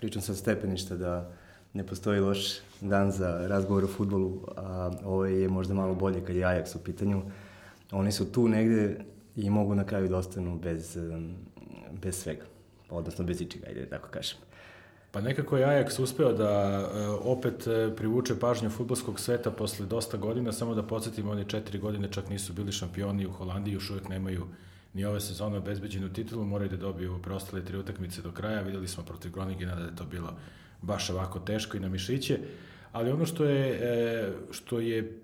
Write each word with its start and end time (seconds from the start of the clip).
pričam 0.00 0.22
sa 0.22 0.34
stepeništa 0.34 0.96
da 0.96 1.30
ne 1.72 1.86
postoji 1.86 2.20
loš 2.20 2.58
dan 2.80 3.10
za 3.12 3.46
razgovor 3.46 3.84
o 3.84 3.88
futbolu, 3.88 4.46
a 4.56 4.90
ovo 5.04 5.26
je 5.26 5.48
možda 5.48 5.74
malo 5.74 5.94
bolje 5.94 6.24
kad 6.24 6.36
je 6.36 6.42
Ajax 6.42 6.76
u 6.76 6.78
pitanju. 6.84 7.22
Oni 7.92 8.12
su 8.12 8.32
tu 8.32 8.48
negde 8.48 8.96
i 9.36 9.50
mogu 9.50 9.74
na 9.74 9.84
kraju 9.84 10.08
da 10.08 10.16
ostanu 10.16 10.58
bez, 10.58 10.98
bez 12.02 12.16
svega, 12.22 12.44
odnosno 12.90 13.24
bez 13.24 13.40
ičega, 13.40 13.66
ajde 13.68 13.80
da 13.80 13.90
tako 13.90 14.08
kažem. 14.08 14.38
Pa 15.12 15.20
nekako 15.20 15.56
je 15.56 15.66
Ajax 15.66 16.02
uspeo 16.02 16.32
da 16.32 16.80
uh, 16.80 17.26
opet 17.26 17.66
uh, 17.66 17.96
privuče 17.96 18.38
pažnju 18.38 18.70
futbolskog 18.70 19.20
sveta 19.20 19.50
posle 19.50 19.86
dosta 19.86 20.16
godina, 20.16 20.52
samo 20.52 20.74
da 20.74 20.82
podsjetimo, 20.82 21.30
oni 21.30 21.44
četiri 21.44 21.78
godine 21.78 22.08
čak 22.12 22.28
nisu 22.28 22.52
bili 22.52 22.72
šampioni 22.72 23.26
u 23.26 23.32
Holandiji, 23.32 23.74
još 23.74 23.90
uvek 23.90 24.08
nemaju 24.08 24.46
ni 24.94 25.04
ove 25.04 25.20
sezone 25.20 25.58
obezbeđenu 25.58 26.12
titulu, 26.12 26.44
moraju 26.44 26.70
da 26.70 26.76
dobiju 26.76 27.18
preostale 27.22 27.64
tri 27.64 27.78
utakmice 27.78 28.22
do 28.22 28.32
kraja, 28.32 28.62
videli 28.62 28.88
smo 28.88 29.04
protiv 29.04 29.32
Groningena 29.32 29.74
da 29.74 29.84
je 29.84 29.96
to 29.96 30.04
bilo 30.04 30.36
baš 30.82 31.10
ovako 31.10 31.40
teško 31.40 31.76
i 31.76 31.80
na 31.80 31.88
mišiće, 31.88 32.38
ali 32.92 33.10
ono 33.10 33.26
što 33.26 33.44
je, 33.44 33.78
e, 33.82 34.32
što 34.50 34.80
je 34.80 35.20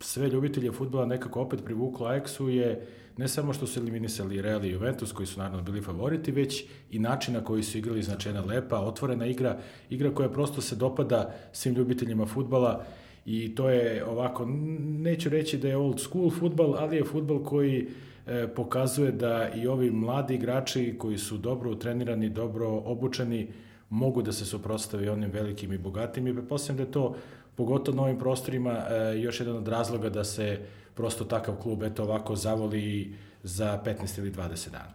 sve 0.00 0.28
ljubitelje 0.28 0.72
futbola 0.72 1.06
nekako 1.06 1.40
opet 1.40 1.64
privuklo 1.64 2.06
Ajaxu 2.06 2.46
je 2.46 2.86
ne 3.16 3.28
samo 3.28 3.52
što 3.52 3.66
su 3.66 3.80
eliminisali 3.80 4.42
Real 4.42 4.64
i 4.64 4.70
Juventus, 4.70 5.12
koji 5.12 5.26
su 5.26 5.38
naravno 5.38 5.62
bili 5.62 5.82
favoriti, 5.82 6.32
već 6.32 6.64
i 6.90 6.98
način 6.98 7.34
na 7.34 7.44
koji 7.44 7.62
su 7.62 7.78
igrali, 7.78 8.04
jedna 8.24 8.40
lepa, 8.40 8.80
otvorena 8.80 9.26
igra, 9.26 9.58
igra 9.90 10.14
koja 10.14 10.28
prosto 10.28 10.60
se 10.60 10.76
dopada 10.76 11.34
svim 11.52 11.74
ljubiteljima 11.74 12.26
futbala 12.26 12.84
i 13.26 13.54
to 13.54 13.70
je 13.70 14.04
ovako, 14.04 14.46
neću 14.80 15.28
reći 15.28 15.58
da 15.58 15.68
je 15.68 15.76
old 15.76 16.00
school 16.00 16.30
futbal, 16.30 16.74
ali 16.78 16.96
je 16.96 17.04
futbal 17.04 17.44
koji 17.44 17.80
e, 17.80 18.09
pokazuje 18.56 19.12
da 19.12 19.48
i 19.54 19.66
ovi 19.66 19.90
mladi 19.90 20.34
igrači 20.34 20.94
koji 20.98 21.18
su 21.18 21.38
dobro 21.38 21.74
trenirani, 21.74 22.28
dobro 22.28 22.68
obučeni, 22.68 23.48
mogu 23.90 24.22
da 24.22 24.32
se 24.32 24.44
suprostave 24.44 25.10
onim 25.10 25.30
velikim 25.30 25.72
i 25.72 25.78
bogatim 25.78 26.26
i 26.26 26.34
pretpostavljam 26.34 26.76
da 26.76 26.82
je 26.82 26.92
to 26.92 27.16
pogotovo 27.54 27.96
na 27.96 28.02
ovim 28.02 28.18
prostorima 28.18 28.70
e, 28.70 29.20
još 29.20 29.40
jedan 29.40 29.56
od 29.56 29.68
razloga 29.68 30.08
da 30.08 30.24
se 30.24 30.58
prosto 30.94 31.24
takav 31.24 31.56
klub 31.56 31.82
eto 31.82 32.02
ovako 32.02 32.36
zavoli 32.36 33.14
za 33.42 33.80
15 33.84 34.18
ili 34.18 34.32
20 34.32 34.70
dana. 34.70 34.94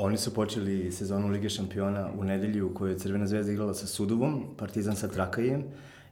Oni 0.00 0.16
su 0.16 0.34
počeli 0.34 0.92
sezonu 0.92 1.28
Lige 1.28 1.48
šampiona 1.48 2.10
u 2.18 2.24
nedelju 2.24 2.66
u 2.66 2.74
kojoj 2.74 2.92
je 2.92 2.98
Crvena 2.98 3.26
zvezda 3.26 3.52
igrala 3.52 3.74
sa 3.74 3.86
Sudovom, 3.86 4.44
Partizan 4.56 4.96
sa 4.96 5.08
Trakajem 5.08 5.64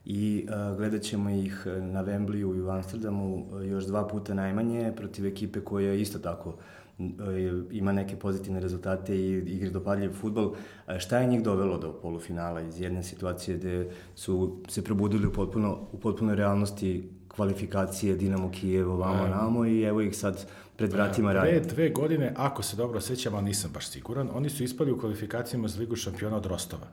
i 0.06 0.46
uh, 0.48 0.76
gledat 0.76 1.02
ćemo 1.02 1.30
ih 1.30 1.66
na 1.66 2.04
Wembleyu 2.04 2.56
i 2.56 2.60
u 2.60 2.70
Amsterdamu 2.70 3.46
još 3.64 3.84
dva 3.84 4.08
puta 4.08 4.34
najmanje 4.34 4.92
protiv 4.96 5.26
ekipe 5.26 5.60
koja 5.60 5.94
isto 5.94 6.18
tako 6.18 6.54
ima 7.70 7.92
neke 7.92 8.16
pozitivne 8.16 8.60
rezultate 8.60 9.16
i 9.16 9.32
igre 9.38 9.70
dopadljiv 9.70 10.12
futbol. 10.12 10.54
Šta 10.98 11.18
je 11.18 11.26
njih 11.26 11.42
dovelo 11.42 11.78
do 11.78 11.92
polufinala 11.92 12.60
iz 12.60 12.80
jedne 12.80 13.02
situacije 13.02 13.56
gde 13.56 13.90
su 14.14 14.62
se 14.68 14.84
probudili 14.84 15.26
u 15.26 15.32
potpuno, 15.32 15.78
u 15.92 15.98
potpuno 15.98 16.34
realnosti 16.34 17.10
kvalifikacije 17.28 18.16
Dinamo 18.16 18.50
Kijevo, 18.50 18.96
vamo, 18.96 19.26
namo 19.26 19.66
i 19.66 19.82
evo 19.82 20.00
ih 20.00 20.16
sad 20.16 20.46
pred 20.76 20.92
vratima 20.92 21.32
radi. 21.32 21.50
Dve, 21.50 21.60
dve 21.60 21.90
godine, 21.90 22.32
ako 22.36 22.62
se 22.62 22.76
dobro 22.76 23.00
sećam, 23.00 23.34
ali 23.34 23.44
nisam 23.44 23.70
baš 23.74 23.88
siguran, 23.88 24.28
oni 24.32 24.50
su 24.50 24.64
ispali 24.64 24.92
u 24.92 24.98
kvalifikacijama 24.98 25.68
za 25.68 25.80
Ligu 25.80 25.96
šampiona 25.96 26.36
od 26.36 26.46
Rostova. 26.46 26.86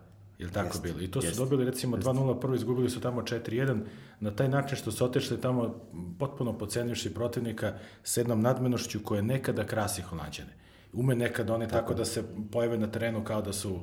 Je 0.44 0.52
tako 0.52 0.68
jest, 0.68 0.84
bilo? 0.84 1.02
I 1.02 1.08
to 1.08 1.22
su 1.22 1.28
jest, 1.28 1.40
dobili 1.40 1.66
recimo 1.66 1.98
2-0, 1.98 2.40
prvo 2.40 2.56
izgubili 2.56 2.90
su 2.90 3.00
tamo 3.00 3.22
4-1, 3.22 3.80
na 4.20 4.32
taj 4.32 4.50
način 4.50 4.78
što 4.78 4.92
su 4.92 5.06
otešli 5.06 5.42
tamo 5.42 5.76
potpuno 6.20 6.58
pocenjuši 6.58 7.14
protivnika 7.14 7.74
s 8.04 8.18
jednom 8.18 8.42
nadmenošću 8.42 9.00
koja 9.04 9.22
nekada 9.22 9.64
krasi 9.64 10.02
Holandjane. 10.02 10.54
Ume 10.94 11.16
nekada 11.16 11.54
one 11.54 11.68
tako, 11.68 11.80
tako 11.80 11.94
da 11.94 12.06
se 12.06 12.24
pojave 12.52 12.78
na 12.78 12.88
terenu 12.88 13.24
kao 13.24 13.42
da 13.42 13.54
su 13.54 13.80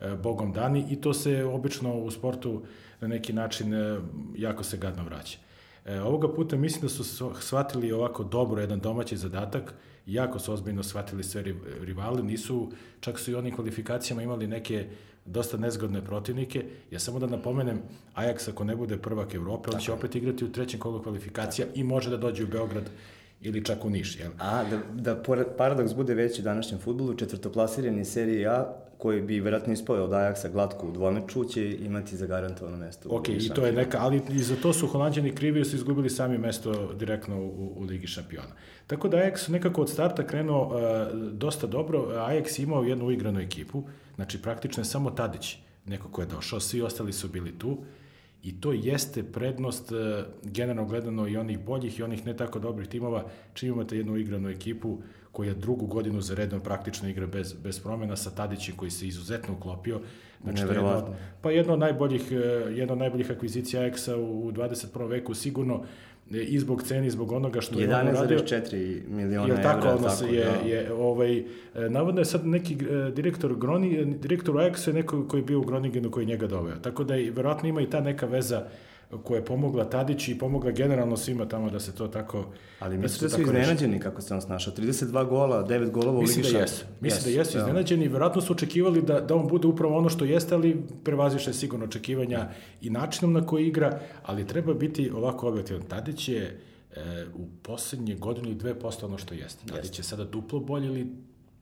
e, 0.00 0.14
bogom 0.22 0.52
dani 0.52 0.86
i 0.90 1.00
to 1.00 1.14
se 1.14 1.44
obično 1.44 1.94
u 1.94 2.10
sportu 2.10 2.62
na 3.00 3.08
neki 3.08 3.32
način 3.32 3.74
e, 3.74 4.00
jako 4.36 4.64
se 4.64 4.76
gadno 4.76 5.04
vraća. 5.04 5.38
E, 5.84 6.00
ovoga 6.00 6.34
puta 6.34 6.56
mislim 6.56 6.82
da 6.82 6.88
su 6.88 7.04
shvatili 7.40 7.92
ovako 7.92 8.24
dobro 8.24 8.60
jedan 8.60 8.80
domaći 8.80 9.16
zadatak, 9.16 9.74
jako 10.06 10.38
su 10.38 10.52
ozbiljno 10.52 10.82
shvatili 10.82 11.24
sve 11.24 11.44
rivale, 11.80 12.22
nisu, 12.22 12.72
čak 13.00 13.18
su 13.18 13.30
i 13.30 13.34
oni 13.34 13.52
kvalifikacijama 13.52 14.22
imali 14.22 14.46
neke 14.46 14.88
dosta 15.24 15.56
nezgodne 15.56 16.04
protivnike. 16.04 16.64
Ja 16.90 16.98
samo 16.98 17.18
da 17.18 17.26
napomenem, 17.26 17.82
Ajax 18.14 18.50
ako 18.50 18.64
ne 18.64 18.76
bude 18.76 18.96
prvak 18.96 19.34
Evrope, 19.34 19.70
on 19.74 19.80
će 19.80 19.92
opet 19.92 20.14
igrati 20.14 20.44
u 20.44 20.52
trećem 20.52 20.80
kolu 20.80 21.02
kvalifikacija 21.02 21.66
Tako. 21.66 21.78
i 21.78 21.84
može 21.84 22.10
da 22.10 22.16
dođe 22.16 22.44
u 22.44 22.46
Beograd 22.46 22.90
ili 23.40 23.64
čak 23.64 23.84
u 23.84 23.90
Niš. 23.90 24.18
Jel? 24.20 24.30
A, 24.38 24.64
da, 24.64 24.78
da 24.92 25.22
paradoks 25.58 25.94
bude 25.94 26.14
veći 26.14 26.40
u 26.40 26.44
današnjem 26.44 26.80
futbolu, 26.80 27.14
četvrtoplasirani 27.14 28.04
serije 28.04 28.46
A, 28.46 28.74
koji 28.98 29.22
bi 29.22 29.40
verovatno 29.40 29.72
ispao 29.72 30.04
od 30.04 30.10
Ajaxa 30.10 30.52
glatko 30.52 30.86
u 30.86 30.92
dvomeču, 30.92 31.44
će 31.44 31.70
imati 31.70 32.16
zagarantovano 32.16 32.76
mesto. 32.76 33.08
Ok, 33.12 33.28
i 33.28 33.48
to 33.48 33.66
je 33.66 33.72
neka, 33.72 33.98
ali 34.00 34.22
i 34.30 34.38
za 34.38 34.56
to 34.56 34.72
su 34.72 34.86
Holandjani 34.86 35.34
krivi, 35.34 35.58
jer 35.58 35.66
su 35.66 35.76
izgubili 35.76 36.10
sami 36.10 36.38
mesto 36.38 36.92
direktno 36.92 37.40
u, 37.40 37.72
u 37.76 37.82
Ligi 37.82 38.06
šampiona. 38.06 38.54
Tako 38.92 39.08
da 39.08 39.16
Ajax 39.16 39.48
nekako 39.48 39.82
od 39.82 39.90
starta 39.90 40.26
krenuo 40.26 40.66
uh, 40.66 40.72
dosta 41.32 41.66
dobro, 41.66 41.98
Ajax 42.00 42.62
imao 42.62 42.82
jednu 42.82 43.06
uigranu 43.06 43.40
ekipu, 43.40 43.82
znači 44.14 44.42
praktično 44.42 44.80
je 44.80 44.84
samo 44.84 45.10
Tadić 45.10 45.56
neko 45.86 46.08
ko 46.08 46.20
je 46.20 46.26
došao, 46.26 46.60
svi 46.60 46.82
ostali 46.82 47.12
su 47.12 47.28
bili 47.28 47.58
tu, 47.58 47.78
I 48.42 48.60
to 48.60 48.72
jeste 48.72 49.22
prednost, 49.22 49.92
e, 49.92 50.24
generalno 50.42 50.84
gledano, 50.84 51.28
i 51.28 51.36
onih 51.36 51.58
boljih 51.58 51.98
i 51.98 52.02
onih 52.02 52.26
ne 52.26 52.36
tako 52.36 52.58
dobrih 52.58 52.88
timova, 52.88 53.24
čim 53.54 53.68
imate 53.68 53.96
jednu 53.96 54.16
igranu 54.16 54.50
ekipu 54.50 54.98
koja 55.32 55.54
drugu 55.54 55.86
godinu 55.86 56.20
za 56.20 56.34
redom 56.34 56.60
praktično 56.60 57.08
igra 57.08 57.26
bez, 57.26 57.52
bez 57.52 57.80
promena 57.80 58.16
sa 58.16 58.30
Tadićem 58.30 58.76
koji 58.76 58.90
se 58.90 59.06
izuzetno 59.08 59.54
uklopio. 59.54 60.00
Znači, 60.42 60.62
to 60.62 60.72
je 60.72 60.74
jedno, 60.74 61.14
pa 61.42 61.50
jedno 61.50 61.72
od 61.72 61.78
najboljih, 61.78 62.32
e, 62.32 62.34
jedno 62.74 62.92
od 62.92 62.98
najboljih 62.98 63.30
akvizicija 63.30 63.82
Ajaxa 63.82 64.16
u 64.16 64.52
21. 64.52 65.08
veku 65.08 65.34
sigurno 65.34 65.84
i 66.30 66.58
zbog 66.58 66.82
ceni, 66.82 67.10
zbog 67.10 67.32
onoga 67.32 67.60
što 67.60 67.80
je 67.80 67.94
on 67.94 68.08
uradio. 68.08 68.38
11,4 68.38 69.08
miliona 69.08 69.48
evra. 69.48 69.62
Tako, 69.62 69.88
ono 69.88 70.08
tako, 70.08 70.24
je, 70.24 70.44
da. 70.44 70.68
je, 70.68 70.92
ovaj, 70.92 71.38
e, 71.38 71.44
navodno 71.88 72.20
je 72.20 72.24
sad 72.24 72.46
neki 72.46 72.74
e, 72.74 73.10
direktor, 73.10 73.54
Groni, 73.56 74.14
direktor 74.14 74.54
Ajaxa 74.54 74.88
je 74.88 74.94
neko 74.94 75.28
koji 75.28 75.40
je 75.40 75.44
bio 75.44 75.58
u 75.58 75.64
Groningenu 75.64 76.10
koji 76.10 76.26
njega 76.26 76.46
doveo. 76.46 76.76
Tako 76.76 77.04
da 77.04 77.16
i, 77.16 77.30
verovatno 77.30 77.68
ima 77.68 77.80
i 77.80 77.90
ta 77.90 78.00
neka 78.00 78.26
veza 78.26 78.66
koja 79.18 79.38
je 79.38 79.44
pomogla 79.44 79.84
Tadić 79.84 80.28
i 80.28 80.38
pomogla 80.38 80.70
generalno 80.70 81.16
svima 81.16 81.48
tamo 81.48 81.70
da 81.70 81.80
se 81.80 81.94
to 81.94 82.08
tako... 82.08 82.46
Ali 82.78 82.98
mislim 82.98 83.20
da, 83.20 83.36
da 83.36 83.36
su 83.36 83.42
iznenađeni 83.42 84.00
kako 84.00 84.22
se 84.22 84.34
on 84.34 84.42
snašao. 84.42 84.74
32 84.74 85.28
gola, 85.28 85.66
9 85.68 85.90
golova 85.90 86.18
u 86.18 86.20
Ligi 86.20 86.38
Mislim 86.38 86.52
da 86.52 86.58
jesu. 86.58 86.84
Mislim 87.00 87.20
yes, 87.20 87.24
da 87.24 87.30
jesu 87.30 87.58
iznenađeni. 87.58 88.08
Verovatno 88.08 88.42
su 88.42 88.52
očekivali 88.52 89.02
da, 89.02 89.20
da 89.20 89.34
on 89.34 89.48
bude 89.48 89.66
upravo 89.68 89.98
ono 89.98 90.08
što 90.08 90.24
jeste, 90.24 90.54
ali 90.54 90.82
prevaziše 91.04 91.52
sigurno 91.52 91.84
očekivanja 91.84 92.48
i 92.80 92.90
načinom 92.90 93.32
na 93.32 93.46
koji 93.46 93.66
igra, 93.66 94.00
ali 94.22 94.46
treba 94.46 94.74
biti 94.74 95.10
ovako 95.10 95.48
objektivan. 95.48 95.82
Tadić 95.82 96.28
je 96.28 96.60
e, 96.96 97.26
u 97.34 97.46
poslednje 97.62 98.14
godinu 98.14 98.50
i 98.50 98.54
dve 98.54 98.78
posto 98.78 99.06
ono 99.06 99.18
što 99.18 99.34
jeste. 99.34 99.66
Tadić 99.66 99.98
je 99.98 100.04
sada 100.04 100.24
duplo 100.24 100.60
bolje 100.60 100.86
ili 100.86 101.06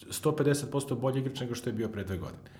150% 0.08 1.00
bolji 1.00 1.20
igrač 1.20 1.40
nego 1.40 1.54
što 1.54 1.70
je 1.70 1.74
bio 1.74 1.88
pre 1.88 2.04
dve 2.04 2.16
godine. 2.18 2.50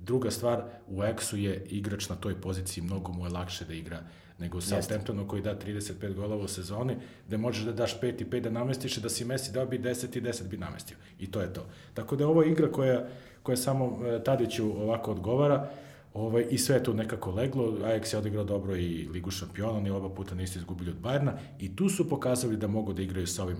Druga 0.00 0.30
stvar, 0.30 0.62
u 0.88 0.98
Exu 0.98 1.36
je 1.36 1.66
igrač 1.70 2.08
na 2.08 2.16
toj 2.16 2.40
poziciji, 2.40 2.84
mnogo 2.84 3.12
mu 3.12 3.26
je 3.26 3.30
lakše 3.32 3.64
da 3.64 3.74
igra 3.74 4.02
nego 4.42 4.60
Southamptonu 4.60 5.28
koji 5.28 5.42
da 5.42 5.54
35 5.58 6.14
golova 6.14 6.44
u 6.44 6.48
sezoni, 6.48 6.96
gde 7.26 7.36
možeš 7.36 7.64
da 7.64 7.72
daš 7.72 8.00
5 8.00 8.22
i 8.22 8.24
5 8.24 8.40
da 8.40 8.50
namestiš 8.50 8.96
da 8.96 9.08
si 9.08 9.24
Messi 9.24 9.52
dao 9.52 9.66
bi 9.66 9.78
10 9.78 10.18
i 10.18 10.20
10 10.20 10.48
bi 10.48 10.56
namestio. 10.56 10.96
I 11.20 11.30
to 11.30 11.40
je 11.40 11.52
to. 11.52 11.66
Tako 11.94 12.16
da 12.16 12.24
je 12.24 12.28
ovo 12.28 12.42
igra 12.42 12.72
koja, 12.72 13.06
koja 13.42 13.56
samo 13.56 13.98
e, 14.06 14.24
Tadiću 14.24 14.82
ovako 14.82 15.10
odgovara 15.10 15.70
ovaj, 16.14 16.46
i 16.50 16.58
sve 16.58 16.82
tu 16.82 16.94
nekako 16.94 17.30
leglo. 17.30 17.64
Ajax 17.64 18.14
je 18.14 18.18
odigrao 18.18 18.44
dobro 18.44 18.76
i 18.76 19.08
Ligu 19.12 19.30
šampiona, 19.30 19.78
oni 19.78 19.90
oba 19.90 20.08
puta 20.08 20.34
nisu 20.34 20.58
izgubili 20.58 20.90
od 20.90 20.96
Bajerna 20.96 21.32
i 21.58 21.76
tu 21.76 21.88
su 21.88 22.08
pokazali 22.08 22.56
da 22.56 22.66
mogu 22.66 22.92
da 22.92 23.02
igraju 23.02 23.26
sa 23.26 23.42
ovim 23.42 23.58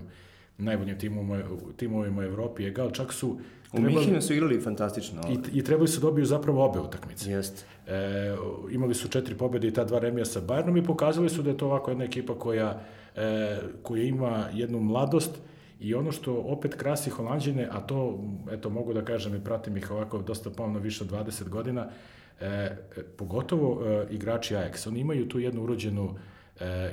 najboljim 0.57 0.99
timovima, 0.99 1.43
timovima 1.77 2.21
u 2.21 2.23
Evropi. 2.23 2.65
Egal, 2.65 2.91
čak 2.91 3.13
su... 3.13 3.37
U 3.73 3.81
Mihinu 3.81 4.21
su 4.21 4.33
igrali 4.33 4.61
fantastično. 4.61 5.21
I, 5.29 5.59
I 5.59 5.63
trebali 5.63 5.87
su 5.87 5.99
da 5.99 6.07
dobiju 6.07 6.25
zapravo 6.25 6.65
obe 6.65 6.79
utakmice. 6.79 7.31
Jest. 7.31 7.65
E, 7.87 8.35
imali 8.71 8.93
su 8.93 9.07
četiri 9.07 9.35
pobede 9.35 9.67
i 9.67 9.73
ta 9.73 9.83
dva 9.83 9.99
remija 9.99 10.25
sa 10.25 10.41
Bayernom 10.41 10.79
i 10.79 10.85
pokazali 10.85 11.29
su 11.29 11.41
da 11.41 11.49
je 11.49 11.57
to 11.57 11.65
ovako 11.65 11.91
jedna 11.91 12.05
ekipa 12.05 12.39
koja, 12.39 12.81
e, 13.15 13.57
koja 13.83 14.03
ima 14.03 14.49
jednu 14.53 14.79
mladost 14.79 15.39
i 15.79 15.95
ono 15.95 16.11
što 16.11 16.33
opet 16.33 16.75
krasi 16.75 17.09
Holandžine, 17.09 17.67
a 17.71 17.79
to, 17.81 18.19
eto, 18.51 18.69
mogu 18.69 18.93
da 18.93 19.05
kažem 19.05 19.35
i 19.35 19.43
pratim 19.43 19.77
ih 19.77 19.91
ovako 19.91 20.21
dosta 20.21 20.49
pomno 20.49 20.79
više 20.79 21.03
od 21.03 21.11
20 21.11 21.49
godina, 21.49 21.87
e, 22.41 22.75
pogotovo 23.17 23.85
e, 23.85 24.07
igrači 24.11 24.55
Ajax, 24.55 24.87
oni 24.87 24.99
imaju 24.99 25.29
tu 25.29 25.39
jednu 25.39 25.63
urođenu 25.63 26.15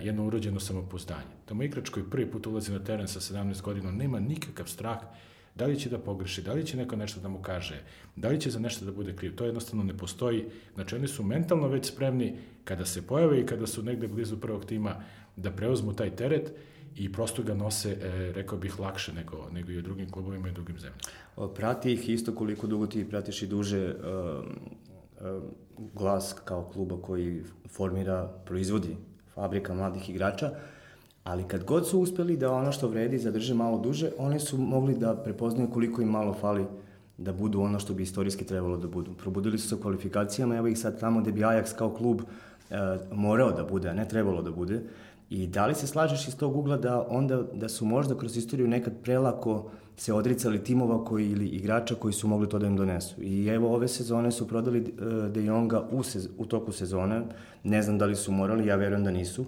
jedno 0.02 0.26
urođeno 0.26 0.60
samopouzdanje. 0.60 1.34
Tamo 1.44 1.62
igrač 1.62 1.88
koji 1.88 2.10
prvi 2.10 2.30
put 2.30 2.46
ulazi 2.46 2.72
na 2.72 2.84
teren 2.84 3.08
sa 3.08 3.20
17 3.20 3.62
godina, 3.62 3.90
nema 3.90 4.20
nikakav 4.20 4.66
strah 4.66 4.98
da 5.54 5.66
li 5.66 5.80
će 5.80 5.90
da 5.90 5.98
pogreši, 5.98 6.42
da 6.42 6.52
li 6.52 6.66
će 6.66 6.76
neko 6.76 6.96
nešto 6.96 7.20
da 7.20 7.28
mu 7.28 7.42
kaže, 7.42 7.82
da 8.16 8.28
li 8.28 8.40
će 8.40 8.50
za 8.50 8.58
nešto 8.58 8.84
da 8.84 8.92
bude 8.92 9.16
kriv. 9.16 9.34
To 9.36 9.44
jednostavno 9.44 9.84
ne 9.84 9.96
postoji. 9.96 10.44
Znači 10.74 10.94
oni 10.94 11.08
su 11.08 11.22
mentalno 11.22 11.68
već 11.68 11.86
spremni 11.86 12.36
kada 12.64 12.86
se 12.86 13.02
pojave 13.06 13.40
i 13.40 13.46
kada 13.46 13.66
su 13.66 13.82
negde 13.82 14.08
blizu 14.08 14.40
prvog 14.40 14.64
tima 14.64 14.94
da 15.36 15.50
preuzmu 15.50 15.92
taj 15.92 16.16
teret 16.16 16.52
i 16.96 17.12
prosto 17.12 17.42
ga 17.42 17.54
nose, 17.54 17.90
e, 17.90 18.32
rekao 18.32 18.58
bih, 18.58 18.80
lakše 18.80 19.12
nego, 19.12 19.48
nego 19.52 19.72
i 19.72 19.78
u 19.78 19.82
drugim 19.82 20.10
klubovima 20.10 20.48
i 20.48 20.52
drugim 20.52 20.78
zemljama. 20.78 21.54
Prati 21.54 21.92
ih 21.92 22.08
isto 22.08 22.34
koliko 22.34 22.66
dugo 22.66 22.86
ti 22.86 23.08
pratiš 23.08 23.42
i 23.42 23.46
duže 23.46 23.94
glas 25.94 26.34
kao 26.44 26.70
kluba 26.72 26.96
koji 27.02 27.42
formira, 27.68 28.28
proizvodi 28.46 28.96
fabrika 29.34 29.74
mladih 29.74 30.10
igrača, 30.10 30.50
ali 31.24 31.44
kad 31.48 31.64
god 31.64 31.88
su 31.88 32.00
uspeli 32.00 32.36
da 32.36 32.52
ono 32.52 32.72
što 32.72 32.88
vredi 32.88 33.18
zadrže 33.18 33.54
malo 33.54 33.78
duže, 33.78 34.10
oni 34.18 34.40
su 34.40 34.58
mogli 34.58 34.94
da 34.94 35.16
prepoznaju 35.16 35.70
koliko 35.70 36.02
im 36.02 36.08
malo 36.08 36.34
fali 36.34 36.66
da 37.18 37.32
budu 37.32 37.60
ono 37.60 37.78
što 37.78 37.94
bi 37.94 38.02
istorijski 38.02 38.44
trebalo 38.44 38.76
da 38.76 38.88
budu. 38.88 39.12
Probudili 39.14 39.58
su 39.58 39.68
se 39.68 39.82
kvalifikacijama, 39.82 40.56
evo 40.56 40.68
ih 40.68 40.78
sad 40.78 41.00
tamo 41.00 41.20
gde 41.20 41.32
bi 41.32 41.40
Ajax 41.40 41.74
kao 41.76 41.90
klub 41.90 42.20
e, 42.20 42.76
morao 43.12 43.52
da 43.52 43.64
bude, 43.64 43.88
a 43.88 43.94
ne 43.94 44.08
trebalo 44.08 44.42
da 44.42 44.50
bude. 44.50 44.82
I 45.30 45.46
da 45.46 45.66
li 45.66 45.74
se 45.74 45.86
slažeš 45.86 46.28
iz 46.28 46.36
tog 46.36 46.56
ugla 46.56 46.76
da 46.76 47.06
onda 47.08 47.42
da 47.52 47.68
su 47.68 47.84
možda 47.84 48.16
kroz 48.18 48.36
istoriju 48.36 48.68
nekad 48.68 48.92
prelako 49.02 49.70
se 50.00 50.12
odricali 50.12 50.64
timova 50.64 51.04
koji 51.04 51.30
ili 51.30 51.46
igrača 51.46 51.94
koji 51.94 52.14
su 52.14 52.28
mogli 52.28 52.48
to 52.48 52.58
da 52.58 52.66
im 52.66 52.76
donesu. 52.76 53.22
I 53.22 53.46
evo 53.46 53.74
ove 53.74 53.88
sezone 53.88 54.32
su 54.32 54.48
prodali 54.48 54.78
e, 54.78 55.28
De 55.28 55.44
Jonga 55.44 55.82
u, 55.90 56.02
sez, 56.02 56.28
u 56.38 56.46
toku 56.46 56.72
sezone. 56.72 57.22
Ne 57.64 57.82
znam 57.82 57.98
da 57.98 58.06
li 58.06 58.16
su 58.16 58.32
morali, 58.32 58.66
ja 58.66 58.76
verujem 58.76 59.04
da 59.04 59.10
nisu. 59.10 59.44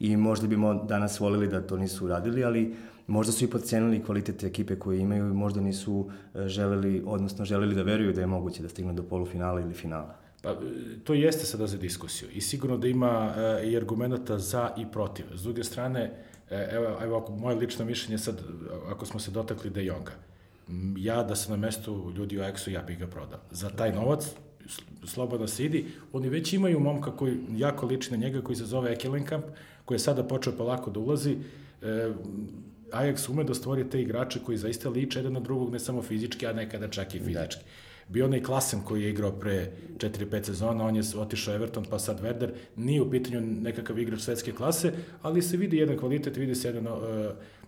I 0.00 0.16
možda 0.16 0.46
bimo 0.46 0.74
danas 0.74 1.20
volili 1.20 1.48
da 1.48 1.60
to 1.60 1.76
nisu 1.76 2.04
uradili, 2.04 2.44
ali 2.44 2.74
možda 3.06 3.32
su 3.32 3.44
i 3.44 3.50
podcenili 3.50 4.02
kvalitet 4.02 4.44
ekipe 4.44 4.76
koje 4.76 4.98
imaju 4.98 5.30
i 5.30 5.34
možda 5.34 5.60
nisu 5.60 6.10
e, 6.34 6.48
želeli, 6.48 7.02
odnosno 7.06 7.44
želeli 7.44 7.74
da 7.74 7.82
veruju 7.82 8.12
da 8.12 8.20
je 8.20 8.26
moguće 8.26 8.62
da 8.62 8.68
stignu 8.68 8.92
do 8.92 9.02
polufinala 9.02 9.60
ili 9.60 9.74
finala. 9.74 10.16
Pa, 10.42 10.56
to 11.04 11.14
jeste 11.14 11.46
sada 11.46 11.66
za 11.66 11.76
diskusiju 11.76 12.28
i 12.34 12.40
sigurno 12.40 12.76
da 12.76 12.88
ima 12.88 13.34
e, 13.36 13.70
i 13.70 13.76
argumenta 13.76 14.38
za 14.38 14.70
i 14.78 14.86
protiv. 14.92 15.24
S 15.34 15.42
druge 15.42 15.64
strane, 15.64 16.00
e, 16.00 16.31
evo, 16.52 16.98
evo 17.02 17.16
ako 17.16 17.32
moje 17.32 17.56
lično 17.56 17.84
mišljenje 17.84 18.18
sad, 18.18 18.40
ako 18.88 19.06
smo 19.06 19.20
se 19.20 19.30
dotakli 19.30 19.70
De 19.70 19.84
Jonga, 19.84 20.12
ja 20.96 21.22
da 21.22 21.36
se 21.36 21.50
na 21.50 21.56
mestu 21.56 22.12
ljudi 22.16 22.38
u 22.38 22.40
Ajaxu, 22.40 22.70
ja 22.70 22.82
bih 22.82 22.98
ga 22.98 23.06
prodao. 23.06 23.40
Za 23.50 23.70
taj 23.70 23.92
novac, 23.92 24.30
slobodno 25.04 25.46
se 25.46 25.64
idi, 25.64 25.86
oni 26.12 26.28
već 26.28 26.52
imaju 26.52 26.80
momka 26.80 27.16
koji 27.16 27.38
jako 27.56 27.86
liči 27.86 28.10
na 28.10 28.16
njega, 28.16 28.42
koji 28.42 28.56
se 28.56 28.64
zove 28.64 28.92
Ekelenkamp, 28.92 29.44
koji 29.84 29.96
je 29.96 29.98
sada 29.98 30.24
počeo 30.24 30.52
polako 30.52 30.90
da 30.90 31.00
ulazi, 31.00 31.36
e, 31.82 32.12
Ajax 32.92 33.30
ume 33.30 33.44
da 33.44 33.54
stvori 33.54 33.90
te 33.90 34.00
igrače 34.02 34.40
koji 34.44 34.58
zaista 34.58 34.88
liče 34.88 35.18
jedan 35.18 35.32
na 35.32 35.40
drugog, 35.40 35.72
ne 35.72 35.78
samo 35.78 36.02
fizički, 36.02 36.46
a 36.46 36.52
nekada 36.52 36.88
čak 36.88 37.14
i 37.14 37.18
fizički. 37.18 37.64
Da 37.64 37.91
bio 38.08 38.24
onaj 38.24 38.42
Klasen 38.42 38.80
koji 38.80 39.02
je 39.02 39.10
igrao 39.10 39.32
pre 39.32 39.70
4-5 39.96 40.44
sezona, 40.44 40.84
on 40.84 40.96
je 40.96 41.02
otišao 41.16 41.54
Everton, 41.54 41.84
pa 41.90 41.98
sad 41.98 42.22
Werder, 42.22 42.50
nije 42.76 43.02
u 43.02 43.10
pitanju 43.10 43.40
nekakav 43.40 43.98
igrač 43.98 44.20
svetske 44.20 44.52
klase, 44.52 44.92
ali 45.22 45.42
se 45.42 45.56
vidi 45.56 45.76
jedan 45.76 45.98
kvalitet, 45.98 46.36
vidi 46.36 46.54
se 46.54 46.68
jedan, 46.68 46.86
uh, 46.86 47.02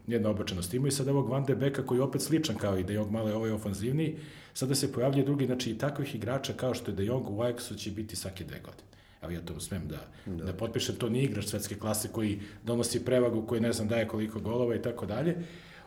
jedna 0.06 0.31
obačenost. 0.31 0.75
Ima 0.75 0.88
i 0.88 0.90
sad 0.90 1.08
ovog 1.08 1.28
Van 1.28 1.44
de 1.44 1.54
Beka 1.54 1.86
koji 1.86 1.98
je 1.98 2.02
opet 2.02 2.22
sličan 2.22 2.56
kao 2.56 2.78
i 2.78 2.84
De 2.84 2.94
Jong, 2.94 3.10
malo 3.10 3.28
je 3.28 3.34
ovaj 3.34 3.50
ofanzivniji, 3.50 4.16
sada 4.54 4.75
se 4.75 4.92
pojavljaju 4.92 5.25
drugi, 5.25 5.46
znači 5.46 5.70
i 5.70 5.78
takvih 5.78 6.14
igrača 6.14 6.52
kao 6.52 6.75
što 6.75 6.90
je 6.90 6.94
De 6.94 7.04
Jong 7.04 7.31
u 7.31 7.38
Ajaxu 7.38 7.76
će 7.76 7.90
biti 7.90 8.16
svake 8.16 8.44
dve 8.44 8.60
godine. 8.60 8.88
Evo 9.22 9.32
ja 9.32 9.40
to 9.40 9.60
smem 9.60 9.88
da, 9.88 10.06
da. 10.26 10.44
da 10.44 10.52
potpišem, 10.52 10.96
to 10.96 11.08
nije 11.08 11.25
igrač 11.25 11.46
svetske 11.46 11.75
klase 11.75 12.08
koji 12.12 12.40
donosi 12.64 13.04
prevagu, 13.04 13.46
koji 13.46 13.60
ne 13.60 13.72
znam 13.72 13.88
daje 13.88 14.08
koliko 14.08 14.40
golova 14.40 14.75
i 14.76 14.82
tako 14.82 15.06
dalje, 15.06 15.36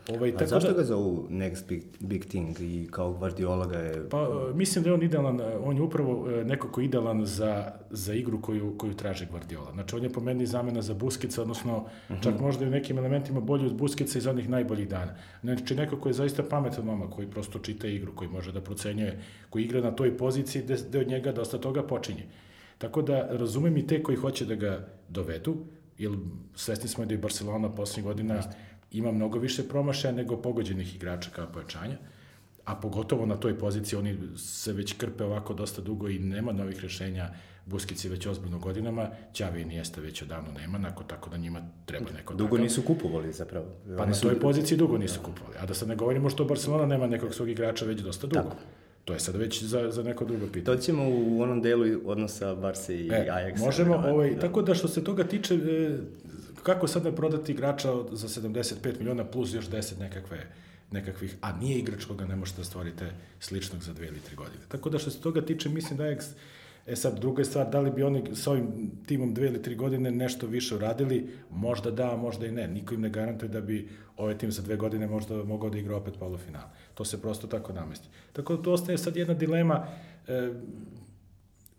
Ovaj, 0.10 0.32
tako 0.32 0.44
A 0.44 0.48
zašto 0.48 0.72
da, 0.72 0.78
ga 0.78 0.84
zovu 0.84 1.28
next 1.30 1.68
big, 1.68 1.84
big 2.00 2.26
thing 2.26 2.60
i 2.60 2.88
kao 2.92 3.14
Guardiola 3.14 3.66
ga 3.66 3.78
je... 3.78 4.10
Pa, 4.10 4.22
e, 4.22 4.54
mislim 4.54 4.84
da 4.84 4.90
je 4.90 4.94
on 4.94 5.04
idealan, 5.04 5.42
e, 5.42 5.58
on 5.64 5.76
je 5.76 5.82
upravo 5.82 6.32
e, 6.32 6.44
neko 6.44 6.72
ko 6.72 6.82
je 6.82 6.86
idealan 6.86 7.26
za, 7.26 7.72
za 7.90 8.14
igru 8.14 8.42
koju, 8.42 8.78
koju 8.78 8.94
traže 8.94 9.28
Guardiola. 9.32 9.72
Znači, 9.74 9.96
on 9.96 10.04
je 10.04 10.10
po 10.10 10.22
meni 10.22 10.46
zamena 10.46 10.82
za 10.82 10.94
Buskica, 10.94 11.42
odnosno 11.42 11.78
uh 11.78 11.86
-huh. 12.10 12.24
čak 12.24 12.40
možda 12.40 12.66
i 12.66 12.68
u 12.68 12.72
nekim 12.72 12.98
elementima 12.98 13.40
bolji 13.40 13.66
od 13.66 13.76
Buskica 13.76 14.18
iz 14.18 14.28
onih 14.28 14.50
najboljih 14.50 14.90
dana. 14.90 15.16
Znači, 15.44 15.76
neko 15.76 15.98
ko 15.98 16.10
je 16.10 16.14
zaista 16.14 16.44
pametan 16.44 16.86
mama, 16.86 17.10
koji 17.10 17.28
prosto 17.28 17.60
čita 17.60 17.88
igru, 17.88 18.16
koji 18.16 18.30
može 18.30 18.52
da 18.52 18.62
procenjuje, 18.62 19.20
koji 19.50 19.64
igra 19.64 19.82
na 19.82 19.92
toj 19.92 20.18
poziciji 20.18 20.62
gde, 20.62 20.78
gde 20.88 21.00
od 21.00 21.08
njega 21.08 21.32
dosta 21.32 21.58
toga 21.58 21.84
počinje. 21.84 22.26
Tako 22.78 23.02
da 23.02 23.28
razumem 23.32 23.78
i 23.78 23.88
te 23.88 24.04
koji 24.04 24.18
hoće 24.18 24.46
da 24.46 24.56
ga 24.56 24.88
dovedu, 25.10 25.56
jer 25.98 26.12
svesni 26.56 26.90
smo 26.90 27.06
da 27.06 27.14
je 27.14 27.18
Barcelona 27.18 27.70
poslednjih 27.76 28.06
godina 28.06 28.42
ima 28.98 29.12
mnogo 29.12 29.40
više 29.40 29.68
promašaja 29.68 30.14
nego 30.14 30.38
pogođenih 30.38 30.96
igrača 30.96 31.30
kao 31.30 31.48
pojačanja, 31.54 31.98
a 32.66 32.76
pogotovo 32.76 33.26
na 33.26 33.36
toj 33.36 33.60
poziciji 33.60 34.00
oni 34.00 34.18
se 34.38 34.74
već 34.74 34.94
krpe 34.94 35.24
ovako 35.24 35.54
dosta 35.54 35.82
dugo 35.82 36.10
i 36.10 36.20
nema 36.20 36.52
novih 36.52 36.80
rešenja, 36.82 37.30
Buskici 37.66 38.10
već 38.10 38.26
ozbiljno 38.26 38.60
godinama, 38.60 39.10
Ćavi 39.34 39.62
i 39.62 39.66
Nijesta 39.66 40.02
već 40.02 40.22
odavno 40.22 40.52
nema, 40.52 40.78
nako, 40.78 41.04
tako 41.04 41.30
da 41.30 41.38
njima 41.38 41.62
treba 41.86 42.12
neko 42.18 42.34
Dugo 42.34 42.50
takav. 42.50 42.64
nisu 42.64 42.82
kupovali 42.82 43.34
zapravo. 43.34 43.66
Pa 43.98 44.06
na 44.06 44.14
toj 44.14 44.40
poziciji 44.40 44.78
dugo 44.78 44.98
nisu 44.98 45.20
kupovali, 45.24 45.56
a 45.60 45.66
da 45.66 45.74
sad 45.74 45.88
ne 45.88 45.96
govorimo 45.96 46.30
što 46.30 46.46
Barcelona 46.46 46.86
nema 46.86 47.08
nekog 47.08 47.34
svog 47.34 47.50
igrača 47.50 47.86
već 47.86 48.02
dosta 48.02 48.28
dugo. 48.28 48.50
Tako. 48.50 48.56
To 49.06 49.14
je 49.14 49.20
sad 49.20 49.36
već 49.36 49.64
za, 49.64 49.92
za 49.92 50.04
neko 50.04 50.26
drugo 50.26 50.46
pitanje. 50.54 50.78
To 50.78 50.82
ćemo 50.84 51.10
u 51.10 51.42
onom 51.42 51.62
delu 51.62 51.86
odnosa 52.06 52.56
Barse 52.56 52.96
i 52.96 53.08
e, 53.08 53.28
Ajaxa. 53.32 53.66
Možemo, 53.66 53.96
ovaj, 53.96 54.34
da. 54.34 54.40
tako 54.40 54.62
da 54.62 54.74
što 54.76 54.88
se 54.88 55.04
toga 55.04 55.24
tiče, 55.24 55.56
e, 55.56 55.98
kako 56.68 56.88
sad 56.88 57.04
ne 57.04 57.16
prodati 57.16 57.52
igrača 57.52 57.94
za 58.12 58.28
75 58.28 59.00
miliona 59.00 59.26
plus 59.26 59.54
još 59.54 59.70
10 59.70 60.00
nekakve 60.00 60.48
nekakvih, 60.92 61.36
a 61.42 61.52
nije 61.52 61.80
igrač 61.80 62.06
koga 62.06 62.26
ne 62.26 62.36
možete 62.36 62.58
da 62.58 62.64
stvorite 62.64 63.12
sličnog 63.40 63.84
za 63.84 63.94
dve 63.94 64.08
ili 64.08 64.20
tri 64.20 64.36
godine. 64.36 64.64
Tako 64.68 64.90
da 64.90 65.00
što 65.00 65.12
se 65.12 65.22
toga 65.22 65.42
tiče, 65.42 65.70
mislim 65.70 65.98
da 65.98 66.06
je 66.06 66.18
E 66.88 66.96
sad, 66.96 67.20
druga 67.20 67.42
je 67.42 67.46
stvar, 67.46 67.70
da 67.70 67.80
li 67.80 67.92
bi 67.92 68.04
oni 68.04 68.36
sa 68.36 68.52
ovim 68.52 68.92
timom 69.06 69.34
dve 69.34 69.48
ili 69.48 69.62
tri 69.62 69.76
godine 69.76 70.12
nešto 70.12 70.48
više 70.48 70.76
uradili, 70.76 71.30
možda 71.52 71.92
da, 71.92 72.16
možda 72.16 72.46
i 72.48 72.52
ne. 72.52 72.68
Niko 72.68 72.94
im 72.94 73.02
ne 73.02 73.10
garantuje 73.10 73.50
da 73.50 73.62
bi 73.62 73.90
ovaj 74.18 74.38
tim 74.38 74.52
za 74.52 74.62
dve 74.62 74.76
godine 74.76 75.08
možda 75.08 75.44
mogao 75.44 75.70
da 75.70 75.78
igra 75.78 75.96
opet 75.96 76.14
polufinal. 76.20 76.64
To 76.94 77.06
se 77.06 77.22
prosto 77.22 77.48
tako 77.48 77.74
namesti. 77.74 78.08
Tako 78.34 78.56
da 78.56 78.64
to 78.64 78.72
ostaje 78.72 78.98
sad 78.98 79.18
jedna 79.18 79.34
dilema, 79.34 79.88
e, 80.28 80.54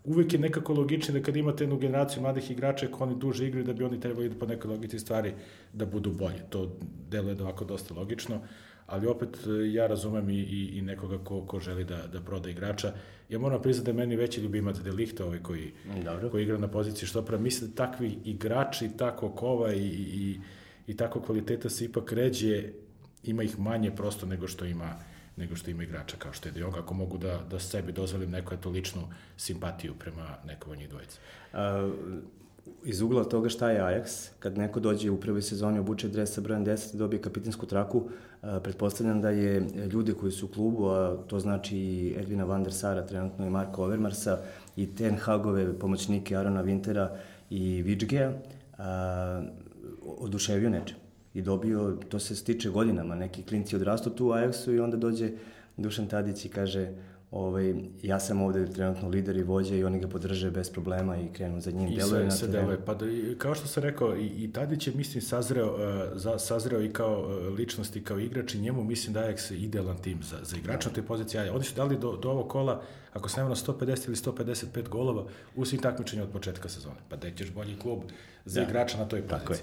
uvek 0.05 0.33
je 0.33 0.39
nekako 0.39 0.73
logičnije 0.73 1.21
da 1.21 1.25
kad 1.25 1.37
imate 1.37 1.65
jednu 1.65 1.79
generaciju 1.79 2.23
mladih 2.23 2.51
igrača 2.51 2.87
ako 2.87 3.05
oni 3.05 3.15
duže 3.19 3.47
igraju 3.47 3.65
da 3.65 3.73
bi 3.73 3.85
oni 3.85 4.01
trebali 4.01 4.29
da 4.29 4.35
po 4.39 4.47
nekoj 4.47 4.71
logici 4.71 4.99
stvari 4.99 5.33
da 5.73 5.87
budu 5.87 6.13
bolje. 6.13 6.43
To 6.51 6.77
deluje 7.11 7.35
da 7.35 7.45
ovako 7.45 7.65
dosta 7.65 7.95
logično, 7.95 8.41
ali 8.87 9.07
opet 9.07 9.39
e, 9.47 9.73
ja 9.73 9.87
razumem 9.87 10.31
i, 10.31 10.39
i, 10.39 10.79
i 10.79 10.83
nekoga 10.83 11.19
ko, 11.19 11.41
ko 11.47 11.61
želi 11.61 11.85
da, 11.85 12.07
da 12.07 12.21
proda 12.21 12.51
igrača. 12.51 12.93
Ja 13.29 13.39
moram 13.39 13.63
priznati 13.63 13.85
da 13.85 13.91
je 13.91 14.07
meni 14.07 14.17
veći 14.17 14.41
ljubimac 14.41 14.79
De 14.79 14.93
Ligt, 14.93 15.21
ovaj 15.21 15.39
koji, 15.43 15.73
Dobro. 16.05 16.31
koji 16.31 16.43
igra 16.43 16.59
na 16.59 16.69
poziciji 16.69 17.09
štopera. 17.09 17.39
Mislim 17.39 17.71
da 17.71 17.77
takvi 17.77 18.19
igrači, 18.25 18.91
tako 18.97 19.29
kova 19.29 19.75
i, 19.75 19.87
i, 19.87 20.41
i 20.87 20.97
tako 20.97 21.21
kvaliteta 21.21 21.69
se 21.69 21.85
ipak 21.85 22.13
ređe, 22.13 22.73
ima 23.25 23.43
ih 23.43 23.59
manje 23.59 23.91
prosto 23.91 24.27
nego 24.27 24.49
što 24.49 24.65
ima 24.65 24.97
nego 25.39 25.57
što 25.57 25.71
ima 25.71 25.83
igrača 25.83 26.17
kao 26.19 26.33
što 26.33 26.49
je 26.49 26.53
De 26.53 26.61
Jong, 26.61 26.77
ako 26.77 26.95
mogu 26.95 27.19
da, 27.19 27.41
da 27.51 27.59
sebi 27.59 27.93
dozvolim 27.93 28.31
neku 28.31 28.55
eto 28.55 28.71
ličnu 28.71 29.03
simpatiju 29.37 29.95
prema 29.99 30.37
nekom 30.47 30.73
od 30.73 30.79
njih 30.79 30.89
dvojica. 30.89 31.19
Uh, 31.53 31.59
iz 32.85 33.01
ugla 33.01 33.25
toga 33.25 33.49
šta 33.49 33.71
je 33.71 33.81
Ajax, 33.81 34.29
kad 34.39 34.59
neko 34.59 34.81
dođe 34.81 35.11
u 35.11 35.21
prvoj 35.21 35.43
sezoni 35.43 35.79
obuče 35.79 36.09
dres 36.09 36.35
sa 36.35 36.41
brojem 36.41 36.67
10 36.67 36.95
i 36.95 36.99
dobije 36.99 37.23
kapitinsku 37.23 37.67
traku, 37.67 37.99
uh, 37.99 38.09
pretpostavljam 38.63 39.21
da 39.21 39.31
je 39.31 39.67
ljude 39.93 40.15
koji 40.15 40.33
su 40.33 40.47
u 40.47 40.49
klubu, 40.49 40.89
a 40.89 41.17
to 41.27 41.41
znači 41.41 41.77
i 41.77 42.15
Edvina 42.19 42.45
van 42.45 42.65
der 42.65 42.73
Sara, 42.73 43.07
trenutno 43.07 43.47
i 43.47 43.51
Marka 43.51 43.83
Overmarsa, 43.83 44.39
i 44.77 44.95
Ten 44.95 45.17
Hagove 45.17 45.79
pomoćnike 45.79 46.37
Arona 46.37 46.65
Wintera 46.65 47.09
i 47.51 47.83
Vičgeja, 47.83 48.33
oduševio 50.19 50.71
nečem 50.71 51.08
i 51.35 51.43
dobio, 51.43 51.97
to 52.09 52.19
se 52.19 52.37
stiče 52.37 52.71
godinama, 52.71 53.15
neki 53.15 53.43
klinci 53.43 53.77
odrastu 53.77 54.11
tu 54.11 54.27
u 54.27 54.31
Ajaxu 54.31 54.75
i 54.75 54.81
onda 54.81 54.97
dođe 54.97 55.31
Dušan 55.77 56.07
Tadić 56.07 56.45
i 56.45 56.49
kaže 56.49 56.93
ovaj, 57.31 57.75
ja 58.03 58.21
sam 58.21 58.43
ovde 58.43 58.73
trenutno 58.73 59.09
lider 59.09 59.37
i 59.37 59.43
vođa 59.43 59.75
i 59.75 59.85
oni 59.85 60.01
ga 60.01 60.09
podrže 60.09 60.51
bez 60.51 60.71
problema 60.71 61.17
i 61.17 61.29
krenu 61.33 61.61
za 61.61 61.71
njim. 61.71 61.89
I 61.89 61.97
deluje 61.97 62.25
na 62.25 62.31
se 62.31 62.47
deluje. 62.47 62.79
Pa 62.85 62.95
da, 62.95 63.07
kao 63.39 63.55
što 63.55 63.67
sam 63.67 63.83
rekao, 63.83 64.17
i, 64.17 64.27
i 64.27 64.53
Tadić 64.53 64.87
je, 64.87 64.93
mislim, 64.97 65.23
sazreo, 65.23 65.67
uh, 65.67 66.19
za, 66.19 66.39
sazreo 66.39 66.83
i 66.83 66.93
kao 66.93 67.21
uh, 67.21 67.55
ličnost 67.59 67.97
i 67.97 68.05
kao 68.05 68.19
igrač 68.19 68.55
i 68.55 68.59
njemu, 68.59 68.85
mislim, 68.85 69.13
da 69.13 69.21
je 69.21 69.37
idealan 69.51 69.97
tim 69.97 70.23
za, 70.23 70.37
za 70.43 70.57
igrača 70.57 70.89
na 70.89 70.95
toj 70.95 71.07
poziciji. 71.07 71.49
Oni 71.49 71.65
su 71.65 71.75
dali 71.75 71.99
do, 71.99 72.17
do 72.17 72.31
ovog 72.31 72.49
kola, 72.49 72.83
ako 73.13 73.29
se 73.29 73.37
nema 73.37 73.49
na 73.49 73.57
150 73.57 74.07
ili 74.07 74.17
155 74.17 74.89
golova 74.89 75.25
u 75.57 75.65
svim 75.65 75.81
takmičenju 75.81 76.23
od 76.23 76.31
početka 76.31 76.69
sezone. 76.69 76.97
Pa 77.09 77.17
da 77.17 77.31
ćeš 77.31 77.51
bolji 77.51 77.77
klub 77.79 77.99
za 78.45 78.61
da. 78.61 78.67
igrača 78.67 78.99
na 78.99 79.05
toj 79.09 79.21
poziciji. 79.21 79.39
Tako 79.39 79.53
je. 79.53 79.59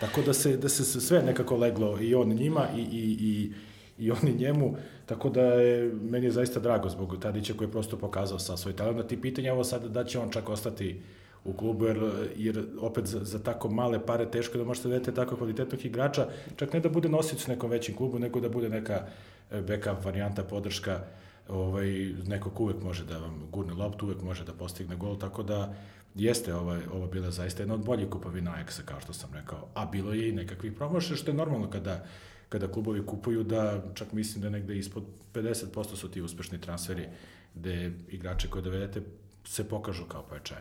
Tako 0.00 0.22
da 0.22 0.32
se, 0.32 0.56
da 0.56 0.68
se 0.68 1.00
sve 1.00 1.22
nekako 1.22 1.56
leglo 1.56 1.98
i 2.00 2.14
on 2.14 2.28
njima 2.28 2.68
i, 2.76 2.80
i, 2.80 3.16
i, 3.20 3.52
i 3.98 4.10
oni 4.22 4.34
njemu, 4.34 4.76
tako 5.06 5.30
da 5.30 5.42
je, 5.42 5.92
meni 5.92 6.26
je 6.26 6.32
zaista 6.32 6.60
drago 6.60 6.88
zbog 6.88 7.16
Tadića 7.20 7.54
koji 7.54 7.68
je 7.68 7.72
prosto 7.72 7.98
pokazao 7.98 8.38
sa 8.38 8.56
svoj 8.56 8.76
talent. 8.76 9.08
Ti 9.08 9.20
pitanja 9.20 9.52
ovo 9.52 9.64
sad 9.64 9.86
da 9.86 10.04
će 10.04 10.18
on 10.18 10.30
čak 10.30 10.48
ostati 10.48 11.00
u 11.44 11.52
klubu, 11.52 11.86
jer, 11.86 12.10
jer 12.36 12.64
opet 12.80 13.06
za, 13.06 13.24
za 13.24 13.38
tako 13.38 13.68
male 13.68 14.06
pare 14.06 14.30
teško 14.30 14.58
da 14.58 14.64
možete 14.64 14.88
da 14.88 14.98
dete 14.98 15.14
tako 15.14 15.36
kvalitetnog 15.36 15.84
igrača, 15.84 16.28
čak 16.56 16.72
ne 16.72 16.80
da 16.80 16.88
bude 16.88 17.08
nosic 17.08 17.46
u 17.46 17.50
nekom 17.50 17.70
većem 17.70 17.94
klubu, 17.96 18.18
nego 18.18 18.40
da 18.40 18.48
bude 18.48 18.68
neka 18.68 19.06
e, 19.50 19.60
backup 19.62 20.04
varijanta, 20.04 20.44
podrška, 20.44 21.00
ovaj, 21.48 21.86
neko 22.26 22.50
ko 22.50 22.62
uvek 22.62 22.82
može 22.82 23.04
da 23.04 23.18
vam 23.18 23.48
gurne 23.52 23.74
loptu, 23.74 24.06
uvek 24.06 24.22
može 24.22 24.44
da 24.44 24.52
postigne 24.52 24.96
gol, 24.96 25.18
tako 25.18 25.42
da 25.42 25.74
jeste 26.16 26.54
ovaj, 26.54 26.80
ovo 26.94 27.06
bila 27.06 27.30
zaista 27.30 27.62
jedna 27.62 27.74
od 27.74 27.84
boljih 27.84 28.08
kupovina 28.08 28.50
Ajaxa, 28.50 28.82
kao 28.84 29.00
što 29.00 29.12
sam 29.12 29.30
rekao, 29.34 29.68
a 29.74 29.86
bilo 29.86 30.12
je 30.12 30.28
i 30.28 30.32
nekakvih 30.32 30.72
promoša, 30.72 31.16
što 31.16 31.30
je 31.30 31.34
normalno 31.34 31.70
kada, 31.70 32.04
kada 32.48 32.68
klubovi 32.68 33.06
kupuju, 33.06 33.42
da 33.42 33.82
čak 33.94 34.12
mislim 34.12 34.42
da 34.42 34.50
negde 34.50 34.78
ispod 34.78 35.02
50% 35.34 35.96
su 35.96 36.08
ti 36.08 36.22
uspešni 36.22 36.60
transferi, 36.60 37.08
gde 37.54 37.92
igrače 38.08 38.48
koje 38.48 38.62
dovedete 38.62 39.02
se 39.44 39.68
pokažu 39.68 40.04
kao 40.04 40.22
pojačanje. 40.22 40.60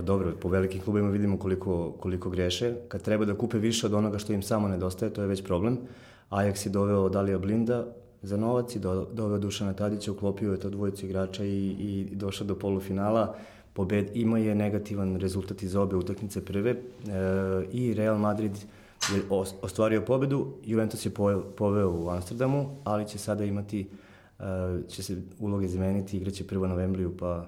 Dobro, 0.00 0.32
po 0.40 0.48
velikim 0.48 0.80
klubima 0.80 1.10
vidimo 1.10 1.38
koliko, 1.38 1.92
koliko 2.00 2.30
greše. 2.30 2.74
Kad 2.88 3.02
treba 3.02 3.24
da 3.24 3.34
kupe 3.34 3.58
više 3.58 3.86
od 3.86 3.94
onoga 3.94 4.18
što 4.18 4.32
im 4.32 4.42
samo 4.42 4.68
nedostaje, 4.68 5.12
to 5.12 5.22
je 5.22 5.28
već 5.28 5.44
problem. 5.44 5.78
Ajax 6.30 6.66
je 6.66 6.70
doveo 6.70 7.08
Dalija 7.08 7.38
Blinda 7.38 7.86
za 8.22 8.36
novac 8.36 8.76
i 8.76 8.78
do, 8.78 9.08
doveo 9.12 9.38
Dušana 9.38 9.72
Tadića, 9.72 10.12
uklopio 10.12 10.52
je 10.52 10.60
to 10.60 10.70
dvojicu 10.70 11.06
igrača 11.06 11.44
i, 11.44 11.76
i 11.78 12.08
došao 12.12 12.46
do 12.46 12.54
polufinala. 12.54 13.36
Pobed 13.72 14.10
ima 14.14 14.38
je 14.38 14.54
negativan 14.54 15.16
rezultat 15.16 15.62
iz 15.62 15.76
obe 15.76 15.96
utakmice 15.96 16.44
prve 16.44 16.70
e, 16.70 16.76
i 17.72 17.94
Real 17.94 18.18
Madrid 18.18 18.52
je 19.14 19.22
ostvario 19.62 20.02
pobedu, 20.02 20.46
Juventus 20.64 21.06
je 21.06 21.10
poveo 21.56 21.90
u 21.90 22.10
Amsterdamu, 22.10 22.76
ali 22.84 23.08
će 23.08 23.18
sada 23.18 23.44
imati, 23.44 23.88
e, 24.38 24.44
će 24.88 25.02
se 25.02 25.16
uloge 25.38 25.68
zameniti, 25.68 26.16
igraće 26.16 26.46
prvo 26.46 26.66
novembriju 26.66 27.16
pa 27.16 27.46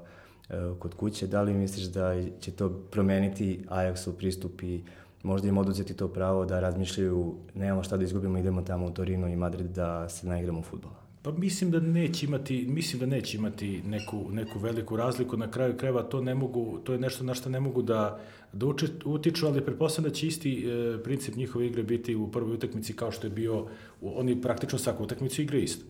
e, 0.49 0.55
kod 0.79 0.95
kuće. 0.95 1.27
Da 1.27 1.43
li 1.43 1.55
misliš 1.55 1.85
da 1.85 2.15
će 2.41 2.51
to 2.51 2.69
promeniti 2.69 3.65
Ajaxov 3.69 4.13
pristup 4.13 4.63
i 4.63 4.83
možda 5.23 5.49
im 5.49 5.59
oduzeti 5.59 5.95
to 5.95 6.09
pravo 6.09 6.45
da 6.45 6.61
razmišljaju 6.61 7.35
nemamo 7.55 7.83
šta 7.83 7.97
da 7.97 8.05
izgubimo, 8.05 8.39
idemo 8.39 8.63
tamo 8.63 8.87
u 8.87 8.91
Torino 8.91 9.29
i 9.29 9.37
Madrid 9.37 9.67
da 9.67 10.09
se 10.09 10.27
naigramo 10.27 10.63
futbola? 10.63 11.04
Pa 11.25 11.33
mislim 11.33 11.71
da 11.71 11.81
neće 11.81 12.27
imati, 12.27 12.67
mislim 12.69 13.01
da 13.01 13.07
neće 13.07 13.37
imati 13.37 13.83
neku, 13.83 14.27
neku 14.31 14.59
veliku 14.59 14.97
razliku. 14.97 15.37
Na 15.37 15.51
kraju 15.51 15.77
kreva 15.77 16.03
to 16.03 16.21
ne 16.21 16.35
mogu, 16.35 16.81
to 16.85 16.93
je 16.93 16.99
nešto 16.99 17.25
na 17.25 17.35
što 17.35 17.51
ne 17.51 17.61
mogu 17.61 17.83
da, 17.83 18.21
da 18.53 18.67
utiču, 19.05 19.47
ali 19.47 19.65
pretpostavljam 19.65 20.11
da 20.11 20.15
će 20.15 20.27
isti 20.27 20.67
e, 20.69 21.03
princip 21.03 21.37
njihove 21.37 21.67
igre 21.67 21.83
biti 21.83 22.15
u 22.15 22.31
prvoj 22.31 22.55
utakmici 22.55 22.97
kao 22.97 23.13
što 23.13 23.27
je 23.27 23.31
bio, 23.31 23.67
oni 24.03 24.41
praktično 24.43 24.79
svaku 24.79 25.05
utakmicu 25.05 25.43
igre 25.43 25.61
isto. 25.61 25.85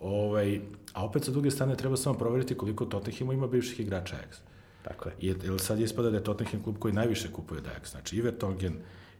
Ovaj, 0.00 0.60
a 0.92 1.04
opet 1.04 1.24
sa 1.24 1.30
druge 1.30 1.50
strane 1.50 1.76
treba 1.76 1.96
samo 1.96 2.18
proveriti 2.18 2.54
koliko 2.54 2.84
Tottenham 2.84 3.32
ima 3.32 3.46
bivših 3.46 3.80
igrača 3.80 4.16
Ajax. 4.16 4.36
Tako 4.82 5.08
je. 5.08 5.14
Jer, 5.20 5.36
jer 5.44 5.60
sad 5.60 5.80
ispada 5.80 6.10
da 6.10 6.16
je 6.16 6.24
Tottenham 6.24 6.62
klub 6.62 6.78
koji 6.78 6.94
najviše 6.94 7.32
kupuje 7.32 7.58
od 7.58 7.66
Ajax. 7.66 7.90
Znači 7.90 8.16
i 8.16 8.20
Vertonghen, 8.20 8.74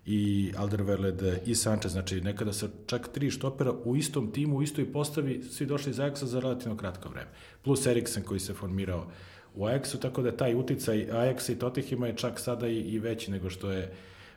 i 0.06 0.52
Alderweireld 0.56 1.38
i 1.46 1.54
Sanchez, 1.54 1.92
znači 1.92 2.20
nekada 2.20 2.52
sa 2.52 2.68
čak 2.86 3.08
tri 3.12 3.30
štopera 3.30 3.72
u 3.84 3.96
istom 3.96 4.32
timu, 4.32 4.56
u 4.56 4.62
istoj 4.62 4.92
postavi, 4.92 5.42
svi 5.42 5.66
došli 5.66 5.90
iz 5.90 5.96
Ajaxa 5.96 6.24
za 6.24 6.40
relativno 6.40 6.76
kratko 6.76 7.08
vreme. 7.08 7.30
Plus 7.62 7.86
Eriksen 7.86 8.22
koji 8.22 8.40
se 8.40 8.54
formirao 8.54 9.06
u 9.54 9.64
Ajaxu, 9.64 10.00
tako 10.00 10.22
da 10.22 10.36
taj 10.36 10.54
uticaj 10.54 11.06
Ajaxa 11.12 11.52
i 11.52 11.58
Tottenhima 11.58 12.06
je 12.06 12.16
čak 12.16 12.40
sada 12.40 12.68
i, 12.68 12.78
i 12.78 12.98
veći 12.98 13.30
nego 13.30 13.50
što 13.50 13.70
je 13.70 13.92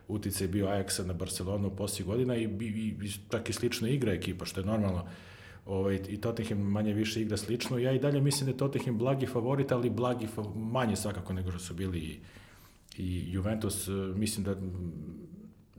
uticaj 0.07 0.47
bio 0.47 0.67
Ajaxa 0.67 1.05
na 1.05 1.13
Barcelonu 1.13 1.67
u 1.67 1.75
poslije 1.75 2.05
godina 2.05 2.36
i, 2.36 2.43
i, 2.43 2.95
i 3.03 3.12
čak 3.31 3.50
i 3.50 3.53
slično 3.53 3.88
igra 3.88 4.13
ekipa, 4.13 4.45
što 4.45 4.59
je 4.59 4.65
normalno. 4.65 5.05
Ovaj, 5.65 6.00
I 6.09 6.21
Tottenham 6.21 6.57
manje 6.57 6.93
više 6.93 7.21
igra 7.21 7.38
slično. 7.38 7.77
Ja 7.77 7.91
i 7.91 8.00
dalje 8.00 8.21
mislim 8.21 8.45
da 8.45 8.51
je 8.51 8.57
Tottenham 8.57 8.97
blagi 8.97 9.25
favorit, 9.25 9.71
ali 9.71 9.89
blagi 9.89 10.27
manje 10.55 10.95
svakako 10.95 11.33
nego 11.33 11.51
što 11.51 11.59
su 11.59 11.74
bili 11.74 12.00
i, 12.00 12.19
i 12.97 13.31
Juventus. 13.31 13.88
Mislim 14.15 14.45
da 14.45 14.55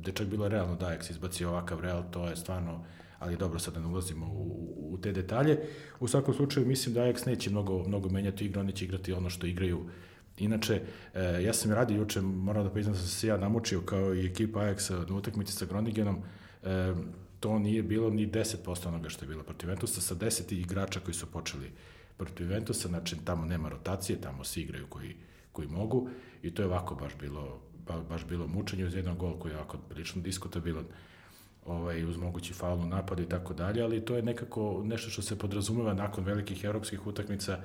je 0.07 0.12
čak 0.12 0.26
bilo 0.26 0.49
realno 0.49 0.75
da 0.75 0.87
Ajax 0.87 1.11
izbacio 1.11 1.49
ovakav 1.50 1.81
Real, 1.81 2.05
to 2.11 2.28
je 2.28 2.37
stvarno, 2.37 2.85
ali 3.19 3.37
dobro, 3.37 3.59
sad 3.59 3.75
da 3.75 3.81
ne 3.81 3.87
ulazimo 3.87 4.26
u, 4.26 4.75
u 4.90 4.99
te 4.99 5.12
detalje. 5.12 5.59
U 6.00 6.09
svakom 6.09 6.35
slučaju 6.35 6.67
mislim 6.67 6.95
da 6.95 7.00
Ajax 7.00 7.26
neće 7.26 7.50
mnogo, 7.50 7.85
mnogo 7.88 8.09
menjati 8.09 8.45
igru, 8.45 8.61
oni 8.61 8.73
će 8.73 8.85
igrati 8.85 9.12
ono 9.12 9.31
što 9.31 9.47
igraju 9.47 9.81
Inače, 10.38 10.83
e, 11.14 11.43
ja 11.43 11.52
sam 11.52 11.73
radio 11.73 11.97
juče, 11.97 12.21
moram 12.21 12.64
da 12.64 12.71
priznam 12.71 12.95
da 12.95 13.00
sam 13.00 13.09
se 13.09 13.26
ja 13.26 13.37
namučio 13.37 13.81
kao 13.81 14.14
i 14.14 14.26
ekipa 14.26 14.61
Ajaxa 14.61 15.11
na 15.11 15.17
utakmici 15.17 15.52
sa 15.52 15.67
Groningenom, 15.67 16.17
e, 16.62 16.95
to 17.40 17.59
nije 17.59 17.83
bilo 17.83 18.11
ni 18.11 18.26
10% 18.26 18.88
onoga 18.88 19.09
što 19.09 19.25
je 19.25 19.28
bilo 19.28 19.43
protiv 19.43 19.69
Ventusa, 19.69 20.00
sa 20.00 20.14
10 20.14 20.52
igrača 20.52 21.00
koji 21.00 21.14
su 21.14 21.26
počeli 21.26 21.71
protiv 22.17 22.49
Ventusa, 22.49 22.88
znači 22.88 23.17
tamo 23.25 23.45
nema 23.45 23.69
rotacije, 23.69 24.21
tamo 24.21 24.45
svi 24.45 24.61
igraju 24.62 24.87
koji, 24.88 25.17
koji 25.52 25.69
mogu 25.69 26.09
i 26.43 26.55
to 26.55 26.62
je 26.62 26.67
ovako 26.67 26.95
baš 26.95 27.12
bilo 27.21 27.61
ba, 27.88 28.00
baš 28.09 28.26
bilo 28.26 28.47
mučenje 28.47 28.85
uz 28.85 28.95
jedan 28.95 29.18
gol 29.18 29.38
koji 29.38 29.52
je 29.52 29.57
jako 29.57 29.78
prilično 29.88 30.23
diskutabilan 30.23 30.85
ovaj, 31.66 32.04
uz 32.04 32.16
mogući 32.16 32.52
faul 32.52 32.80
u 32.80 32.87
napadu 32.87 33.23
i 33.23 33.28
tako 33.28 33.54
dalje, 33.54 33.83
ali 33.83 34.04
to 34.04 34.16
je 34.16 34.23
nekako 34.23 34.83
nešto 34.85 35.11
što 35.11 35.23
se 35.23 35.38
podrazumeva 35.38 35.95
nakon 35.95 36.25
velikih 36.25 36.64
evropskih 36.64 37.07
utakmica, 37.07 37.59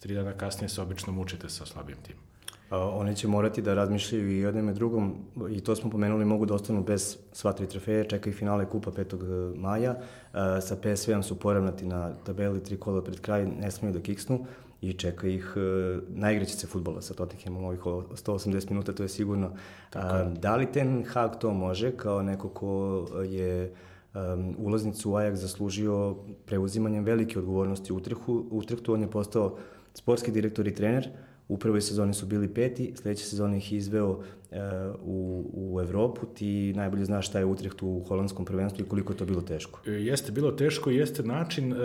tri 0.00 0.14
dana 0.14 0.32
kasnije 0.32 0.68
se 0.68 0.82
obično 0.82 1.12
mučite 1.12 1.48
sa 1.48 1.66
slabijim 1.66 1.98
timom. 2.02 2.22
A, 2.70 2.88
oni 2.88 3.16
će 3.16 3.28
morati 3.28 3.62
da 3.62 3.74
razmišljaju 3.74 4.30
i 4.30 4.38
jednom 4.38 4.68
i 4.68 4.74
drugom, 4.74 5.14
i 5.50 5.60
to 5.60 5.76
smo 5.76 5.90
pomenuli, 5.90 6.24
mogu 6.24 6.46
da 6.46 6.54
ostanu 6.54 6.82
bez 6.82 7.16
sva 7.32 7.52
tri 7.52 7.68
trofeje, 7.68 8.08
čeka 8.08 8.30
i 8.30 8.32
finale 8.32 8.66
Kupa 8.66 8.90
5. 8.90 9.56
maja, 9.56 9.96
a, 10.32 10.60
sa 10.60 10.76
PSV-om 10.76 11.22
su 11.22 11.38
poravnati 11.38 11.86
na 11.86 12.14
tabeli 12.14 12.62
tri 12.62 12.76
kola 12.76 13.04
pred 13.04 13.20
kraj, 13.20 13.46
ne 13.46 13.70
smiju 13.70 13.92
da 13.92 14.00
kiksnu, 14.00 14.46
i 14.88 14.92
čeka 14.92 15.28
ih, 15.28 15.52
e, 15.56 15.60
naigraće 16.08 16.56
se 16.56 16.66
futbola 16.66 17.02
sa 17.02 17.14
Tottenhamom 17.14 17.64
ovih 17.64 17.80
180 17.80 18.70
minuta, 18.70 18.92
to 18.92 19.02
je 19.02 19.08
sigurno. 19.08 19.52
A, 19.94 20.24
da 20.24 20.56
li 20.56 20.72
Ten 20.72 21.04
Hag 21.04 21.30
to 21.40 21.54
može 21.54 21.96
kao 21.96 22.22
neko 22.22 22.48
ko 22.48 23.06
je 23.28 23.72
um, 24.14 24.56
ulaznicu 24.58 25.10
u 25.10 25.14
Ajax 25.14 25.34
zaslužio 25.34 26.16
preuzimanjem 26.46 27.04
velike 27.04 27.38
odgovornosti 27.38 27.92
u 27.92 27.96
Utrehtu, 27.96 28.46
Utrehtu 28.50 28.94
on 28.94 29.02
je 29.02 29.10
postao 29.10 29.56
sportski 29.94 30.32
direktor 30.32 30.68
i 30.68 30.74
trener, 30.74 31.08
U 31.48 31.58
prvoj 31.58 31.80
sezoni 31.80 32.14
su 32.14 32.26
bili 32.26 32.54
peti, 32.54 32.92
sledeće 32.96 33.24
sezone 33.24 33.56
ih 33.56 33.72
izveo 33.72 34.20
e, 34.50 34.58
u, 35.02 35.44
u 35.54 35.80
Evropu. 35.80 36.26
Ti 36.26 36.72
najbolje 36.76 37.04
znaš 37.04 37.28
šta 37.28 37.38
je 37.38 37.44
Utrecht 37.44 37.82
u 37.82 38.02
holandskom 38.08 38.44
prvenstvu 38.44 38.84
i 38.84 38.88
koliko 38.88 39.12
je 39.12 39.16
to 39.16 39.24
bilo 39.24 39.40
teško. 39.40 39.80
E, 39.86 39.90
jeste 39.90 40.32
bilo 40.32 40.52
teško 40.52 40.90
i 40.90 40.96
jeste 40.96 41.22
način, 41.22 41.72
e, 41.72 41.76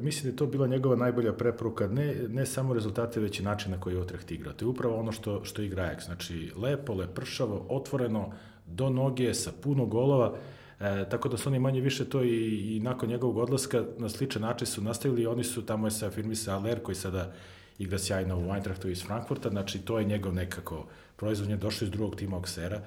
mislim 0.00 0.22
da 0.22 0.28
je 0.28 0.36
to 0.36 0.46
bila 0.46 0.66
njegova 0.66 0.96
najbolja 0.96 1.32
preporuka, 1.32 1.86
ne, 1.86 2.14
ne 2.28 2.46
samo 2.46 2.74
rezultate, 2.74 3.20
već 3.20 3.40
i 3.40 3.42
način 3.42 3.72
na 3.72 3.80
koji 3.80 3.94
je 3.94 4.00
Utrecht 4.00 4.30
igrao. 4.30 4.52
To 4.52 4.64
je 4.64 4.68
upravo 4.68 4.96
ono 4.96 5.12
što, 5.12 5.44
što 5.44 5.62
igra 5.62 5.82
Ajax. 5.82 6.04
Znači, 6.04 6.52
lepo, 6.56 6.94
lepršavo, 6.94 7.66
otvoreno, 7.68 8.32
do 8.66 8.90
noge, 8.90 9.34
sa 9.34 9.52
puno 9.62 9.86
golova. 9.86 10.34
E, 10.80 11.08
tako 11.10 11.28
da 11.28 11.36
su 11.36 11.48
oni 11.48 11.58
manje 11.58 11.80
više 11.80 12.04
to 12.04 12.24
i, 12.24 12.76
i 12.76 12.80
nakon 12.80 13.08
njegovog 13.08 13.36
odlaska 13.36 13.84
na 13.98 14.08
sličan 14.08 14.42
način 14.42 14.66
su 14.66 14.82
nastavili. 14.82 15.26
Oni 15.26 15.44
su, 15.44 15.62
tamo 15.62 15.86
je 15.86 15.90
se 15.90 16.06
afirmisa 16.06 16.54
Aler 16.54 16.82
koji 16.82 16.94
sada 16.94 17.32
igra 17.78 17.98
sjajno 17.98 18.38
u 18.38 18.54
Eintrachtu 18.54 18.88
iz 18.88 19.02
Frankfurta, 19.02 19.48
znači 19.48 19.78
to 19.78 19.98
je 19.98 20.04
njegov 20.04 20.34
nekako 20.34 20.86
proizvod, 21.16 21.50
je 21.50 21.56
došao 21.56 21.86
iz 21.86 21.90
drugog 21.90 22.16
tima 22.16 22.36
Oksera 22.36 22.80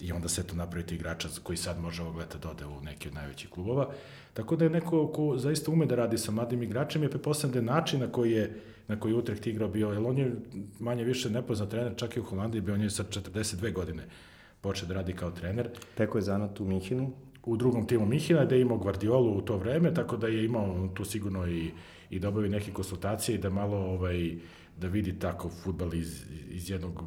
i 0.00 0.12
onda 0.12 0.28
se 0.28 0.46
to 0.46 0.56
napraviti 0.56 0.94
igrača 0.94 1.28
koji 1.42 1.56
sad 1.56 1.80
može 1.80 2.02
ovog 2.02 2.16
leta 2.16 2.38
da 2.38 2.50
ode 2.50 2.66
u 2.66 2.80
neki 2.80 3.08
od 3.08 3.14
najvećih 3.14 3.50
klubova. 3.50 3.88
Tako 4.34 4.56
da 4.56 4.64
je 4.64 4.70
neko 4.70 5.06
ko 5.12 5.38
zaista 5.38 5.70
ume 5.70 5.86
da 5.86 5.94
radi 5.94 6.18
sa 6.18 6.32
mladim 6.32 6.62
igračima 6.62 7.04
i 7.04 7.08
prepostavljam 7.08 7.52
da 7.52 7.58
je 7.58 7.76
način 7.76 8.00
na 8.00 8.12
koji 8.12 8.32
je 8.32 8.60
na 8.88 9.00
koji 9.00 9.14
Utrecht 9.14 9.46
igrao 9.46 9.68
bio, 9.68 9.88
jer 9.88 10.02
on 10.06 10.18
je 10.18 10.32
manje 10.78 11.04
više 11.04 11.30
nepoznat 11.30 11.70
trener, 11.70 11.92
čak 11.96 12.16
i 12.16 12.20
u 12.20 12.24
Holandiji, 12.24 12.60
bio 12.60 12.74
on 12.74 12.82
je 12.82 12.90
sa 12.90 13.04
42 13.04 13.72
godine 13.72 14.02
počeo 14.60 14.88
da 14.88 14.94
radi 14.94 15.12
kao 15.12 15.30
trener. 15.30 15.68
Peko 15.96 16.18
je 16.18 16.22
zanat 16.22 16.60
u 16.60 16.64
Minhinu. 16.64 17.12
U 17.44 17.56
drugom 17.56 17.86
timu 17.86 18.06
Minhina, 18.06 18.44
da 18.44 18.54
je 18.54 18.60
imao 18.60 18.78
Guardiolu 18.78 19.38
u 19.38 19.40
to 19.40 19.56
vreme, 19.56 19.94
tako 19.94 20.16
da 20.16 20.26
je 20.26 20.44
imao 20.44 20.88
tu 20.94 21.04
sigurno 21.04 21.46
i 21.48 21.70
i 22.12 22.18
da 22.18 22.28
obavi 22.28 22.48
neke 22.48 22.72
konsultacije 22.72 23.34
i 23.34 23.38
da 23.38 23.50
malo 23.50 23.76
ovaj, 23.76 24.34
da 24.80 24.88
vidi 24.88 25.18
tako 25.18 25.48
futbal 25.48 25.94
iz, 25.94 26.24
iz 26.50 26.70
jednog 26.70 27.02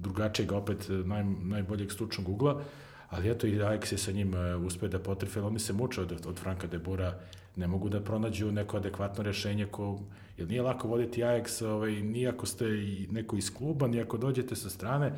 drugačijeg, 0.00 0.52
opet 0.52 0.86
naj, 1.04 1.24
najboljeg 1.24 1.92
stručnog 1.92 2.28
ugla, 2.28 2.62
ali 3.10 3.30
eto 3.30 3.46
i 3.46 3.58
Ajax 3.58 3.92
je 3.92 3.98
sa 3.98 4.12
njim 4.12 4.34
uh, 4.34 4.64
uspeo 4.64 4.88
da 4.88 4.98
potrefe, 4.98 5.40
oni 5.40 5.58
se 5.58 5.72
muče 5.72 6.00
od, 6.00 6.26
od 6.26 6.38
Franka 6.38 6.66
de 6.66 6.78
Bura, 6.78 7.20
ne 7.56 7.66
mogu 7.66 7.88
da 7.88 8.00
pronađu 8.00 8.52
neko 8.52 8.76
adekvatno 8.76 9.24
rešenje 9.24 9.66
ko, 9.66 10.00
jer 10.38 10.48
nije 10.48 10.62
lako 10.62 10.88
voditi 10.88 11.22
Ajax, 11.22 11.64
ovaj, 11.64 11.92
nijako 11.92 12.46
ste 12.46 12.64
neko 13.10 13.36
iz 13.36 13.54
kluba, 13.54 13.86
nijako 13.86 14.18
dođete 14.18 14.56
sa 14.56 14.70
strane, 14.70 15.12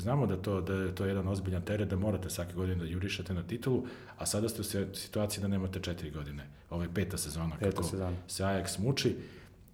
Znamo 0.00 0.26
da 0.26 0.36
to, 0.36 0.60
da 0.60 0.74
je 0.74 0.94
to 0.94 1.04
jedan 1.04 1.28
ozbiljan 1.28 1.62
teret, 1.62 1.88
da 1.88 1.96
morate 1.96 2.30
svake 2.30 2.52
godine 2.54 2.84
da 2.84 2.90
jurišate 2.90 3.34
na 3.34 3.42
titulu, 3.42 3.86
a 4.18 4.26
sada 4.26 4.48
ste 4.48 4.60
u 4.60 4.94
situaciji 4.94 5.42
da 5.42 5.48
nemate 5.48 5.80
četiri 5.80 6.10
godine. 6.10 6.46
Ovo 6.70 6.82
je 6.82 6.94
peta 6.94 7.18
sezona 7.18 7.56
peta 7.56 7.70
kako 7.70 7.82
sezona. 7.82 8.16
se 8.28 8.42
Ajax 8.42 8.78
muči. 8.78 9.16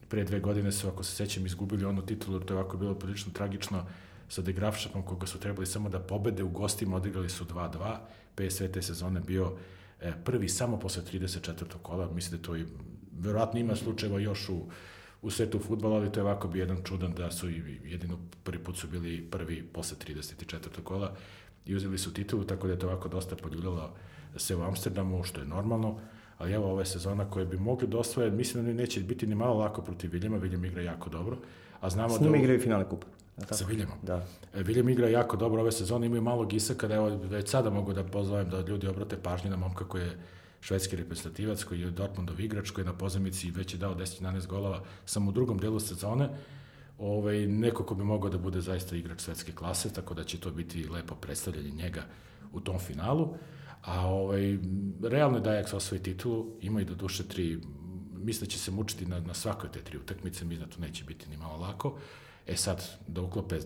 Pre 0.08 0.24
dve 0.24 0.40
godine 0.40 0.72
su, 0.72 0.88
ako 0.88 1.04
se 1.04 1.16
sećam, 1.16 1.46
izgubili 1.46 1.84
onu 1.84 2.06
titulu, 2.06 2.40
to 2.40 2.54
je 2.54 2.58
ovako 2.60 2.76
bilo 2.76 2.94
prilično 2.94 3.32
tragično 3.32 3.86
sa 4.28 4.42
De 4.42 4.52
Grafšapom, 4.52 5.02
koga 5.02 5.26
su 5.26 5.38
trebali 5.40 5.66
samo 5.66 5.88
da 5.88 6.00
pobede 6.00 6.42
u 6.42 6.48
gostima, 6.48 6.96
odigrali 6.96 7.28
su 7.28 7.44
2-2. 7.44 7.96
PSV 8.34 8.64
te 8.72 8.82
sezone 8.82 9.20
bio 9.20 9.52
e, 10.00 10.12
prvi 10.24 10.48
samo 10.48 10.78
posle 10.78 11.02
34. 11.12 11.64
kola, 11.82 12.10
mislim 12.10 12.40
da 12.40 12.46
to 12.46 12.56
i 12.56 12.66
verovatno 13.18 13.60
ima 13.60 13.76
slučajeva 13.76 14.20
još 14.20 14.48
u 14.48 14.66
u 15.26 15.30
svetu 15.30 15.58
futbola, 15.58 15.96
ali 15.96 16.12
to 16.12 16.20
je 16.20 16.24
ovako 16.24 16.48
bi 16.48 16.58
jedan 16.58 16.82
čudan 16.84 17.12
da 17.12 17.30
su 17.30 17.50
i 17.50 17.80
jedino 17.84 18.18
prvi 18.44 18.64
put 18.64 18.76
su 18.76 18.88
bili 18.88 19.22
prvi 19.30 19.62
posle 19.62 19.96
34. 20.06 20.82
kola 20.84 21.12
i 21.66 21.74
uzeli 21.74 21.98
su 21.98 22.14
titulu, 22.14 22.44
tako 22.44 22.66
da 22.66 22.72
je 22.72 22.78
to 22.78 22.86
ovako 22.86 23.08
dosta 23.08 23.36
poljuljalo 23.36 23.90
se 24.36 24.56
u 24.56 24.62
Amsterdamu, 24.62 25.24
što 25.24 25.40
je 25.40 25.46
normalno, 25.46 25.98
ali 26.38 26.52
evo 26.52 26.72
ove 26.72 26.84
sezona 26.84 27.30
koje 27.30 27.46
bi 27.46 27.58
mogli 27.58 27.86
da 27.88 27.98
osvoje, 27.98 28.30
mislim 28.30 28.64
da 28.64 28.72
neće 28.72 29.00
biti 29.00 29.26
ni 29.26 29.34
malo 29.34 29.54
lako 29.54 29.82
protiv 29.82 30.12
Viljama, 30.12 30.36
Viljem 30.36 30.64
igra 30.64 30.82
jako 30.82 31.10
dobro, 31.10 31.38
a 31.80 31.90
znamo 31.90 32.16
S 32.16 32.20
njim 32.20 32.32
da... 32.32 32.38
igraju 32.38 32.60
finale 32.60 32.88
kupa. 32.88 33.06
Sa 33.50 33.64
Viljemom. 33.64 33.98
Da. 34.02 34.26
E, 34.54 34.62
Viljem 34.62 34.88
igra 34.88 35.08
jako 35.08 35.36
dobro 35.36 35.62
ove 35.62 35.72
sezone, 35.72 36.06
imaju 36.06 36.22
malo 36.22 36.46
gisaka, 36.46 36.88
da 36.88 36.94
evo, 36.94 37.08
već 37.08 37.50
sada 37.50 37.70
mogu 37.70 37.92
da 37.92 38.04
pozovem 38.04 38.50
da 38.50 38.60
ljudi 38.60 38.86
obrate 38.86 39.16
pažnju 39.16 39.50
na 39.50 39.56
momka 39.56 39.84
koji 39.84 40.02
je 40.02 40.18
švedski 40.66 40.96
reprezentativac 40.96 41.64
koji 41.64 41.80
je 41.80 41.90
Dortmundov 41.90 42.40
igrač 42.40 42.70
koji 42.70 42.82
je 42.82 42.86
na 42.86 42.98
pozemici 42.98 43.50
već 43.50 43.74
je 43.74 43.78
dao 43.78 43.94
10-11 43.94 44.46
golova 44.46 44.82
samo 45.04 45.30
u 45.30 45.32
drugom 45.32 45.58
delu 45.58 45.80
sezone. 45.80 46.28
ovaj, 46.98 47.46
neko 47.46 47.84
ko 47.84 47.94
bi 47.94 48.04
mogao 48.04 48.30
da 48.30 48.38
bude 48.38 48.60
zaista 48.60 48.96
igrač 48.96 49.20
svetske 49.20 49.52
klase, 49.52 49.92
tako 49.92 50.14
da 50.14 50.24
će 50.24 50.40
to 50.40 50.50
biti 50.50 50.88
lepo 50.88 51.14
predstavljanje 51.14 51.70
njega 51.70 52.02
u 52.52 52.60
tom 52.60 52.78
finalu. 52.78 53.34
A 53.82 54.06
ovaj, 54.06 54.58
realno 55.02 55.38
je 55.38 55.42
da 55.42 55.50
Ajax 55.50 55.74
osvoji 55.76 56.02
titulu, 56.02 56.46
ima 56.60 56.80
i 56.80 56.84
do 56.84 56.94
duše 56.94 57.28
tri, 57.28 57.60
misle 58.14 58.46
će 58.46 58.58
se 58.58 58.70
mučiti 58.70 59.06
na, 59.06 59.20
na 59.20 59.34
svakoj 59.34 59.72
te 59.72 59.82
tri 59.82 59.98
utakmice, 59.98 60.44
mi 60.44 60.56
da 60.56 60.66
to 60.66 60.80
neće 60.80 61.04
biti 61.04 61.30
ni 61.30 61.36
malo 61.36 61.56
lako. 61.56 61.98
E 62.46 62.56
sad, 62.56 62.82
da 63.06 63.20
uklope 63.22 63.58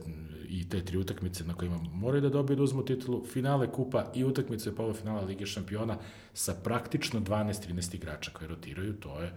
i 0.48 0.68
te 0.68 0.84
tri 0.84 0.98
utakmice 0.98 1.44
na 1.44 1.54
kojima 1.54 1.78
moraju 1.92 2.20
da 2.20 2.28
dobiju 2.28 2.56
da 2.56 2.62
uzmu 2.62 2.84
titulu, 2.84 3.24
finale 3.26 3.72
kupa 3.72 4.12
i 4.14 4.24
utakmice 4.24 4.74
polufinala 4.74 5.20
Lige 5.22 5.46
šampiona 5.46 5.98
sa 6.34 6.54
praktično 6.54 7.20
12-13 7.20 7.94
igrača 7.94 8.30
koji 8.30 8.48
rotiraju, 8.48 8.92
to 8.92 9.20
je 9.20 9.32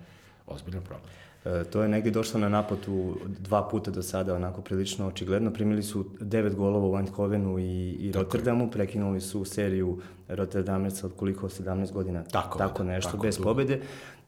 ozbiljan 0.48 0.84
problem. 0.84 1.10
E, 1.46 1.64
to 1.64 1.82
je 1.82 1.88
negdje 1.88 2.12
došlo 2.12 2.40
na 2.40 2.50
naplatu 2.50 3.16
dva 3.40 3.70
puta 3.70 3.92
do 3.92 4.02
sada, 4.02 4.36
onako 4.36 4.62
prilično 4.62 5.08
očigledno. 5.08 5.54
Primili 5.54 5.84
su 5.84 6.06
devet 6.20 6.56
golova 6.56 6.88
u 6.88 6.98
Eindhovenu 6.98 7.60
i, 7.60 7.92
i 7.92 8.12
Rotterdamu, 8.12 8.72
prekinuli 8.72 9.22
su 9.22 9.46
seriju 9.46 10.00
Rotterdamerca 10.28 11.08
od 11.08 11.14
koliko 11.16 11.50
17 11.50 11.92
godina, 11.92 12.24
tako, 12.24 12.58
tako 12.58 12.84
nešto, 12.84 13.12
tako 13.12 13.24
bez 13.24 13.38
dugo. 13.38 13.50
pobede 13.50 13.80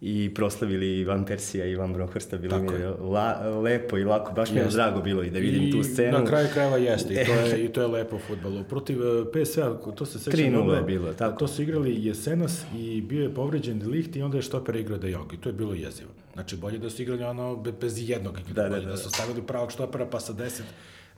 i 0.01 0.31
proslavili 0.33 0.99
Ivan 0.99 1.25
Persija 1.25 1.65
i 1.65 1.71
Ivan 1.71 1.93
Brokhorsta, 1.93 2.37
bilo 2.37 2.59
mi 2.59 2.71
je 2.73 2.87
la, 2.87 3.49
lepo 3.63 3.97
i 3.97 4.03
lako, 4.03 4.33
baš 4.33 4.51
mi 4.51 4.57
je 4.57 4.65
drago 4.65 5.01
bilo 5.01 5.23
i 5.23 5.29
da 5.29 5.39
vidim 5.39 5.63
I 5.63 5.71
tu 5.71 5.83
scenu. 5.83 6.17
na 6.17 6.25
kraju 6.25 6.47
krajeva 6.53 6.77
jeste, 6.77 7.13
i 7.13 7.25
to 7.25 7.33
je, 7.33 7.59
i 7.65 7.67
to 7.67 7.81
je 7.81 7.87
lepo 7.87 8.15
u 8.15 8.19
futbolu. 8.19 8.63
Protiv 8.63 8.99
uh, 8.99 9.27
PSV, 9.33 9.61
to 9.95 10.05
se 10.05 10.19
sećam 10.19 10.39
3-0 10.39 10.75
je 10.75 10.81
bilo, 10.81 11.13
tako. 11.13 11.37
To 11.37 11.47
su 11.47 11.61
igrali 11.61 12.05
Jesenas 12.05 12.65
i 12.77 13.01
bio 13.01 13.23
je 13.23 13.33
povređen 13.33 13.81
Licht 13.89 14.15
i 14.15 14.21
onda 14.21 14.37
je 14.37 14.41
štoper 14.41 14.75
igrao 14.75 14.97
De 14.97 15.11
Jong 15.11 15.33
i 15.33 15.37
to 15.37 15.49
je 15.49 15.53
bilo 15.53 15.73
jezivo. 15.73 16.09
Znači, 16.35 16.57
bolje 16.57 16.79
da 16.79 16.89
su 16.89 17.01
igrali 17.01 17.23
ono 17.23 17.55
bez 17.55 18.09
jednog, 18.09 18.39
da, 18.53 18.63
da, 18.63 18.69
da, 18.69 18.79
da, 18.79 18.85
da. 18.85 18.97
su 18.97 19.09
stavili 19.09 19.47
pravog 19.47 19.71
štopera 19.71 20.05
pa 20.05 20.19
sa 20.19 20.33
10, 20.33 20.61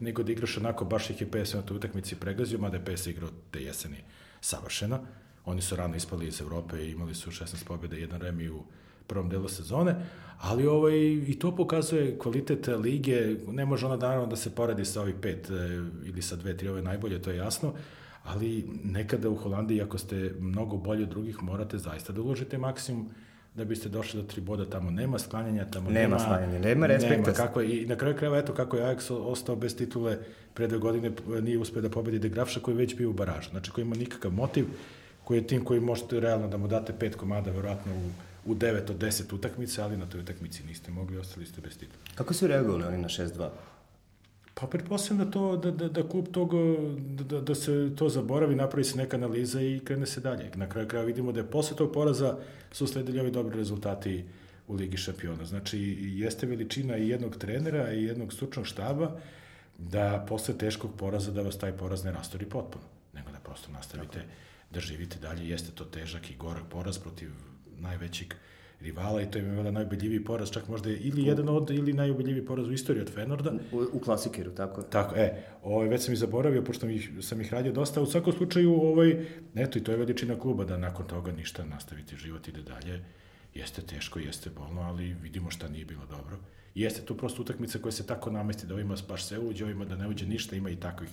nego 0.00 0.22
da 0.22 0.32
igraš 0.32 0.56
onako, 0.56 0.84
baš 0.84 1.10
ih 1.10 1.20
je 1.20 1.30
PSV 1.30 1.56
na 1.56 1.62
toj 1.62 1.76
utakmici 1.76 2.16
pregazio, 2.16 2.58
mada 2.58 2.76
je 2.76 2.84
PSV 2.84 3.10
igrao 3.10 3.30
te 3.50 3.62
jeseni 3.62 3.96
savršeno. 4.40 5.00
Oni 5.44 5.62
su 5.62 5.76
rano 5.76 5.96
ispali 5.96 6.26
iz 6.26 6.40
Evrope 6.40 6.76
i 6.86 6.90
imali 6.90 7.14
su 7.14 7.30
16 7.30 7.64
pobjeda 7.64 7.96
i 7.96 8.00
jedan 8.00 8.20
remi 8.20 8.48
u 8.48 8.62
prvom 9.06 9.28
delu 9.28 9.48
sezone, 9.48 9.96
ali 10.38 10.66
ovaj, 10.66 10.98
i 11.26 11.38
to 11.38 11.56
pokazuje 11.56 12.18
kvalitet 12.18 12.66
lige, 12.66 13.36
ne 13.48 13.64
može 13.64 13.86
ona 13.86 13.96
naravno 13.96 14.26
da 14.26 14.36
se 14.36 14.54
poredi 14.54 14.84
sa 14.84 15.00
ovih 15.00 15.14
pet 15.22 15.50
e, 15.50 15.52
ili 16.04 16.22
sa 16.22 16.36
dve, 16.36 16.56
tri 16.56 16.68
ove 16.68 16.82
najbolje, 16.82 17.22
to 17.22 17.30
je 17.30 17.36
jasno, 17.36 17.74
ali 18.24 18.68
nekada 18.84 19.30
u 19.30 19.36
Holandiji, 19.36 19.82
ako 19.82 19.98
ste 19.98 20.34
mnogo 20.40 20.76
bolji 20.76 21.02
od 21.02 21.08
drugih, 21.08 21.42
morate 21.42 21.78
zaista 21.78 22.12
da 22.12 22.22
uložite 22.22 22.58
maksimum 22.58 23.10
da 23.58 23.64
biste 23.64 23.88
došli 23.88 24.22
do 24.22 24.28
tri 24.28 24.40
boda, 24.40 24.64
tamo 24.64 24.90
nema 24.90 25.18
sklanjanja, 25.18 25.64
tamo 25.64 25.90
nema... 25.90 26.00
Nema 26.00 26.18
sklanjanja, 26.18 26.58
nema 26.58 26.86
respekta. 26.86 27.16
Nema, 27.16 27.32
kako 27.32 27.62
I 27.62 27.86
na 27.86 27.96
kraju 27.96 28.16
krajeva, 28.16 28.38
eto, 28.38 28.54
kako 28.54 28.76
je 28.76 28.82
Ajax 28.82 29.12
ostao 29.12 29.56
bez 29.56 29.76
titule 29.76 30.18
pre 30.54 30.66
dve 30.66 30.78
godine, 30.78 31.10
nije 31.42 31.58
uspio 31.58 31.82
da 31.82 31.90
pobedi 31.90 32.18
De 32.18 32.28
Grafša 32.28 32.60
koji 32.60 32.74
je 32.74 32.78
već 32.78 32.96
bio 32.96 33.10
u 33.10 33.12
baražu. 33.12 33.50
Znači, 33.50 33.70
koji 33.70 33.82
ima 33.82 33.96
nikakav 33.96 34.32
motiv, 34.32 34.66
koji 35.24 35.38
je 35.38 35.46
tim 35.46 35.64
koji 35.64 35.80
možete 35.80 36.20
realno 36.20 36.48
da 36.48 36.56
mu 36.56 36.68
date 36.68 36.92
pet 36.98 37.14
komada, 37.14 37.50
verovatno 37.50 37.92
u, 37.92 38.10
u 38.50 38.54
9 38.54 38.90
od 38.90 38.98
10 38.98 39.34
utakmice, 39.34 39.82
ali 39.82 39.96
na 39.96 40.06
toj 40.06 40.20
utakmici 40.20 40.62
niste 40.64 40.90
mogli, 40.90 41.18
ostali 41.18 41.46
ste 41.46 41.60
bez 41.60 41.78
titula. 41.78 41.98
Kako 42.14 42.34
su 42.34 42.46
reagovali 42.46 42.84
oni 42.84 42.98
na 42.98 43.08
6-2? 43.08 43.48
Pa 44.60 44.66
pretpostavljam 44.66 45.26
da, 45.26 45.30
to, 45.30 45.56
da, 45.56 45.70
da, 45.70 45.88
da 45.88 46.08
klub 46.08 46.28
tog, 46.32 46.52
da, 46.98 47.24
da, 47.24 47.40
da 47.40 47.54
se 47.54 47.90
to 47.96 48.08
zaboravi, 48.08 48.54
napravi 48.54 48.84
se 48.84 48.96
neka 48.96 49.16
analiza 49.16 49.60
i 49.62 49.80
krene 49.84 50.06
se 50.06 50.20
dalje. 50.20 50.50
Na 50.54 50.68
kraju 50.68 50.88
kraja 50.88 51.04
vidimo 51.04 51.32
da 51.32 51.40
je 51.40 51.50
posle 51.50 51.76
tog 51.76 51.92
poraza 51.92 52.36
su 52.72 52.86
sledili 52.86 53.20
ovi 53.20 53.30
dobri 53.30 53.56
rezultati 53.56 54.24
u 54.68 54.74
Ligi 54.74 54.96
šampiona. 54.96 55.44
Znači, 55.44 55.78
jeste 56.00 56.46
veličina 56.46 56.96
i 56.96 57.08
jednog 57.08 57.36
trenera 57.36 57.92
i 57.92 58.04
jednog 58.04 58.32
stručnog 58.32 58.66
štaba 58.66 59.20
da 59.78 60.24
posle 60.28 60.58
teškog 60.58 60.90
poraza 60.96 61.30
da 61.30 61.42
vas 61.42 61.58
taj 61.58 61.72
poraz 61.72 62.04
ne 62.04 62.12
rastori 62.12 62.46
potpuno, 62.46 62.84
nego 63.14 63.30
da 63.30 63.38
prosto 63.38 63.72
nastavite 63.72 64.18
Tako. 64.18 64.30
da 64.70 64.80
živite 64.80 65.18
dalje. 65.18 65.48
Jeste 65.48 65.70
to 65.74 65.84
težak 65.84 66.30
i 66.30 66.36
gorak 66.36 66.64
poraz 66.70 66.98
protiv 66.98 67.30
najvećeg 67.78 68.34
rivala 68.80 69.22
i 69.22 69.30
to 69.30 69.38
je 69.38 69.44
imala 69.44 69.70
najubedljiviji 69.70 70.24
poraz, 70.24 70.50
čak 70.50 70.68
možda 70.68 70.90
je 70.90 70.96
ili 70.96 71.24
jedan 71.24 71.48
od, 71.48 71.70
ili 71.70 71.92
najubedljiviji 71.92 72.44
poraz 72.44 72.68
u 72.68 72.72
istoriji 72.72 73.02
od 73.02 73.14
Fenorda. 73.14 73.52
U, 73.72 73.84
u 73.92 74.00
klasikeru, 74.00 74.50
tako 74.50 74.82
Tako, 74.82 75.14
e, 75.16 75.42
ovaj, 75.62 75.88
već 75.88 76.04
sam 76.04 76.14
i 76.14 76.16
zaboravio, 76.16 76.64
pošto 76.64 76.88
ih, 76.88 77.10
sam 77.20 77.40
ih 77.40 77.52
radio 77.52 77.72
dosta, 77.72 78.02
u 78.02 78.06
svakom 78.06 78.32
slučaju, 78.32 78.72
ovaj, 78.72 79.26
eto, 79.54 79.78
i 79.78 79.84
to 79.84 79.92
je 79.92 79.98
veličina 79.98 80.38
kluba, 80.38 80.64
da 80.64 80.76
nakon 80.76 81.06
toga 81.06 81.32
ništa 81.32 81.64
nastaviti 81.64 82.16
život 82.16 82.48
ide 82.48 82.62
dalje. 82.62 83.04
Jeste 83.54 83.82
teško, 83.82 84.18
jeste 84.18 84.50
bolno, 84.50 84.80
ali 84.80 85.16
vidimo 85.22 85.50
šta 85.50 85.68
nije 85.68 85.84
bilo 85.84 86.06
dobro. 86.06 86.38
I 86.74 86.82
jeste 86.82 87.02
tu 87.02 87.16
prosto 87.16 87.42
utakmica 87.42 87.78
koja 87.78 87.92
se 87.92 88.06
tako 88.06 88.30
namesti 88.30 88.66
da 88.66 88.74
ovima 88.74 88.94
baš 89.08 89.24
se 89.24 89.38
uđe, 89.38 89.64
ovima 89.64 89.84
da 89.84 89.96
ne 89.96 90.08
uđe 90.08 90.26
ništa, 90.26 90.56
ima 90.56 90.70
i 90.70 90.76
takvih 90.76 91.10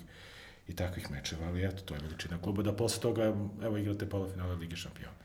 i 0.67 0.75
takvih 0.75 1.11
mečeva, 1.11 1.47
ali 1.47 1.65
eto, 1.65 1.81
to 1.85 1.93
je 1.93 2.01
veličina 2.01 2.41
kluba, 2.41 2.63
da 2.63 2.73
posle 2.73 3.01
toga, 3.01 3.35
evo, 3.63 3.77
igrate 3.77 4.09
polofinale 4.09 4.55
Lige 4.55 4.75
šampiona 4.75 5.24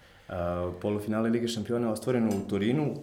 polufinale 0.81 1.31
Lige 1.31 1.49
šampiona 1.49 1.93
ostvoreno 1.93 2.29
u 2.29 2.49
Torinu, 2.49 2.95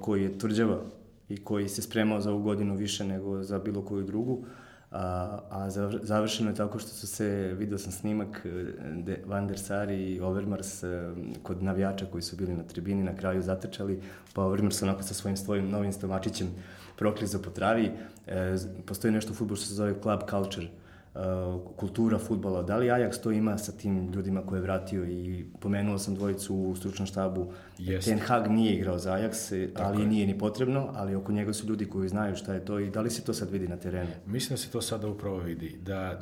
koji 0.00 0.22
je 0.22 0.38
tvrđava 0.38 0.80
i 1.28 1.36
koji 1.36 1.68
se 1.68 1.82
spremao 1.82 2.20
za 2.20 2.30
ovu 2.30 2.42
godinu 2.42 2.76
više 2.76 3.04
nego 3.04 3.42
za 3.42 3.58
bilo 3.58 3.82
koju 3.82 4.04
drugu. 4.04 4.44
A, 4.90 5.38
a 5.50 5.70
završeno 6.02 6.50
je 6.50 6.56
tako 6.56 6.78
što 6.78 6.88
su 6.88 7.06
se, 7.06 7.54
vidio 7.58 7.78
sam 7.78 7.92
snimak, 7.92 8.46
e, 8.46 8.48
de, 8.96 9.22
Van 9.26 9.46
der 9.46 9.58
Sar 9.58 9.90
i 9.90 10.20
Overmars 10.20 10.82
e, 10.82 11.10
kod 11.42 11.62
navijača 11.62 12.06
koji 12.06 12.22
su 12.22 12.36
bili 12.36 12.54
na 12.54 12.62
tribini 12.62 13.02
na 13.02 13.16
kraju 13.16 13.42
zatrčali, 13.42 14.00
pa 14.34 14.42
Overmars 14.42 14.82
onako 14.82 15.02
sa 15.02 15.14
svojim 15.14 15.36
svojim 15.36 15.70
novim 15.70 15.92
stomačićem 15.92 16.48
proklizo 16.96 17.38
po 17.42 17.50
travi. 17.50 17.90
E, 18.26 18.56
postoji 18.86 19.12
nešto 19.12 19.32
u 19.32 19.34
futbolu 19.34 19.56
što 19.56 19.66
se 19.66 19.74
zove 19.74 19.94
club 20.02 20.20
culture, 20.30 20.66
kultura 21.76 22.18
futbala. 22.18 22.62
Da 22.62 22.76
li 22.76 22.86
Ajax 22.86 23.22
to 23.22 23.30
ima 23.30 23.58
sa 23.58 23.72
tim 23.72 24.12
ljudima 24.12 24.42
koje 24.46 24.58
je 24.58 24.62
vratio 24.62 25.04
i 25.04 25.44
pomenuo 25.60 25.98
sam 25.98 26.14
dvojicu 26.14 26.56
u 26.56 26.76
stručnom 26.76 27.06
štabu. 27.06 27.52
Yes. 27.78 28.04
Ten 28.04 28.18
Hag 28.18 28.50
nije 28.50 28.74
igrao 28.74 28.98
za 28.98 29.12
Ajax, 29.12 29.66
Tako 29.72 29.88
ali 29.88 30.02
je. 30.02 30.08
nije 30.08 30.26
ni 30.26 30.38
potrebno, 30.38 30.90
ali 30.94 31.14
oko 31.14 31.32
njega 31.32 31.52
su 31.52 31.66
ljudi 31.66 31.86
koji 31.86 32.08
znaju 32.08 32.36
šta 32.36 32.54
je 32.54 32.64
to 32.64 32.78
i 32.78 32.90
da 32.90 33.00
li 33.00 33.10
se 33.10 33.22
to 33.22 33.32
sad 33.32 33.50
vidi 33.50 33.68
na 33.68 33.76
terenu? 33.76 34.10
Mislim 34.26 34.54
da 34.54 34.56
se 34.56 34.70
to 34.70 34.82
sada 34.82 35.08
upravo 35.08 35.38
vidi. 35.38 35.78
Da 35.82 36.20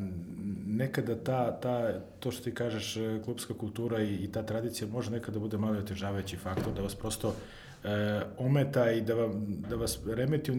nekada 0.66 1.16
ta, 1.16 1.61
ta, 1.61 2.01
to 2.20 2.31
što 2.31 2.44
ti 2.44 2.55
kažeš, 2.55 2.96
e, 2.96 3.20
klubska 3.24 3.55
kultura 3.55 4.03
i, 4.03 4.14
i 4.14 4.33
ta 4.33 4.42
tradicija 4.42 4.88
može 4.88 5.11
nekada 5.11 5.38
bude 5.38 5.59
malo 5.59 5.79
otežavajući 5.79 6.37
faktor, 6.37 6.72
da 6.74 6.83
vas 6.83 6.94
prosto 6.94 7.35
e, 7.85 8.20
ometa 8.38 8.90
i 8.90 9.01
da, 9.01 9.14
vam, 9.14 9.46
da 9.70 9.77
vas 9.77 9.98
remeti 10.07 10.53
u 10.53 10.57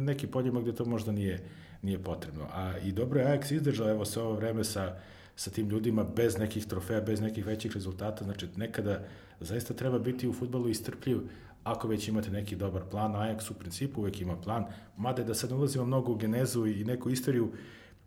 neki 0.00 0.26
poljima 0.26 0.60
gde 0.60 0.72
to 0.72 0.84
možda 0.84 1.12
nije 1.12 1.40
nije 1.82 1.98
potrebno. 1.98 2.46
A 2.52 2.78
i 2.78 2.92
dobro 2.92 3.20
je 3.20 3.26
Ajax 3.26 3.54
izdržao 3.54 3.90
evo 3.90 4.04
sve 4.04 4.22
ovo 4.22 4.34
vreme 4.34 4.64
sa, 4.64 4.96
sa 5.36 5.50
tim 5.50 5.68
ljudima 5.68 6.04
bez 6.04 6.38
nekih 6.38 6.66
trofeja, 6.66 7.00
bez 7.00 7.20
nekih 7.20 7.46
većih 7.46 7.72
rezultata. 7.72 8.24
Znači, 8.24 8.48
nekada 8.56 9.04
zaista 9.40 9.74
treba 9.74 9.98
biti 9.98 10.28
u 10.28 10.32
futbolu 10.32 10.68
istrpljiv 10.68 11.20
ako 11.64 11.88
već 11.88 12.08
imate 12.08 12.30
neki 12.30 12.56
dobar 12.56 12.82
plan. 12.90 13.12
Ajax 13.12 13.50
u 13.50 13.54
principu 13.54 14.00
uvek 14.00 14.20
ima 14.20 14.36
plan, 14.36 14.64
mada 14.96 15.24
da 15.24 15.34
sad 15.34 15.52
ulazimo 15.52 15.84
mnogo 15.84 16.12
u 16.12 16.16
genezu 16.16 16.66
i 16.66 16.84
neku 16.84 17.10
istoriju, 17.10 17.52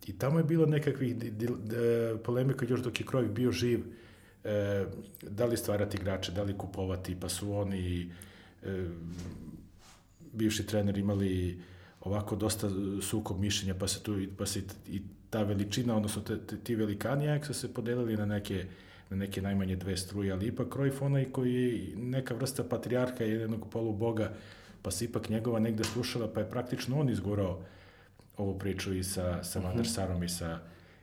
i 0.07 0.17
tamo 0.17 0.37
je 0.37 0.43
bilo 0.43 0.65
nekakvih 0.65 1.15
polemika 2.23 2.65
još 2.69 2.81
dok 2.81 2.99
je 2.99 3.05
Krojk 3.05 3.31
bio 3.31 3.51
živ, 3.51 3.83
e, 4.43 4.85
da 5.21 5.45
li 5.45 5.57
stvarati 5.57 5.97
igrače, 5.97 6.31
da 6.31 6.43
li 6.43 6.57
kupovati, 6.57 7.19
pa 7.19 7.29
su 7.29 7.53
oni 7.53 8.11
e, 8.63 8.85
bivši 10.33 10.65
trener 10.65 10.97
imali 10.97 11.61
ovako 12.03 12.35
dosta 12.35 12.69
sukob 13.01 13.39
mišljenja, 13.39 13.75
pa 13.79 13.87
se 13.87 14.03
tu 14.03 14.17
pa 14.37 14.45
se 14.45 14.61
i 14.87 15.01
ta 15.29 15.43
veličina, 15.43 15.95
odnosno 15.95 16.21
te, 16.21 16.37
te, 16.47 16.57
ti 16.57 16.75
velikani 16.75 17.25
Ajaxa 17.25 17.53
se 17.53 17.73
podelili 17.73 18.17
na 18.17 18.25
neke 18.25 18.65
na 19.09 19.17
neke 19.17 19.41
najmanje 19.41 19.75
dve 19.75 19.97
struje, 19.97 20.31
ali 20.31 20.47
ipak 20.47 20.67
Cruyff 20.67 21.01
onaj 21.01 21.25
koji 21.31 21.53
je 21.53 21.95
neka 21.97 22.33
vrsta 22.33 22.63
patrijarha, 22.63 23.23
jednog 23.23 23.69
polu 23.69 23.93
boga, 23.93 24.31
pa 24.81 24.91
se 24.91 25.05
ipak 25.05 25.29
njegova 25.29 25.59
negde 25.59 25.83
slušala, 25.83 26.33
pa 26.33 26.39
je 26.39 26.49
praktično 26.49 26.99
on 26.99 27.09
izgurao 27.09 27.61
ovu 28.37 28.59
priču 28.59 28.93
i 28.93 29.03
sa, 29.03 29.43
sa 29.43 29.59
uh 29.59 29.65
mhm. 29.65 29.71
-huh. 29.71 29.75
Van 29.75 29.77
der 29.77 29.87
Sarom 29.87 30.23
i 30.23 30.29
sa, 30.29 30.59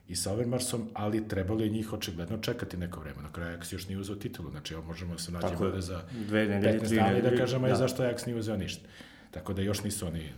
i 0.09 0.17
sa 0.17 0.33
Overmarsom, 0.33 0.89
ali 0.95 1.29
trebalo 1.29 1.61
je 1.61 1.69
njih 1.69 1.93
očigledno 1.93 2.39
čekati 2.39 2.77
neko 2.77 3.01
vreme. 3.01 3.23
Na 3.23 3.33
kraju 3.33 3.59
Ajax 3.59 3.73
još 3.73 3.89
nije 3.89 3.99
uzeo 3.99 4.17
titulu, 4.17 4.51
znači 4.51 4.75
evo 4.75 4.83
možemo 4.83 5.19
se 5.19 5.33
naći 5.33 5.55
ovde 5.61 5.81
za 5.81 6.03
dve 6.29 6.47
nedelje, 6.47 6.81
15 6.81 6.95
dana 6.95 7.19
i 7.19 7.23
da 7.23 7.37
kažemo 7.37 7.67
da. 7.67 7.73
je 7.73 7.77
zašto 7.77 8.03
Ajax 8.03 8.27
nije 8.27 8.39
uzeo 8.39 8.57
ništa. 8.57 8.89
Tako 9.31 9.53
da 9.53 9.63
još 9.63 9.83
nisu 9.85 10.07
oni, 10.07 10.33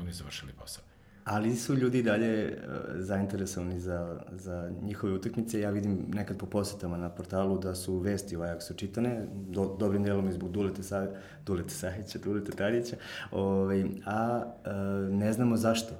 oni 0.00 0.12
završili 0.12 0.52
posao. 0.52 0.84
Ali 1.24 1.56
su 1.56 1.74
ljudi 1.74 2.02
dalje 2.02 2.46
uh, 2.46 2.74
zainteresovani 2.94 3.80
za, 3.80 4.20
za 4.32 4.72
njihove 4.82 5.12
utakmice. 5.12 5.60
Ja 5.60 5.70
vidim 5.70 6.06
nekad 6.14 6.38
po 6.38 6.46
posetama 6.46 6.96
na 6.96 7.08
portalu 7.08 7.58
da 7.58 7.74
su 7.74 7.98
vesti 7.98 8.36
o 8.36 8.40
Ajaxu 8.40 8.76
čitane, 8.76 9.26
do, 9.32 9.76
dobrim 9.80 10.02
delom 10.02 10.28
izbog 10.28 10.50
Dulete, 10.50 10.82
Sa, 10.82 11.08
Dulete 11.46 11.70
Sahića, 11.70 12.18
Dulete 12.18 12.52
Tarića, 12.52 12.96
ovaj, 13.30 13.84
a 14.04 14.44
uh, 14.44 15.14
ne 15.14 15.32
znamo 15.32 15.56
zašto. 15.56 15.94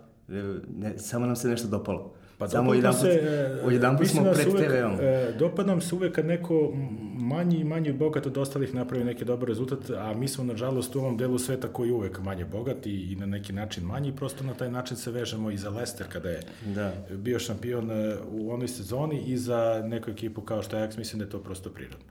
Ne, 0.77 0.99
samo 0.99 1.27
nam 1.27 1.37
se 1.37 1.49
nešto 1.49 1.69
dopalo. 1.69 2.16
Pa 2.39 2.49
Samo 2.49 2.75
jedan 2.75 2.93
put, 2.93 3.05
e, 3.05 3.61
jedan 3.71 3.97
put 3.97 4.09
smo 4.09 4.33
pred 4.33 4.47
TV-om. 4.47 5.01
E, 5.01 5.33
dopada 5.39 5.71
nam 5.71 5.81
se 5.81 5.95
uvek 5.95 6.15
kad 6.15 6.27
neko 6.27 6.73
manji 7.15 7.57
i 7.57 7.65
manji 7.65 7.93
bogat 7.93 8.27
od 8.27 8.39
ostalih 8.39 8.75
napravi 8.75 9.05
neki 9.05 9.25
dobar 9.25 9.49
rezultat, 9.49 9.91
a 9.91 10.15
mi 10.15 10.29
smo 10.29 10.45
nažalost 10.45 10.97
u 10.97 10.99
ovom 10.99 11.17
delu 11.17 11.39
sveta 11.39 11.69
koji 11.69 11.91
uvek 11.91 12.19
manje 12.19 12.45
bogat 12.45 12.87
i, 12.87 13.13
i 13.13 13.17
na 13.17 13.27
neki 13.27 13.53
način 13.53 13.85
manji, 13.85 14.17
prosto 14.17 14.45
na 14.45 14.55
taj 14.55 14.71
način 14.71 14.97
se 14.97 15.11
vežemo 15.11 15.51
i 15.51 15.57
za 15.57 15.71
Leicester 15.71 16.07
kada 16.09 16.31
je 16.31 16.41
da. 16.67 16.93
bio 17.11 17.39
šampion 17.39 17.91
e, 17.91 18.17
u 18.31 18.53
onoj 18.53 18.69
sezoni 18.69 19.23
i 19.27 19.37
za 19.37 19.83
neku 19.85 20.11
ekipu 20.11 20.41
kao 20.41 20.63
što 20.63 20.77
je 20.77 20.89
Ajax, 20.89 20.99
mislim 20.99 21.19
da 21.19 21.25
je 21.25 21.31
to 21.31 21.43
prosto 21.43 21.71
prirodno. 21.71 22.07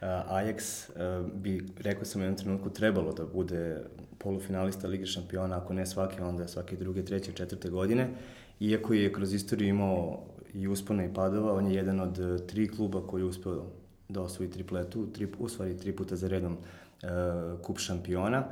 Ajax 0.00 0.90
bi, 1.34 1.66
rekao 1.78 2.04
sam 2.04 2.20
u 2.20 2.24
jednom 2.24 2.38
trenutku, 2.38 2.70
trebalo 2.70 3.12
da 3.12 3.24
bude 3.24 3.76
polufinalista 4.18 4.88
Lige 4.88 5.06
šampiona, 5.06 5.56
ako 5.56 5.72
ne 5.72 5.86
svake, 5.86 6.22
onda 6.22 6.48
svake 6.48 6.76
druge, 6.76 7.04
treće, 7.04 7.32
četvrte 7.32 7.68
godine. 7.68 8.08
Iako 8.60 8.94
je 8.94 9.12
kroz 9.12 9.34
istoriju 9.34 9.68
imao 9.68 10.22
i 10.54 10.68
uspona 10.68 11.04
i 11.04 11.14
padova, 11.14 11.54
on 11.54 11.66
je 11.66 11.74
jedan 11.74 12.00
od 12.00 12.18
e, 12.18 12.46
tri 12.46 12.68
kluba 12.68 13.06
koji 13.06 13.20
je 13.20 13.24
uspeo 13.24 13.64
da 14.08 14.22
osvoji 14.22 14.50
tripletu, 14.50 15.06
tri, 15.12 15.28
u 15.38 15.48
stvari 15.48 15.76
tri 15.76 15.92
puta 15.96 16.16
za 16.16 16.28
redom 16.28 16.52
uh, 16.52 17.60
kup 17.62 17.78
šampiona, 17.78 18.44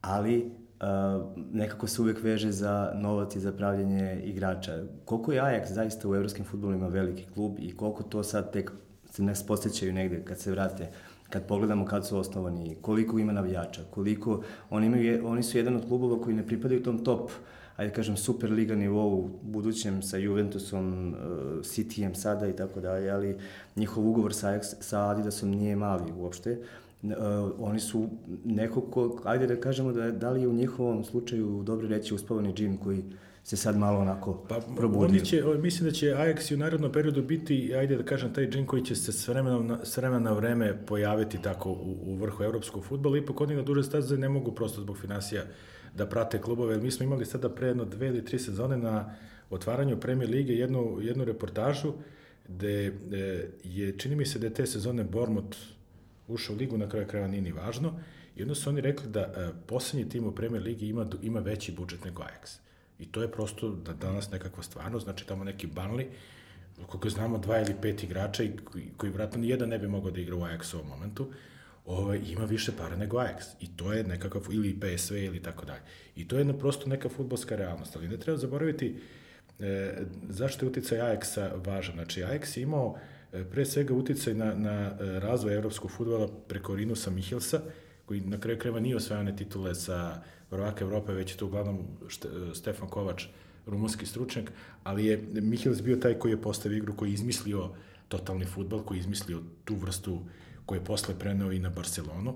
ali 0.00 0.44
uh, 0.80 1.22
nekako 1.52 1.86
se 1.86 2.02
uvek 2.02 2.22
veže 2.22 2.52
za 2.52 2.92
novac 2.94 3.36
i 3.36 3.40
za 3.40 3.52
pravljenje 3.52 4.20
igrača. 4.24 4.78
Koliko 5.04 5.32
je 5.32 5.40
Ajax 5.40 5.72
zaista 5.72 6.08
u 6.08 6.14
evropskim 6.14 6.44
futbolima 6.44 6.88
veliki 6.88 7.26
klub 7.34 7.56
i 7.58 7.76
koliko 7.76 8.02
to 8.02 8.22
sad 8.22 8.52
tek 8.52 8.72
se 9.10 9.22
ne 9.22 9.32
posjećaju 9.46 9.92
negde 9.92 10.24
kad 10.24 10.38
se 10.38 10.50
vrate 10.50 10.90
kad 11.30 11.46
pogledamo 11.46 11.84
kad 11.84 12.06
su 12.06 12.18
osnovani, 12.18 12.76
koliko 12.80 13.18
ima 13.18 13.32
navijača, 13.32 13.80
koliko 13.90 14.42
oni 14.70 14.86
imaju 14.86 15.26
oni 15.26 15.42
su 15.42 15.58
jedan 15.58 15.76
od 15.76 15.88
klubova 15.88 16.22
koji 16.22 16.36
ne 16.36 16.46
pripadaju 16.46 16.82
tom 16.82 17.04
top 17.04 17.30
ajde 17.76 17.92
kažem 17.92 18.16
Superliga 18.16 18.74
nivou 18.74 19.30
budućem 19.42 20.02
sa 20.02 20.16
Juventusom, 20.16 21.08
uh, 21.08 21.16
Cityjem 21.62 22.14
sada 22.14 22.48
i 22.48 22.56
tako 22.56 22.80
dalje, 22.80 23.10
ali 23.10 23.36
njihov 23.76 24.08
ugovor 24.08 24.34
sa, 24.34 24.62
sa 24.62 25.10
Adidasom 25.10 25.50
nije 25.50 25.76
mali 25.76 26.12
uopšte. 26.12 26.58
Uh, 27.02 27.10
oni 27.58 27.80
su 27.80 28.08
neko 28.44 28.80
ko, 28.80 29.20
ajde 29.24 29.46
da 29.46 29.60
kažemo 29.60 29.92
da, 29.92 30.10
da 30.10 30.30
li 30.30 30.40
je 30.40 30.48
u 30.48 30.52
njihovom 30.52 31.04
slučaju 31.04 31.62
dobro 31.62 31.88
reći 31.88 32.14
uspavani 32.14 32.54
džin 32.54 32.76
koji 32.76 33.04
se 33.44 33.56
sad 33.56 33.78
malo 33.78 33.98
onako 34.00 34.44
pa, 34.48 34.60
probudio. 34.76 35.20
Će, 35.20 35.42
mislim 35.58 35.88
da 35.88 35.94
će 35.94 36.06
Ajax 36.06 36.52
i 36.52 36.54
u 36.54 36.58
narodnom 36.58 36.92
periodu 36.92 37.22
biti, 37.22 37.74
ajde 37.74 37.96
da 37.96 38.02
kažem, 38.02 38.34
taj 38.34 38.50
džin 38.50 38.66
koji 38.66 38.84
će 38.84 38.94
se 38.94 39.12
s 39.12 39.28
vremena, 39.28 39.78
s 39.84 39.96
vremena 39.96 40.20
na 40.20 40.32
vreme 40.32 40.78
pojaviti 40.86 41.42
tako 41.42 41.70
u, 41.70 41.96
u 42.06 42.14
vrhu 42.14 42.44
evropskog 42.44 42.84
futbola. 42.84 43.18
Ipak 43.18 43.40
oni 43.40 43.54
na 43.54 43.62
duže 43.62 43.82
staze 43.82 44.16
ne 44.16 44.28
mogu 44.28 44.52
prosto 44.52 44.80
zbog 44.80 44.98
financija 44.98 45.42
da 45.96 46.06
prate 46.06 46.40
klubove. 46.40 46.78
Mi 46.78 46.90
smo 46.90 47.04
imali 47.04 47.26
sada 47.26 47.48
pre 47.48 47.66
jedno 47.66 47.84
dve 47.84 48.06
ili 48.06 48.24
tri 48.24 48.38
sezone 48.38 48.76
na 48.76 49.14
otvaranju 49.50 50.00
Premier 50.00 50.30
Lige 50.30 50.52
jednu, 50.52 50.98
jednu 51.00 51.24
reportažu 51.24 51.92
gde 52.48 52.86
e, 52.86 52.92
je, 53.64 53.98
čini 53.98 54.16
mi 54.16 54.26
se 54.26 54.38
da 54.38 54.46
je 54.46 54.54
te 54.54 54.66
sezone 54.66 55.04
Bormut 55.04 55.56
ušao 56.28 56.54
u 56.54 56.58
ligu, 56.58 56.78
na 56.78 56.88
kraju 56.88 57.06
kraja 57.06 57.28
nije 57.28 57.42
ni 57.42 57.52
važno, 57.52 58.00
i 58.36 58.42
onda 58.42 58.54
su 58.54 58.70
oni 58.70 58.80
rekli 58.80 59.08
da 59.08 59.20
e, 59.20 59.50
poslednji 59.66 60.08
tim 60.08 60.26
u 60.26 60.32
Premier 60.32 60.62
Ligi 60.62 60.88
ima, 60.88 61.06
ima 61.22 61.40
veći 61.40 61.72
budžet 61.72 62.04
nego 62.04 62.22
Ajax. 62.22 62.58
I 62.98 63.06
to 63.06 63.22
je 63.22 63.32
prosto 63.32 63.68
da 63.70 63.92
danas 63.92 64.30
nekakva 64.30 64.62
stvarnost, 64.62 65.04
znači 65.04 65.26
tamo 65.26 65.44
neki 65.44 65.66
Banli, 65.66 66.08
koliko 66.86 67.08
znamo 67.08 67.38
dva 67.38 67.60
ili 67.60 67.74
pet 67.82 68.02
igrača 68.02 68.42
i 68.42 68.52
koji, 68.64 68.84
koji 68.96 69.12
vratno 69.12 69.40
nijedan 69.40 69.68
ne 69.68 69.78
bi 69.78 69.88
mogao 69.88 70.10
da 70.10 70.20
igra 70.20 70.36
u 70.36 70.40
Ajax 70.40 70.74
u 70.74 70.78
ovom 70.78 70.88
momentu, 70.88 71.32
ovaj, 71.86 72.20
ima 72.28 72.44
više 72.44 72.72
para 72.78 72.96
nego 72.96 73.16
Ajax. 73.16 73.42
I 73.60 73.76
to 73.76 73.92
je 73.92 74.04
nekakav, 74.04 74.42
ili 74.50 74.80
PSV 74.80 75.16
ili 75.16 75.42
tako 75.42 75.64
dalje. 75.64 75.80
I 76.16 76.28
to 76.28 76.38
je 76.38 76.44
na, 76.44 76.58
prosto 76.58 76.88
neka 76.88 77.08
futbolska 77.08 77.56
realnost. 77.56 77.96
Ali 77.96 78.08
ne 78.08 78.16
treba 78.16 78.38
zaboraviti 78.38 78.96
e, 79.58 79.98
zašto 80.28 80.64
je 80.64 80.70
uticaj 80.70 80.98
Ajaxa 80.98 81.50
važan. 81.66 81.94
Znači, 81.94 82.22
Ajax 82.22 82.58
je 82.58 82.62
imao 82.62 82.98
e, 83.32 83.44
pre 83.44 83.64
svega 83.64 83.94
uticaj 83.94 84.34
na, 84.34 84.54
na 84.54 84.96
e, 85.00 85.20
razvoj 85.20 85.54
evropskog 85.54 85.90
futbola 85.90 86.28
preko 86.48 86.76
Rinusa 86.76 87.10
Michelsa, 87.10 87.60
koji 88.06 88.20
na 88.20 88.40
kraju 88.40 88.58
kreva 88.58 88.80
nije 88.80 88.96
osvajane 88.96 89.36
titule 89.36 89.74
sa 89.74 90.22
prvaka 90.50 90.84
Evrope, 90.84 91.12
već 91.12 91.30
je 91.30 91.36
to 91.36 91.46
uglavnom 91.46 91.86
šte, 92.08 92.28
Stefan 92.54 92.88
Kovač, 92.88 93.24
rumunski 93.66 94.06
stručnjak, 94.06 94.52
ali 94.82 95.06
je 95.06 95.16
Michels 95.32 95.82
bio 95.82 95.96
taj 95.96 96.14
koji 96.14 96.32
je 96.32 96.42
postavio 96.42 96.76
igru, 96.76 96.96
koji 96.96 97.10
je 97.10 97.14
izmislio 97.14 97.70
totalni 98.08 98.44
futbol, 98.44 98.82
koji 98.82 98.98
je 98.98 99.00
izmislio 99.00 99.40
tu 99.64 99.74
vrstu 99.74 100.20
koje 100.66 100.78
je 100.78 100.84
posle 100.84 101.18
preneo 101.18 101.52
i 101.52 101.58
na 101.58 101.70
Barcelonu. 101.70 102.34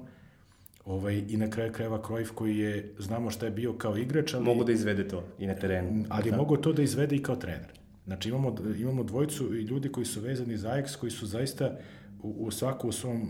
Ovaj, 0.84 1.24
I 1.28 1.36
na 1.36 1.50
kraju 1.50 1.72
krajeva 1.72 2.02
Cruyff 2.02 2.32
koji 2.34 2.58
je, 2.58 2.94
znamo 2.98 3.30
šta 3.30 3.46
je 3.46 3.52
bio 3.52 3.72
kao 3.72 3.96
igrač, 3.96 4.34
ali... 4.34 4.44
Mogu 4.44 4.64
da 4.64 4.72
izvede 4.72 5.08
to 5.08 5.24
i 5.38 5.46
na 5.46 5.54
terenu. 5.54 6.04
Ali 6.08 6.30
da. 6.30 6.36
mogu 6.36 6.56
to 6.56 6.72
da 6.72 6.82
izvede 6.82 7.16
i 7.16 7.22
kao 7.22 7.36
trener. 7.36 7.72
Znači 8.06 8.28
imamo, 8.28 8.54
imamo 8.78 9.04
dvojcu 9.04 9.54
i 9.54 9.62
ljudi 9.62 9.88
koji 9.88 10.06
su 10.06 10.20
vezani 10.20 10.56
za 10.56 10.68
Ajax, 10.68 10.96
koji 10.96 11.10
su 11.10 11.26
zaista 11.26 11.78
u, 12.22 12.28
u 12.38 12.50
svaku 12.50 12.88
u 12.88 12.92
svom 12.92 13.22
uh, 13.22 13.28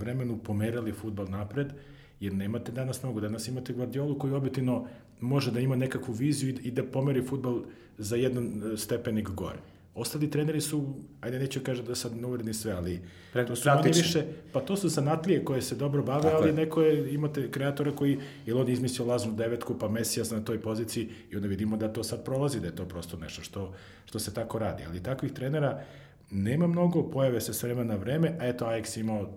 vremenu 0.00 0.38
pomerali 0.38 0.92
futbal 0.92 1.26
napred, 1.30 1.72
jer 2.20 2.34
nemate 2.34 2.72
danas 2.72 3.02
mnogo. 3.02 3.20
Danas 3.20 3.48
imate 3.48 3.72
Guardiolu 3.72 4.18
koji 4.18 4.32
objektivno 4.32 4.86
može 5.20 5.50
da 5.50 5.60
ima 5.60 5.76
nekakvu 5.76 6.12
viziju 6.12 6.50
i, 6.50 6.68
i 6.68 6.70
da 6.70 6.84
pomeri 6.84 7.22
futbal 7.22 7.62
za 7.98 8.16
jedan 8.16 8.72
e, 8.72 8.76
stepenik 8.76 9.28
gore. 9.28 9.58
Ostali 9.94 10.30
treneri 10.30 10.60
su, 10.60 10.94
ajde 11.20 11.38
neću 11.38 11.60
kažem 11.60 11.86
da 11.86 11.94
sad 11.94 12.12
ne 12.44 12.54
sve, 12.54 12.72
ali 12.72 13.00
to 13.46 13.56
su 13.56 13.68
manje 13.68 13.92
više, 13.94 14.24
pa 14.52 14.60
to 14.60 14.76
su 14.76 14.90
sanatlije 14.90 15.44
koje 15.44 15.62
se 15.62 15.74
dobro 15.74 16.02
bave, 16.02 16.22
Tako 16.22 16.36
ali 16.36 16.48
je. 16.48 16.52
neko 16.52 16.82
je, 16.82 17.14
imate 17.14 17.50
kreatora 17.50 17.92
koji, 17.92 18.18
ili 18.46 18.60
on 18.60 18.68
izmislio 18.68 19.06
laznu 19.06 19.32
devetku, 19.32 19.78
pa 19.78 19.88
Mesijas 19.88 20.30
na 20.30 20.40
toj 20.40 20.60
poziciji 20.60 21.08
i 21.30 21.36
onda 21.36 21.48
vidimo 21.48 21.76
da 21.76 21.92
to 21.92 22.04
sad 22.04 22.24
prolazi, 22.24 22.60
da 22.60 22.66
je 22.66 22.76
to 22.76 22.84
prosto 22.84 23.16
nešto 23.16 23.42
što, 23.42 23.74
što 24.04 24.18
se 24.18 24.34
tako 24.34 24.58
radi. 24.58 24.82
Ali 24.88 25.02
takvih 25.02 25.32
trenera 25.32 25.84
nema 26.30 26.66
mnogo, 26.66 27.10
pojave 27.10 27.40
se 27.40 27.54
s 27.54 27.62
vremena 27.62 27.94
na 27.94 28.00
vreme, 28.00 28.36
a 28.40 28.46
eto 28.46 28.64
Ajax 28.64 29.00
imao 29.00 29.20
uh, 29.20 29.28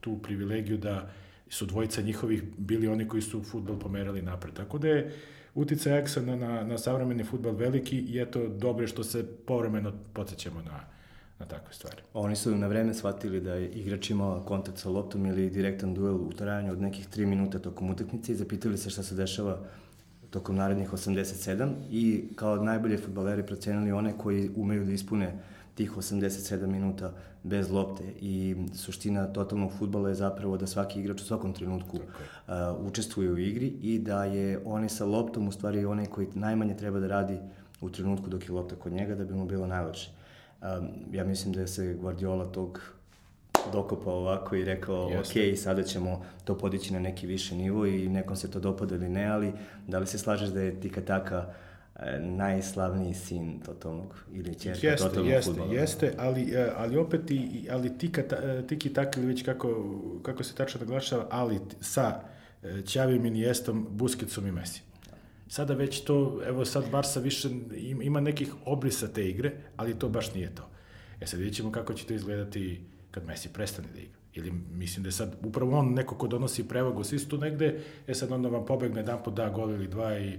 tu 0.00 0.18
privilegiju 0.22 0.78
da 0.78 1.10
su 1.48 1.66
dvojica 1.66 2.02
njihovih 2.02 2.42
bili 2.58 2.88
oni 2.88 3.08
koji 3.08 3.22
su 3.22 3.42
futbol 3.44 3.78
pomerali 3.78 4.22
napred. 4.22 4.54
Tako 4.54 4.78
da 4.78 4.88
je 4.88 5.12
uticaj 5.54 5.92
Ajaxa 5.92 6.20
na, 6.20 6.64
na, 6.64 6.78
savremeni 6.78 7.24
futbal 7.24 7.52
veliki 7.52 7.98
i 7.98 8.20
eto 8.20 8.48
dobro 8.48 8.86
što 8.86 9.04
se 9.04 9.26
povremeno 9.46 9.92
podsjećamo 10.12 10.62
na, 10.62 10.80
na 11.38 11.46
takve 11.46 11.74
stvari. 11.74 12.02
Oni 12.14 12.36
su 12.36 12.56
na 12.56 12.66
vreme 12.66 12.94
shvatili 12.94 13.40
da 13.40 13.54
je 13.54 13.68
igrač 13.68 14.10
imao 14.10 14.40
kontakt 14.40 14.78
sa 14.78 14.90
loptom 14.90 15.26
ili 15.26 15.50
direktan 15.50 15.94
duel 15.94 16.14
u 16.14 16.32
trajanju 16.32 16.72
od 16.72 16.80
nekih 16.80 17.08
3 17.08 17.26
minuta 17.26 17.58
tokom 17.58 17.90
utakmice 17.90 18.32
i 18.32 18.36
zapitali 18.36 18.78
se 18.78 18.90
šta 18.90 19.02
se 19.02 19.14
dešava 19.14 19.58
tokom 20.30 20.56
narednih 20.56 20.92
87 20.92 21.72
i 21.90 22.24
kao 22.36 22.56
najbolje 22.56 22.98
futbaleri 22.98 23.46
procenili 23.46 23.92
one 23.92 24.18
koji 24.18 24.50
umeju 24.56 24.84
da 24.84 24.92
ispune 24.92 25.32
tih 25.74 25.96
87 25.96 26.66
minuta 26.66 27.12
bez 27.42 27.70
lopte 27.70 28.04
i 28.20 28.56
suština 28.74 29.26
totalnog 29.26 29.72
futbala 29.78 30.08
je 30.08 30.14
zapravo 30.14 30.56
da 30.56 30.66
svaki 30.66 31.00
igrač 31.00 31.20
u 31.20 31.24
svakom 31.24 31.52
trenutku 31.52 31.96
uh, 31.96 32.52
učestvuje 32.86 33.30
u 33.30 33.38
igri 33.38 33.66
i 33.66 33.98
da 33.98 34.24
je 34.24 34.60
on 34.64 34.88
sa 34.88 35.04
loptom 35.04 35.48
u 35.48 35.52
stvari 35.52 35.84
onaj 35.84 36.06
koji 36.06 36.28
najmanje 36.34 36.76
treba 36.76 37.00
da 37.00 37.06
radi 37.06 37.38
u 37.80 37.90
trenutku 37.90 38.28
dok 38.30 38.48
je 38.48 38.52
lopta 38.52 38.76
kod 38.76 38.92
njega 38.92 39.14
da 39.14 39.24
bi 39.24 39.34
mu 39.34 39.46
bilo 39.46 39.66
najlakše. 39.66 40.10
Um, 40.62 40.88
ja 41.12 41.24
mislim 41.24 41.52
da 41.52 41.60
je 41.60 41.68
se 41.68 41.94
Guardiola 41.94 42.44
tog 42.44 42.80
dokopao 43.72 44.14
ovako 44.14 44.56
i 44.56 44.64
rekao 44.64 45.08
Jeste. 45.08 45.50
ok, 45.50 45.58
sada 45.58 45.82
ćemo 45.82 46.24
to 46.44 46.58
podići 46.58 46.92
na 46.92 46.98
neki 46.98 47.26
viši 47.26 47.54
nivo 47.54 47.86
i 47.86 48.08
nekom 48.08 48.36
se 48.36 48.50
to 48.50 48.60
dopada 48.60 48.94
ili 48.94 49.08
ne, 49.08 49.26
ali 49.26 49.52
da 49.88 49.98
li 49.98 50.06
se 50.06 50.18
slažeš 50.18 50.48
da 50.48 50.60
je 50.60 50.80
Tika 50.80 51.00
Taka 51.00 51.46
najslavniji 52.20 53.14
sin 53.14 53.60
totalnog 53.60 54.24
ili 54.32 54.54
čerka 54.54 54.86
jeste, 54.86 55.20
jeste, 55.20 55.50
futbola. 55.50 55.74
Jeste, 55.74 56.14
ali, 56.18 56.50
e, 56.52 56.72
ali 56.76 56.96
opet 56.96 57.30
i, 57.30 57.68
ali 57.70 57.98
tika, 57.98 58.20
e, 58.20 58.66
tiki 58.66 58.92
tak 58.92 59.16
ili 59.16 59.26
već 59.26 59.42
kako, 59.42 59.98
kako 60.22 60.44
se 60.44 60.54
tačno 60.54 60.80
naglašava, 60.80 61.26
ali 61.30 61.60
sa 61.80 62.20
Ćavim, 62.86 63.26
Iniestom, 63.26 63.86
Buskicom 63.90 64.46
i 64.46 64.52
Messi. 64.52 64.82
Sada 65.48 65.74
već 65.74 66.00
to, 66.00 66.40
evo 66.46 66.64
sad 66.64 66.90
Barsa 66.90 67.20
više 67.20 67.48
ima 68.02 68.20
nekih 68.20 68.54
obrisa 68.64 69.08
te 69.08 69.28
igre, 69.28 69.52
ali 69.76 69.98
to 69.98 70.08
baš 70.08 70.34
nije 70.34 70.54
to. 70.54 70.68
E 71.20 71.26
sad 71.26 71.38
vidjet 71.38 71.56
ćemo 71.56 71.72
kako 71.72 71.94
će 71.94 72.06
to 72.06 72.14
izgledati 72.14 72.80
kad 73.10 73.26
Messi 73.26 73.48
prestane 73.48 73.88
da 73.94 74.00
igra. 74.00 74.18
Ili 74.34 74.52
mislim 74.72 75.02
da 75.02 75.08
je 75.08 75.12
sad 75.12 75.36
upravo 75.42 75.78
on 75.78 75.94
neko 75.94 76.14
ko 76.14 76.26
donosi 76.26 76.68
prevagu, 76.68 77.04
svi 77.04 77.18
su 77.18 77.28
tu 77.28 77.38
negde, 77.38 77.80
e 78.06 78.14
sad 78.14 78.32
onda 78.32 78.48
vam 78.48 78.66
pobegne 78.66 79.00
jedan 79.00 79.22
put 79.24 79.34
da 79.34 79.48
gol 79.48 79.70
ili 79.70 79.88
dva 79.88 80.18
i 80.18 80.38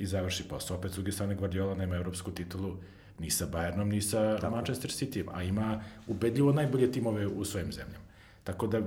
i 0.00 0.06
završi 0.06 0.48
posao. 0.48 0.76
Opet, 0.76 0.92
s 0.92 0.94
druge 0.94 1.12
strane, 1.12 1.34
Guardiola 1.34 1.74
nema 1.74 1.96
evropsku 1.96 2.30
titulu 2.30 2.76
ni 3.18 3.30
sa 3.30 3.46
Bayernom, 3.46 3.84
ni 3.84 4.00
sa 4.00 4.36
Tako. 4.40 4.56
Manchester 4.56 4.90
City, 4.90 5.24
a 5.32 5.42
ima 5.42 5.82
ubedljivo 6.06 6.52
najbolje 6.52 6.92
timove 6.92 7.26
u 7.26 7.44
svojim 7.44 7.72
zemljama. 7.72 8.04
Tako 8.44 8.66
da 8.66 8.80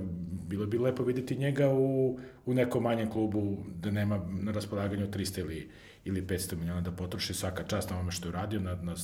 bilo 0.48 0.66
bi 0.66 0.78
lepo 0.78 1.04
videti 1.04 1.36
njega 1.36 1.68
u, 1.68 2.18
u 2.46 2.54
nekom 2.54 2.82
manjem 2.82 3.10
klubu 3.10 3.56
da 3.82 3.90
nema 3.90 4.20
na 4.42 4.52
raspolaganju 4.52 5.06
300 5.06 5.40
ili, 5.40 5.70
ili 6.04 6.22
500 6.22 6.56
miliona 6.56 6.80
da 6.80 6.90
potroši 6.90 7.34
svaka 7.34 7.64
čast 7.64 7.90
na 7.90 7.96
ovome 7.96 8.12
što 8.12 8.28
je 8.28 8.28
uradio, 8.28 8.60
na, 8.60 8.74
na 8.74 8.94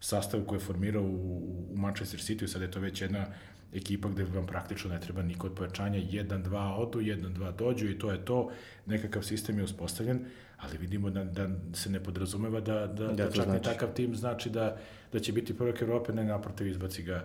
sastavu 0.00 0.44
koji 0.44 0.56
je 0.56 0.64
formirao 0.64 1.02
u, 1.02 1.42
u 1.72 1.76
Manchester 1.76 2.20
City, 2.20 2.46
sad 2.46 2.62
je 2.62 2.70
to 2.70 2.80
već 2.80 3.02
jedna 3.02 3.26
ekipa 3.74 4.08
gde 4.08 4.24
vam 4.24 4.46
praktično 4.46 4.90
ne 4.90 5.00
treba 5.00 5.22
niko 5.22 5.46
od 5.46 5.54
pojačanja, 5.54 6.00
jedan, 6.10 6.42
dva 6.42 6.76
odu, 6.76 7.00
jedan, 7.00 7.34
dva 7.34 7.50
dođu 7.50 7.90
i 7.90 7.98
to 7.98 8.12
je 8.12 8.24
to, 8.24 8.50
nekakav 8.86 9.22
sistem 9.22 9.58
je 9.58 9.64
uspostavljen, 9.64 10.20
ali 10.58 10.78
vidimo 10.78 11.10
da, 11.10 11.24
da 11.24 11.48
se 11.72 11.90
ne 11.90 12.02
podrazumeva 12.02 12.60
da, 12.60 12.86
da, 12.86 13.06
da, 13.06 13.12
da 13.12 13.30
čak 13.30 13.44
znači. 13.44 13.64
takav 13.64 13.92
tim 13.94 14.16
znači 14.16 14.50
da, 14.50 14.76
da 15.12 15.20
će 15.20 15.32
biti 15.32 15.56
prvak 15.56 15.82
Evrope, 15.82 16.12
ne 16.12 16.24
naprotiv 16.24 16.66
izbaci 16.66 17.02
ga 17.02 17.24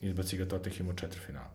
izbaci 0.00 0.36
ga 0.36 0.44
Tottenham 0.44 0.88
u 0.88 0.94
četvrtfinalu. 0.94 1.46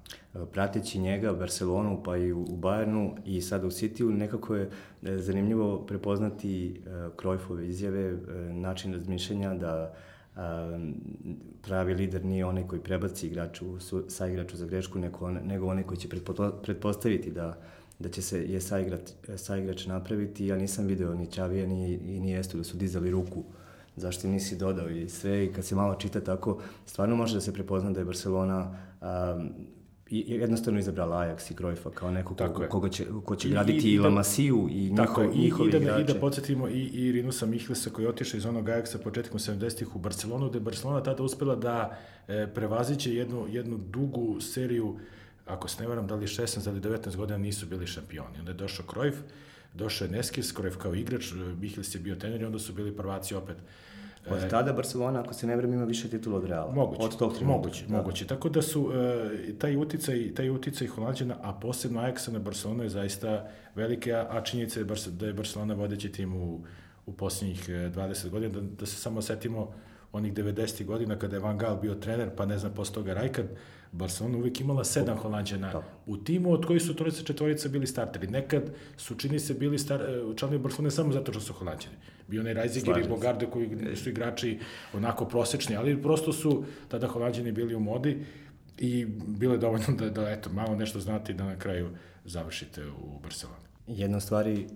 Prateći 0.52 1.00
njega 1.00 1.32
u 1.32 1.36
Barcelonu 1.36 2.04
pa 2.04 2.18
i 2.18 2.32
u 2.32 2.46
Bayernu 2.46 3.18
i 3.26 3.42
sada 3.42 3.68
u 3.68 3.72
Cityu 3.72 4.18
nekako 4.18 4.56
je 4.56 4.70
e, 5.04 5.18
zanimljivo 5.18 5.86
prepoznati 5.86 6.82
Krojfove 7.16 7.68
izjave, 7.68 8.02
e, 8.02 8.16
način 8.54 8.94
razmišljanja 8.94 9.54
da 9.54 9.94
pravi 11.62 11.94
lider 11.94 12.26
nije 12.26 12.46
onaj 12.46 12.68
koji 12.68 12.82
prebaci 12.82 13.28
igraču, 13.28 13.66
sa 14.08 14.28
igraču 14.28 14.58
za 14.58 14.66
grešku, 14.66 15.00
nego 15.44 15.68
onaj 15.68 15.84
koji 15.84 15.98
će 15.98 16.10
pretpostaviti 16.64 17.32
da, 17.32 17.58
da 18.02 18.10
će 18.10 18.22
se 18.22 18.44
je 18.44 18.62
saigrač, 18.62 19.02
saigrač 19.38 19.86
napraviti. 19.86 20.48
Ja 20.48 20.58
nisam 20.58 20.86
video 20.86 21.16
ni 21.16 21.32
Čavija 21.32 21.68
ni, 21.68 21.98
ni 21.98 22.40
Estu 22.40 22.58
da 22.58 22.64
su 22.64 22.78
dizali 22.78 23.12
ruku 23.12 23.44
zašto 23.96 24.28
nisi 24.28 24.58
dodao 24.58 24.90
i 24.90 25.10
sve 25.10 25.46
i 25.46 25.54
kad 25.54 25.66
se 25.66 25.76
malo 25.76 25.96
čita 25.96 26.22
tako, 26.22 26.62
stvarno 26.86 27.16
može 27.16 27.34
da 27.34 27.42
se 27.42 27.54
prepozna 27.54 27.92
da 27.92 28.00
je 28.00 28.06
Barcelona 28.06 28.78
um, 29.02 29.50
jednostavno 30.12 30.80
izabrala 30.80 31.18
Ajax 31.18 31.52
i 31.52 31.56
Krojfa 31.56 31.90
kao 31.90 32.12
neko 32.12 32.36
ko, 32.36 32.66
koga 32.70 32.90
će, 32.90 33.06
ko 33.26 33.36
će 33.36 33.48
I, 33.48 33.52
graditi 33.52 33.88
i, 33.88 33.92
i, 33.92 33.94
i 33.94 34.00
La 34.00 34.10
Masiju 34.10 34.68
i, 34.72 34.92
njiho, 34.92 35.24
i, 35.24 35.38
njihovi 35.38 35.70
i, 35.70 35.72
da, 35.72 35.78
igrače. 35.78 36.02
I 36.02 36.14
da 36.14 36.20
podsjetimo 36.20 36.68
i, 36.68 36.82
i 36.82 37.12
Rinusa 37.12 37.46
Mihlesa 37.46 37.90
koji 37.90 38.06
je 38.06 38.10
otišao 38.10 38.38
iz 38.38 38.46
onog 38.46 38.66
Ajaxa 38.66 38.98
početkom 39.04 39.40
70-ih 39.40 39.96
u 39.96 40.00
Barcelonu, 40.00 40.50
da 40.50 40.58
je 40.58 40.62
Barcelona 40.62 41.04
tada 41.04 41.24
uspela 41.24 41.56
da 41.56 41.98
e, 42.28 42.48
prevaziće 42.56 43.16
jednu, 43.16 43.46
jednu 43.50 43.78
dugu 43.78 44.42
seriju 44.42 44.96
ako 45.52 45.68
se 45.68 45.82
ne 45.82 45.88
varam, 45.88 46.08
da 46.08 46.16
li 46.16 46.28
16 46.28 46.70
ili 46.70 46.82
19 46.82 47.16
godina 47.16 47.38
nisu 47.38 47.66
bili 47.66 47.88
šampioni. 47.88 48.40
Onda 48.40 48.52
je 48.52 48.58
došao 48.58 48.86
Krojf, 48.86 49.16
došao 49.74 50.06
je 50.06 50.12
Neskis, 50.12 50.52
Krojf 50.52 50.78
kao 50.78 50.96
igrač, 50.96 51.34
Mihlis 51.60 51.96
je 51.96 52.00
bio 52.00 52.16
trener 52.16 52.42
i 52.42 52.46
onda 52.46 52.60
su 52.60 52.74
bili 52.74 52.96
prvaci 52.98 53.36
opet. 53.36 53.58
Od 54.30 54.50
tada 54.50 54.74
Barcelona, 54.74 55.20
ako 55.20 55.34
se 55.34 55.48
ne 55.48 55.56
vrem, 55.56 55.74
ima 55.74 55.86
više 55.86 56.10
titula 56.10 56.38
od 56.38 56.46
Reala. 56.46 56.72
Moguće. 56.72 57.04
Od 57.04 57.18
tog 57.18 57.34
trenutka. 57.34 57.58
Moguće, 57.58 57.86
da. 57.88 57.98
moguće. 57.98 58.28
Tako 58.28 58.50
da 58.50 58.62
su 58.62 58.82
uh, 58.82 58.94
taj 59.60 59.76
uticaj, 59.76 60.34
taj 60.36 60.50
uticaj 60.50 60.88
Holandjana, 60.88 61.36
a 61.42 61.54
posebno 61.54 62.02
Ajaxa 62.02 62.32
na 62.32 62.40
Barcelonu 62.40 62.84
je 62.84 62.90
zaista 62.90 63.50
velike, 63.76 64.14
a, 64.14 64.28
a 64.30 64.42
činjenica 64.42 64.80
je 64.80 64.86
da 65.08 65.26
je 65.26 65.34
Barcelona 65.34 65.74
vodeći 65.74 66.12
tim 66.12 66.36
u, 66.36 66.64
u 67.06 67.14
posljednjih 67.14 67.70
20 67.70 68.30
godina. 68.30 68.54
Da, 68.54 68.62
da 68.62 68.86
se 68.86 68.96
samo 68.96 69.22
setimo 69.22 69.74
onih 70.12 70.34
90. 70.34 70.86
godina 70.86 71.16
kada 71.16 71.36
je 71.36 71.40
Van 71.40 71.58
Gaal 71.58 71.78
bio 71.82 71.96
trener, 71.96 72.30
pa 72.36 72.46
ne 72.46 72.58
znam, 72.58 72.74
posle 72.74 72.94
toga 72.94 73.14
Rijkaard, 73.14 73.48
Barcelona 73.92 74.38
uvijek 74.38 74.62
imala 74.62 74.84
sedam 74.84 75.18
Holandjana 75.18 75.72
da. 75.72 75.84
u 76.06 76.18
timu, 76.18 76.54
od 76.54 76.66
kojih 76.66 76.82
su 76.82 76.96
trojica 76.96 77.24
četvorica 77.24 77.70
bili 77.70 77.88
starteri. 77.88 78.28
Nekad 78.28 78.64
su 78.98 79.16
čini 79.16 79.40
se 79.40 79.54
bili 79.54 79.80
star, 79.80 80.02
e, 80.02 80.38
članovi 80.38 80.60
Barcelona 80.60 80.92
samo 80.92 81.14
zato 81.14 81.32
što 81.32 81.42
su 81.42 81.54
Holandjani. 81.54 81.96
Bio 82.28 82.42
onaj 82.42 82.54
Reisiger 82.54 82.98
i 82.98 83.08
Bogarde 83.10 83.46
koji 83.46 83.96
su 83.96 84.10
igrači 84.10 84.60
onako 84.94 85.26
prosečni, 85.26 85.76
ali 85.76 86.02
prosto 86.02 86.34
su 86.34 86.64
tada 86.88 87.08
Holandjani 87.08 87.52
bili 87.52 87.76
u 87.76 87.80
modi 87.80 88.26
i 88.78 89.06
bilo 89.28 89.54
je 89.54 89.60
dovoljno 89.60 89.88
da, 90.00 90.10
da 90.10 90.30
eto, 90.30 90.50
malo 90.54 90.76
nešto 90.76 91.00
znate 91.00 91.32
i 91.32 91.36
da 91.36 91.44
na 91.44 91.60
kraju 91.60 91.90
završite 92.26 92.86
u 92.86 93.20
Barceloni. 93.24 93.66
Jedna 93.88 94.20
stvari 94.20 94.68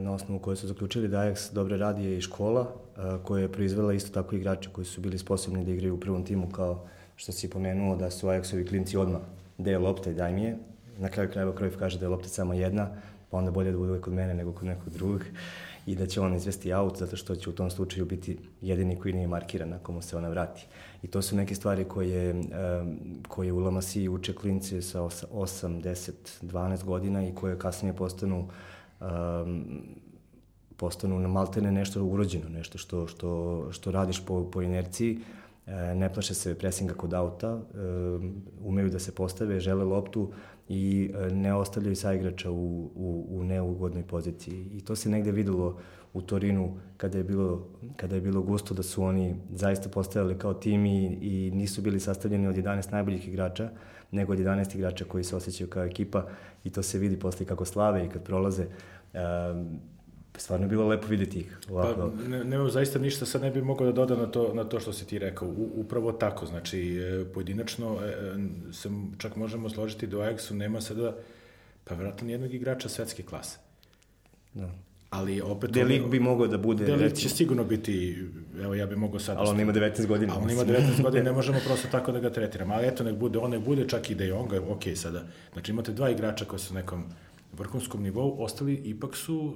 na 0.00 0.12
osnovu 0.12 0.40
koje 0.40 0.56
su 0.56 0.68
zaključili 0.68 1.08
da 1.08 1.18
Ajax 1.18 1.52
dobro 1.52 1.76
radi 1.76 2.04
je 2.04 2.18
i 2.18 2.20
škola 2.20 2.66
e, 2.96 3.00
koja 3.24 3.42
je 3.42 3.52
proizvela 3.52 3.92
isto 3.92 4.10
tako 4.22 4.36
igrače 4.36 4.70
koji 4.72 4.84
su 4.84 5.00
bili 5.00 5.18
sposobni 5.18 5.64
da 5.64 5.70
igraju 5.70 5.94
u 5.94 6.00
prvom 6.00 6.24
timu 6.24 6.48
kao 6.52 6.86
što 7.16 7.32
si 7.32 7.50
pomenuo 7.50 7.96
da 7.96 8.10
su 8.10 8.26
Ajaxovi 8.26 8.68
klinci 8.68 8.96
odmah 8.96 9.20
dej 9.58 9.76
lopte, 9.76 10.12
daj 10.14 10.32
mi 10.32 10.42
je. 10.42 10.56
Na 10.98 11.08
kraju 11.08 11.30
krajeva 11.30 11.54
Krojf 11.54 11.76
kaže 11.78 11.98
da 11.98 12.04
je 12.04 12.08
lopta 12.08 12.28
samo 12.28 12.54
jedna, 12.54 12.88
pa 13.30 13.36
onda 13.36 13.50
bolje 13.50 13.72
da 13.72 13.78
bude 13.78 14.00
kod 14.00 14.12
mene 14.12 14.34
nego 14.34 14.52
kod 14.52 14.64
nekog 14.64 14.92
drugog 14.92 15.22
i 15.86 15.94
da 15.94 16.06
će 16.06 16.20
on 16.20 16.34
izvesti 16.34 16.72
aut 16.72 16.98
zato 16.98 17.16
što 17.16 17.36
će 17.36 17.50
u 17.50 17.52
tom 17.52 17.70
slučaju 17.70 18.06
biti 18.06 18.38
jedini 18.60 18.96
koji 18.96 19.14
nije 19.14 19.26
markiran 19.26 19.72
ako 19.72 19.92
mu 19.92 20.02
se 20.02 20.16
ona 20.16 20.28
vrati. 20.28 20.66
I 21.02 21.06
to 21.06 21.22
su 21.22 21.36
neke 21.36 21.54
stvari 21.54 21.84
koje, 21.84 22.34
koje 23.28 23.52
u 23.52 23.58
Lamasiji 23.58 24.08
uče 24.08 24.34
klinci 24.34 24.82
sa 24.82 25.00
8, 25.00 25.82
10, 25.82 26.12
12 26.42 26.84
godina 26.84 27.28
i 27.28 27.34
koje 27.34 27.58
kasnije 27.58 27.96
postanu 27.96 28.48
um, 29.00 29.64
postanu 30.76 31.18
na 31.18 31.28
maltene 31.28 31.72
nešto 31.72 32.04
urođeno, 32.04 32.48
nešto 32.48 32.78
što, 32.78 33.06
što, 33.06 33.68
što 33.72 33.90
radiš 33.90 34.24
po, 34.26 34.44
po 34.50 34.62
inerciji, 34.62 35.18
ne 35.94 36.12
plaše 36.12 36.34
se 36.34 36.54
presinga 36.54 36.94
kod 36.94 37.14
auta, 37.14 37.48
e, 37.48 37.78
umeju 38.60 38.90
da 38.90 38.98
se 38.98 39.14
postave, 39.14 39.60
žele 39.60 39.84
loptu 39.84 40.32
i 40.68 41.10
e, 41.14 41.34
ne 41.34 41.54
ostavljaju 41.54 41.96
saigrača 41.96 42.50
u, 42.50 42.90
u, 42.94 43.26
u 43.30 43.44
neugodnoj 43.44 44.02
poziciji. 44.02 44.66
I 44.72 44.80
to 44.80 44.96
se 44.96 45.08
negde 45.08 45.32
videlo 45.32 45.78
u 46.12 46.22
Torinu 46.22 46.76
kada 46.96 47.18
je 47.18 47.24
bilo, 47.24 47.66
kada 47.96 48.14
je 48.14 48.20
bilo 48.20 48.42
gusto 48.42 48.74
da 48.74 48.82
su 48.82 49.02
oni 49.02 49.36
zaista 49.52 49.88
postavili 49.88 50.38
kao 50.38 50.54
tim 50.54 50.86
i, 50.86 51.06
i 51.06 51.50
nisu 51.54 51.82
bili 51.82 52.00
sastavljeni 52.00 52.46
od 52.46 52.56
11 52.56 52.92
najboljih 52.92 53.28
igrača, 53.28 53.70
nego 54.10 54.32
od 54.32 54.38
11 54.38 54.74
igrača 54.76 55.04
koji 55.04 55.24
se 55.24 55.36
osjećaju 55.36 55.70
kao 55.70 55.84
ekipa 55.84 56.26
i 56.64 56.70
to 56.70 56.82
se 56.82 56.98
vidi 56.98 57.18
posle 57.18 57.46
kako 57.46 57.64
slave 57.64 58.06
i 58.06 58.08
kad 58.08 58.22
prolaze. 58.22 58.66
Um, 59.12 59.80
stvarno 60.40 60.64
je 60.64 60.68
bilo 60.68 60.88
lepo 60.88 61.06
videti 61.06 61.40
ih. 61.40 61.58
Ovako. 61.70 62.12
Pa, 62.16 62.28
ne, 62.28 62.44
nema 62.44 62.70
zaista 62.70 62.98
ništa, 62.98 63.26
sad 63.26 63.42
ne 63.42 63.50
bih 63.50 63.62
mogao 63.62 63.86
da 63.86 63.92
dodam 63.92 64.18
na 64.18 64.26
to, 64.26 64.54
na 64.54 64.64
to 64.64 64.80
što 64.80 64.92
si 64.92 65.06
ti 65.06 65.18
rekao. 65.18 65.48
U, 65.48 65.70
upravo 65.74 66.12
tako, 66.12 66.46
znači, 66.46 66.96
e, 66.96 67.24
pojedinačno 67.34 67.98
e, 68.02 68.08
e, 68.08 68.72
se 68.72 68.88
čak 69.18 69.36
možemo 69.36 69.70
složiti 69.70 70.06
da 70.06 70.18
u 70.18 70.20
Ajaxu 70.20 70.52
nema 70.52 70.80
sada, 70.80 71.16
pa 71.84 71.94
vjerojatno 71.94 72.26
nijednog 72.26 72.54
igrača 72.54 72.88
svetske 72.88 73.22
klase. 73.22 73.58
Da. 74.54 74.70
Ali 75.10 75.40
opet... 75.40 75.70
Delik 75.70 76.06
bi 76.06 76.20
mogao 76.20 76.46
da 76.46 76.58
bude... 76.58 76.84
Delik 76.84 77.14
će 77.14 77.28
sigurno 77.28 77.64
biti, 77.64 78.24
evo 78.62 78.74
ja 78.74 78.86
bih 78.86 78.98
mogao 78.98 79.20
sad... 79.20 79.36
Ali 79.38 79.48
on 79.48 79.60
ima 79.60 79.72
19 79.72 80.06
godina. 80.06 80.34
Ali 80.34 80.44
on 80.44 80.50
ima 80.50 80.64
19 80.64 81.02
godina, 81.02 81.24
ne 81.30 81.32
možemo 81.32 81.58
prosto 81.66 81.88
tako 81.90 82.12
da 82.12 82.20
ga 82.20 82.30
tretiramo. 82.30 82.74
Ali 82.74 82.86
eto, 82.86 83.04
nek 83.04 83.14
bude, 83.14 83.38
on 83.38 83.50
nek 83.50 83.64
bude 83.64 83.88
čak 83.88 84.10
i 84.10 84.14
da 84.14 84.24
je 84.24 84.34
on 84.34 84.48
ga, 84.48 84.60
ok, 84.60 84.82
sada. 84.94 85.24
Znači 85.52 85.72
imate 85.72 85.92
dva 85.92 86.10
igrača 86.10 86.44
koji 86.44 86.60
su 86.60 86.74
nekom 86.74 87.04
vrhunskom 87.52 88.02
nivou, 88.02 88.42
ostali 88.42 88.74
ipak 88.74 89.16
su 89.16 89.54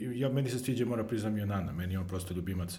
ja, 0.00 0.28
meni 0.28 0.50
se 0.50 0.58
sviđa, 0.58 0.84
mora 0.84 1.04
priznam, 1.04 1.38
Jonana, 1.38 1.72
meni 1.72 1.94
je 1.94 1.98
on 1.98 2.08
prosto 2.08 2.34
ljubimac 2.34 2.78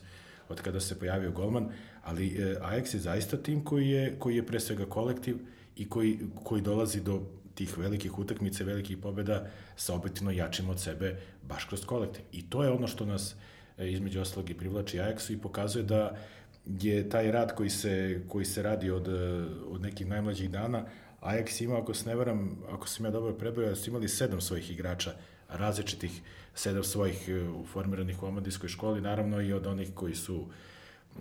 od 0.49 0.61
kada 0.61 0.79
se 0.79 0.99
pojavio 0.99 1.31
golman, 1.31 1.69
ali 2.03 2.27
e, 2.27 2.55
Ajax 2.61 2.93
je 2.93 2.99
zaista 2.99 3.37
tim 3.37 3.63
koji 3.63 3.89
je, 3.89 4.15
koji 4.19 4.35
je 4.35 4.45
pre 4.45 4.59
svega 4.59 4.85
kolektiv 4.85 5.37
i 5.75 5.89
koji, 5.89 6.19
koji 6.43 6.61
dolazi 6.61 7.01
do 7.01 7.21
tih 7.55 7.77
velikih 7.77 8.19
utakmica, 8.19 8.63
velikih 8.63 8.97
pobeda 8.97 9.47
sa 9.75 9.93
objektivno 9.93 10.31
jačim 10.31 10.69
od 10.69 10.79
sebe 10.79 11.17
baš 11.47 11.65
kroz 11.65 11.85
kolektiv. 11.85 12.23
I 12.31 12.49
to 12.49 12.63
je 12.63 12.71
ono 12.71 12.87
što 12.87 13.05
nas 13.05 13.35
e, 13.77 13.91
između 13.91 14.21
ostalog 14.21 14.49
i 14.49 14.53
privlači 14.53 14.97
Ajaxu 14.97 15.33
i 15.33 15.41
pokazuje 15.41 15.83
da 15.83 16.17
je 16.65 17.09
taj 17.09 17.31
rad 17.31 17.55
koji 17.55 17.69
se, 17.69 18.21
koji 18.27 18.45
se 18.45 18.63
radi 18.63 18.91
od, 18.91 19.07
e, 19.07 19.45
od 19.69 19.81
nekih 19.81 20.07
najmlađih 20.07 20.51
dana, 20.51 20.85
Ajax 21.27 21.63
ima, 21.63 21.77
ako 21.77 21.93
se 21.93 22.09
ne 22.09 22.15
varam, 22.15 22.57
ako 22.71 22.87
sam 22.87 23.05
ja 23.05 23.11
dobro 23.11 23.33
prebrojao, 23.33 23.75
su 23.75 23.89
imali 23.89 24.09
sedam 24.09 24.41
svojih 24.41 24.71
igrača 24.71 25.13
različitih 25.49 26.21
sedam 26.55 26.83
svojih 26.83 27.29
e, 27.29 27.45
formiranih 27.73 28.23
u 28.23 28.25
omladinskoj 28.25 28.69
školi, 28.69 29.01
naravno 29.01 29.41
i 29.41 29.53
od 29.53 29.67
onih 29.67 29.89
koji 29.93 30.15
su 30.15 30.45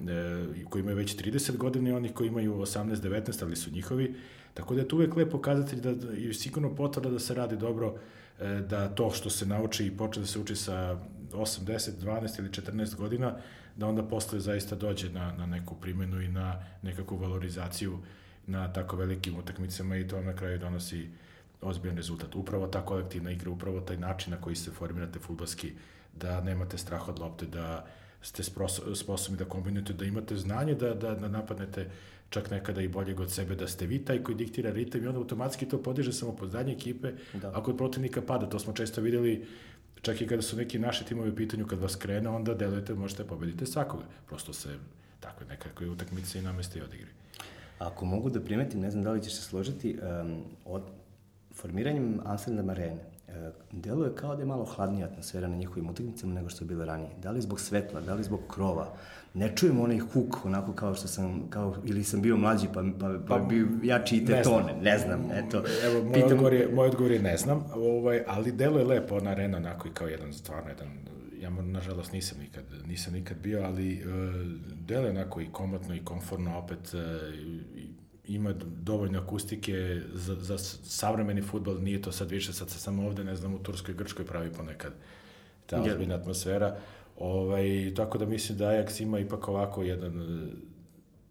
e, 0.08 0.44
koji 0.70 0.80
imaju 0.80 0.96
već 0.96 1.16
30 1.16 1.56
godina 1.56 1.90
i 1.90 1.92
onih 1.92 2.12
koji 2.12 2.28
imaju 2.28 2.54
18-19, 2.54 3.42
ali 3.42 3.56
su 3.56 3.70
njihovi. 3.70 4.14
Tako 4.54 4.74
da 4.74 4.80
je 4.80 4.88
to 4.88 4.96
uvek 4.96 5.16
lep 5.16 5.30
pokazatelj 5.30 5.80
da, 5.80 5.94
da 5.94 6.12
je 6.12 6.34
sigurno 6.34 6.74
potvrda 6.74 7.10
da 7.10 7.18
se 7.18 7.34
radi 7.34 7.56
dobro, 7.56 7.94
e, 8.40 8.44
da 8.68 8.88
to 8.88 9.10
što 9.10 9.30
se 9.30 9.46
nauči 9.46 9.86
i 9.86 9.96
počne 9.96 10.20
da 10.20 10.26
se 10.26 10.38
uči 10.38 10.56
sa 10.56 10.98
8, 11.32 11.64
10, 11.64 11.90
12 12.02 12.38
ili 12.38 12.48
14 12.48 12.96
godina, 12.96 13.36
da 13.76 13.86
onda 13.86 14.02
posle 14.02 14.40
zaista 14.40 14.76
dođe 14.76 15.10
na, 15.10 15.32
na 15.32 15.46
neku 15.46 15.74
primenu 15.74 16.22
i 16.22 16.28
na 16.28 16.64
nekakvu 16.82 17.16
valorizaciju 17.16 17.98
na 18.46 18.72
tako 18.72 18.96
velikim 18.96 19.36
utakmicama 19.36 19.96
i 19.96 20.08
to 20.08 20.22
na 20.22 20.36
kraju 20.36 20.58
donosi 20.58 21.08
ozbiljan 21.60 21.96
rezultat. 21.96 22.34
Upravo 22.34 22.66
ta 22.66 22.84
kolektivna 22.84 23.30
igra, 23.30 23.50
upravo 23.50 23.80
taj 23.80 23.96
način 23.96 24.30
na 24.30 24.40
koji 24.40 24.56
se 24.56 24.70
formirate 24.70 25.18
futbalski, 25.18 25.72
da 26.16 26.40
nemate 26.40 26.78
strah 26.78 27.08
od 27.08 27.18
lopte, 27.18 27.46
da 27.46 27.86
ste 28.22 28.42
sposobni 28.94 29.38
da 29.38 29.44
kombinujete, 29.44 29.92
da 29.92 30.04
imate 30.04 30.36
znanje 30.36 30.74
da, 30.74 30.94
da, 30.94 31.14
da 31.14 31.28
napadnete 31.28 31.90
čak 32.30 32.50
nekada 32.50 32.80
i 32.82 32.88
boljeg 32.88 33.20
od 33.20 33.32
sebe, 33.32 33.54
da 33.54 33.68
ste 33.68 33.86
vi 33.86 33.98
taj 34.04 34.22
koji 34.22 34.36
diktira 34.36 34.70
ritam 34.70 35.04
i 35.04 35.06
onda 35.06 35.18
automatski 35.18 35.68
to 35.68 35.82
podiže 35.82 36.12
samo 36.12 36.36
pod 36.36 36.50
zadnje 36.50 36.72
ekipe, 36.72 37.12
da. 37.34 37.52
ako 37.54 37.70
od 37.70 37.76
protivnika 37.76 38.22
pada, 38.22 38.46
to 38.46 38.58
smo 38.58 38.72
često 38.72 39.00
videli 39.00 39.46
čak 40.02 40.20
i 40.20 40.26
kada 40.26 40.42
su 40.42 40.56
neki 40.56 40.78
naši 40.78 41.04
timovi 41.04 41.30
u 41.30 41.36
pitanju, 41.36 41.66
kad 41.66 41.78
vas 41.78 41.96
krene, 41.96 42.28
onda 42.28 42.54
delujete, 42.54 42.94
možete 42.94 43.24
pobediti 43.24 43.66
svakoga. 43.66 44.04
Prosto 44.26 44.52
se 44.52 44.78
tako 45.20 45.44
nekakve 45.44 45.88
utakmice 45.88 46.38
i 46.38 46.42
nameste 46.42 46.78
i 46.78 46.82
odigri. 46.82 47.10
Ako 47.78 48.04
mogu 48.04 48.30
da 48.30 48.40
primetim, 48.40 48.80
ne 48.80 48.90
znam 48.90 49.04
da 49.04 49.12
li 49.12 49.22
ćeš 49.22 49.34
se 49.34 49.42
složiti, 49.42 49.98
um, 50.22 50.42
od, 50.64 50.82
formiranjem 51.54 52.20
Amsterdam 52.24 52.70
Arene 52.70 53.16
E, 53.28 53.50
deluje 53.72 54.10
kao 54.14 54.36
da 54.36 54.42
je 54.42 54.46
malo 54.46 54.64
hladnija 54.64 55.06
atmosfera 55.06 55.48
na 55.48 55.56
njihovim 55.56 55.90
utakmicama 55.90 56.34
nego 56.34 56.48
što 56.48 56.64
je 56.64 56.68
bila 56.68 56.84
ranije. 56.84 57.10
Da 57.22 57.30
li 57.30 57.40
zbog 57.40 57.60
svetla, 57.60 58.00
da 58.00 58.14
li 58.14 58.22
zbog 58.22 58.40
krova. 58.48 58.92
Ne 59.34 59.56
čujem 59.56 59.80
onaj 59.80 59.98
huk 59.98 60.44
onako 60.44 60.72
kao 60.72 60.94
što 60.94 61.08
sam, 61.08 61.46
kao, 61.50 61.74
ili 61.84 62.04
sam 62.04 62.22
bio 62.22 62.36
mlađi 62.36 62.66
pa, 62.74 62.84
pa, 63.00 63.08
pa, 63.08 63.18
pa 63.28 63.38
bio 63.38 63.66
jači 63.82 64.16
i 64.16 64.26
te 64.26 64.32
ne 64.32 64.42
tone. 64.42 64.74
Ne 64.82 64.98
znam, 64.98 65.30
eto. 65.32 65.62
Evo, 65.84 66.04
moj, 66.04 66.12
pitam... 66.12 66.30
odgovor 66.30 66.52
je, 66.52 66.68
moj 66.74 66.88
odgovor 66.88 67.12
je 67.12 67.22
ne 67.22 67.36
znam, 67.36 67.64
ovaj, 67.74 68.22
ali 68.26 68.52
deluje 68.52 68.84
lepo 68.84 69.16
ona 69.16 69.30
arena 69.30 69.56
onako 69.56 69.88
i 69.88 69.90
kao 69.90 70.06
jedan, 70.06 70.32
stvarno 70.32 70.68
jedan 70.70 70.88
ja 71.40 71.50
nažalost 71.50 72.12
nisam 72.12 72.38
nikad, 72.38 72.64
nisam 72.86 73.12
nikad 73.12 73.38
bio, 73.38 73.62
ali 73.62 74.02
uh, 74.04 74.10
deluje 74.86 75.10
onako 75.10 75.40
i 75.40 75.48
komotno 75.52 75.94
i 75.94 76.04
komforno 76.04 76.58
opet 76.58 76.94
uh, 76.94 77.34
i, 77.34 77.88
ima 78.28 78.52
dovoljno 78.82 79.20
akustike 79.20 80.00
za, 80.12 80.34
za 80.34 80.58
savremeni 80.84 81.42
futbol, 81.42 81.82
nije 81.82 82.02
to 82.02 82.12
sad 82.12 82.30
više, 82.30 82.52
sad 82.52 82.70
se 82.70 82.78
samo 82.78 83.06
ovde, 83.06 83.24
ne 83.24 83.36
znam, 83.36 83.54
u 83.54 83.58
Turskoj 83.58 83.92
i 83.92 83.96
Grčkoj 83.96 84.26
pravi 84.26 84.52
ponekad 84.52 84.92
ta 85.66 85.82
ozbiljna 85.82 86.14
atmosfera. 86.14 86.76
Ovaj, 87.16 87.92
tako 87.96 88.18
da 88.18 88.26
mislim 88.26 88.58
da 88.58 88.64
Ajax 88.66 89.02
ima 89.02 89.18
ipak 89.18 89.48
ovako 89.48 89.82
jedan 89.82 90.12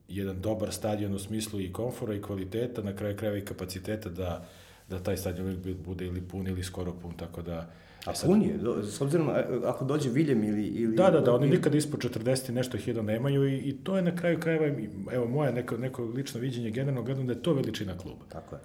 jedan 0.07 0.41
dobar 0.41 0.73
stadion 0.73 1.13
u 1.13 1.19
smislu 1.19 1.61
i 1.61 1.73
komfora 1.73 2.15
i 2.15 2.21
kvaliteta, 2.21 2.81
na 2.81 2.95
kraju 2.95 3.17
krajeva 3.17 3.37
i 3.37 3.45
kapaciteta 3.45 4.09
da, 4.09 4.47
da 4.89 4.99
taj 4.99 5.17
stadion 5.17 5.47
uvijek 5.47 5.77
bude 5.85 6.05
ili 6.05 6.21
pun 6.21 6.47
ili 6.47 6.63
skoro 6.63 6.93
pun, 6.93 7.13
tako 7.13 7.41
da 7.41 7.71
A 8.05 8.13
pun 8.25 8.41
je, 8.41 8.59
s 8.83 9.01
obzirom, 9.01 9.29
ako 9.65 9.85
dođe 9.85 10.09
Viljem 10.09 10.43
ili... 10.43 10.65
ili 10.65 10.95
da, 10.95 11.09
da, 11.09 11.21
da, 11.21 11.33
oni 11.33 11.49
nikad 11.49 11.75
ispod 11.75 11.99
40 11.99 12.51
nešto 12.51 12.77
hiljada 12.77 13.01
nemaju 13.01 13.47
i, 13.47 13.57
i 13.57 13.77
to 13.83 13.95
je 13.95 14.01
na 14.01 14.15
kraju 14.15 14.39
krajeva, 14.39 14.77
evo 15.11 15.27
moje 15.27 15.53
neko, 15.53 15.77
neko 15.77 16.03
lično 16.03 16.39
viđenje, 16.39 16.71
generalno 16.71 17.03
gledam 17.03 17.27
da 17.27 17.33
je 17.33 17.43
to 17.43 17.53
veličina 17.53 17.97
kluba. 17.97 18.25
Tako 18.29 18.55
je. 18.55 18.61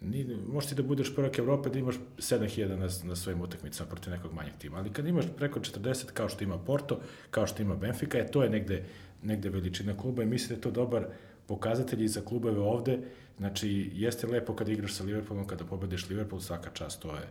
Ni, 0.00 0.36
možeš 0.52 0.68
ti 0.68 0.74
da 0.74 0.82
budeš 0.82 1.14
prvak 1.14 1.38
Evrope 1.38 1.70
da 1.70 1.78
imaš 1.78 1.94
7000 2.18 2.68
na, 2.76 2.88
na 3.08 3.16
svojim 3.16 3.40
utakmicama 3.40 3.90
protiv 3.90 4.12
nekog 4.12 4.32
manjeg 4.32 4.54
tima, 4.58 4.78
ali 4.78 4.90
kad 4.90 5.06
imaš 5.06 5.24
preko 5.36 5.60
40 5.60 6.04
kao 6.14 6.28
što 6.28 6.44
ima 6.44 6.58
Porto, 6.58 7.00
kao 7.30 7.46
što 7.46 7.62
ima 7.62 7.76
Benfica, 7.76 8.18
je 8.18 8.30
to 8.30 8.42
je 8.42 8.50
negde, 8.50 8.84
negde 9.22 9.48
veličina 9.48 9.96
kluba 9.96 10.22
i 10.22 10.26
mislim 10.26 10.48
da 10.48 10.54
je 10.54 10.60
to 10.60 10.70
dobar 10.70 11.06
pokazatelj 11.46 12.04
i 12.04 12.08
za 12.08 12.20
klubove 12.20 12.60
ovde. 12.60 12.98
Znači, 13.38 13.90
jeste 13.94 14.26
lepo 14.26 14.54
kad 14.54 14.68
igraš 14.68 14.92
sa 14.92 15.04
Liverpoolom, 15.04 15.46
kada 15.46 15.64
pobediš 15.64 16.08
Liverpool, 16.08 16.40
svaka 16.40 16.70
čast, 16.70 17.02
to 17.02 17.16
je 17.16 17.28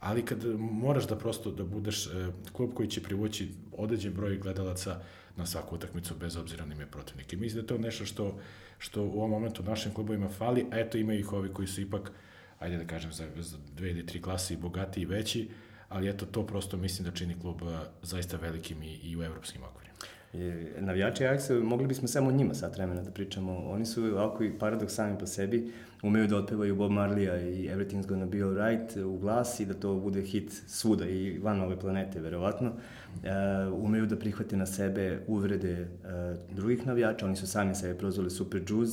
ali 0.00 0.24
kad 0.24 0.44
moraš 0.58 1.06
da 1.06 1.16
prosto 1.16 1.50
da 1.50 1.64
budeš 1.64 2.06
e, 2.06 2.10
klub 2.52 2.70
koji 2.74 2.88
će 2.88 3.02
privući 3.02 3.48
određen 3.72 4.12
broj 4.12 4.38
gledalaca 4.38 5.00
na 5.36 5.46
svaku 5.46 5.74
utakmicu 5.74 6.14
bez 6.14 6.36
obzira 6.36 6.66
na 6.66 6.74
ime 6.74 6.86
protivnike. 6.86 7.36
Mislim 7.36 7.54
da 7.54 7.60
je 7.64 7.78
to 7.78 7.86
nešto 7.86 8.04
što, 8.04 8.38
što 8.78 9.02
u 9.02 9.18
ovom 9.18 9.30
momentu 9.30 9.62
našim 9.62 9.94
klubovima 9.94 10.28
fali, 10.28 10.66
a 10.72 10.78
eto 10.78 10.98
imaju 10.98 11.20
ih 11.20 11.32
ovi 11.32 11.52
koji 11.52 11.68
su 11.68 11.80
ipak, 11.80 12.12
ajde 12.58 12.76
da 12.76 12.86
kažem, 12.86 13.12
za, 13.12 13.26
za 13.36 13.56
dve 13.76 13.90
ili 13.90 14.06
tri 14.06 14.22
klase 14.22 14.54
i 14.54 14.56
bogati 14.56 15.00
i 15.00 15.06
veći, 15.06 15.48
ali 15.88 16.08
eto 16.08 16.26
to 16.26 16.46
prosto 16.46 16.76
mislim 16.76 17.08
da 17.08 17.16
čini 17.16 17.40
klub 17.40 17.62
e, 17.62 17.78
zaista 18.02 18.36
velikim 18.36 18.82
i, 18.82 18.94
i 18.94 19.16
u 19.16 19.22
evropskim 19.22 19.62
okvirima. 19.62 19.96
I 20.32 20.52
navijači 20.78 21.24
Ajaxa, 21.24 21.64
mogli 21.64 21.86
bismo 21.86 22.08
samo 22.08 22.30
njima 22.30 22.54
sad 22.54 22.74
vremena 22.74 23.02
da 23.02 23.10
pričamo. 23.10 23.52
Oni 23.70 23.86
su 23.86 24.04
ovako 24.04 24.44
i 24.44 24.58
paradoks 24.58 24.94
sami 24.94 25.18
po 25.18 25.26
sebi, 25.26 25.72
umeju 26.02 26.26
da 26.26 26.36
otpevaju 26.36 26.76
Bob 26.76 26.90
Marlija 26.90 27.40
i 27.40 27.68
Everything's 27.68 28.06
Gonna 28.06 28.26
Be 28.26 28.42
Alright 28.42 28.96
u 28.96 29.18
glas 29.18 29.60
i 29.60 29.66
da 29.66 29.74
to 29.74 29.94
bude 29.94 30.22
hit 30.22 30.52
svuda 30.66 31.08
i 31.08 31.38
van 31.38 31.60
ove 31.60 31.80
planete, 31.80 32.20
verovatno. 32.20 32.68
Uh, 32.70 33.84
umeju 33.84 34.06
da 34.06 34.16
prihvate 34.16 34.56
na 34.56 34.66
sebe 34.66 35.20
uvrede 35.26 35.80
uh, 35.80 36.56
drugih 36.56 36.86
navijača, 36.86 37.26
oni 37.26 37.36
su 37.36 37.46
sami 37.46 37.74
sebe 37.74 37.98
prozvali 37.98 38.30
Super 38.30 38.62
Jews, 38.68 38.90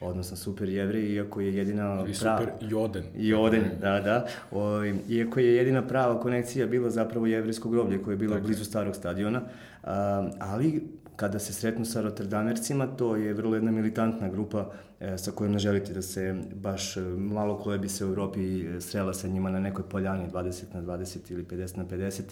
odnosno 0.00 0.36
super 0.36 0.68
jevrej, 0.68 1.12
iako 1.14 1.40
je 1.40 1.54
jedina 1.56 2.02
Ili 2.04 2.14
prava... 2.20 2.38
super 2.38 2.52
joden. 2.60 3.04
Joden, 3.16 3.64
da, 3.80 4.00
da. 4.00 4.26
O, 4.50 4.84
iako 5.08 5.40
je 5.40 5.56
jedina 5.56 5.86
prava 5.86 6.20
konekcija 6.20 6.66
bila 6.66 6.90
zapravo 6.90 7.26
jevrejsko 7.26 7.68
groblje 7.68 8.02
koje 8.02 8.12
je 8.12 8.16
bilo 8.16 8.34
dakle. 8.34 8.46
blizu 8.46 8.64
starog 8.64 8.96
stadiona, 8.96 9.40
a, 9.84 10.28
ali 10.38 10.82
kada 11.18 11.38
se 11.38 11.52
sretnu 11.52 11.84
sa 11.84 12.00
Rotterdamercima, 12.00 12.86
to 12.86 13.16
je 13.16 13.34
vrlo 13.34 13.54
jedna 13.54 13.70
militantna 13.70 14.28
grupa 14.28 14.70
e, 15.00 15.18
sa 15.18 15.30
kojom 15.30 15.52
ne 15.52 15.58
želite 15.58 15.92
da 15.92 16.02
se 16.02 16.34
baš 16.54 16.96
e, 16.96 17.00
malo 17.16 17.58
koje 17.58 17.78
bi 17.78 17.88
se 17.88 18.04
u 18.04 18.08
Evropi 18.08 18.60
e, 18.60 18.80
srela 18.80 19.14
sa 19.14 19.28
njima 19.28 19.50
na 19.50 19.60
nekoj 19.60 19.84
poljani 19.88 20.30
20 20.30 20.74
na 20.74 20.82
20 20.82 21.32
ili 21.32 21.44
50 21.44 21.76
na 21.76 21.84
50. 21.84 22.22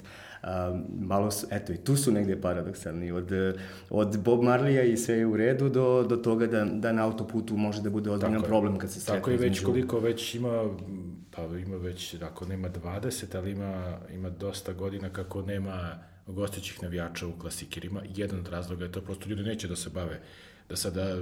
A, 0.42 0.81
malo 1.01 1.31
su, 1.31 1.46
eto 1.51 1.72
i 1.72 1.77
tu 1.77 1.96
su 1.96 2.12
negde 2.12 2.40
paradoksalni. 2.40 3.12
Od, 3.12 3.33
od 3.90 4.18
Bob 4.18 4.42
Marlija 4.42 4.83
i 4.83 4.96
sve 4.96 5.14
je 5.14 5.27
u 5.27 5.37
redu 5.37 5.68
do, 5.68 6.07
do 6.09 6.16
toga 6.16 6.46
da, 6.46 6.64
da 6.64 6.92
na 6.92 7.05
autoputu 7.05 7.57
može 7.57 7.83
da 7.83 7.90
bude 7.90 8.11
ozbiljan 8.11 8.42
problem 8.42 8.79
kad 8.79 8.90
se 8.90 9.01
sretne. 9.01 9.20
Tako 9.20 9.31
je 9.31 9.37
već 9.37 9.64
koliko 9.64 9.99
već 9.99 10.35
ima 10.35 10.70
pa 11.37 11.42
ima 11.42 11.77
već, 11.77 12.14
ako 12.22 12.46
nema 12.46 12.68
20, 12.68 13.37
ali 13.37 13.51
ima, 13.51 13.99
ima 14.14 14.31
dosta 14.31 14.72
godina 14.72 15.09
kako 15.09 15.42
nema 15.42 15.99
gostićih 16.27 16.83
navijača 16.83 17.27
u 17.27 17.39
klasikerima. 17.39 18.03
Jedan 18.15 18.39
od 18.39 18.49
razloga 18.49 18.85
je 18.85 18.93
to 18.93 19.01
prosto 19.01 19.29
ljudi 19.29 19.43
neće 19.43 19.69
da 19.69 19.77
se 19.77 19.91
bave 19.91 20.21
da 20.69 20.77
sada, 20.77 21.17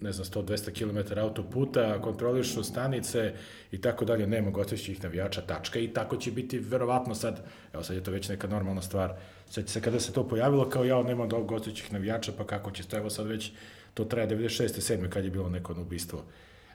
ne 0.00 0.12
znam, 0.12 0.26
100-200 0.26 0.72
km 0.72 1.18
autoputa, 1.18 2.02
kontrolišu 2.02 2.62
stanice 2.62 3.34
i 3.72 3.80
tako 3.80 4.04
dalje, 4.04 4.26
nema 4.26 4.50
gostićih 4.50 5.02
navijača, 5.02 5.40
tačka, 5.40 5.78
i 5.78 5.88
tako 5.88 6.16
će 6.16 6.30
biti 6.30 6.58
verovatno 6.58 7.14
sad, 7.14 7.44
evo 7.72 7.82
sad 7.82 7.96
je 7.96 8.04
to 8.04 8.10
već 8.10 8.28
neka 8.28 8.46
normalna 8.46 8.82
stvar, 8.82 9.14
sad 9.50 9.68
se 9.68 9.80
kada 9.80 10.00
se 10.00 10.12
to 10.12 10.28
pojavilo, 10.28 10.68
kao 10.68 10.84
ja 10.84 11.02
nema 11.02 11.26
gostićih 11.26 11.92
navijača, 11.92 12.32
pa 12.38 12.46
kako 12.46 12.70
će 12.70 12.84
to, 12.84 12.96
evo 12.96 13.10
sad 13.10 13.26
već, 13.26 13.52
to 13.94 14.04
traje 14.04 14.28
96. 14.28 14.94
7. 14.94 15.08
kad 15.08 15.24
je 15.24 15.30
bilo 15.30 15.48
neko 15.48 15.74
ubistvo 15.80 16.24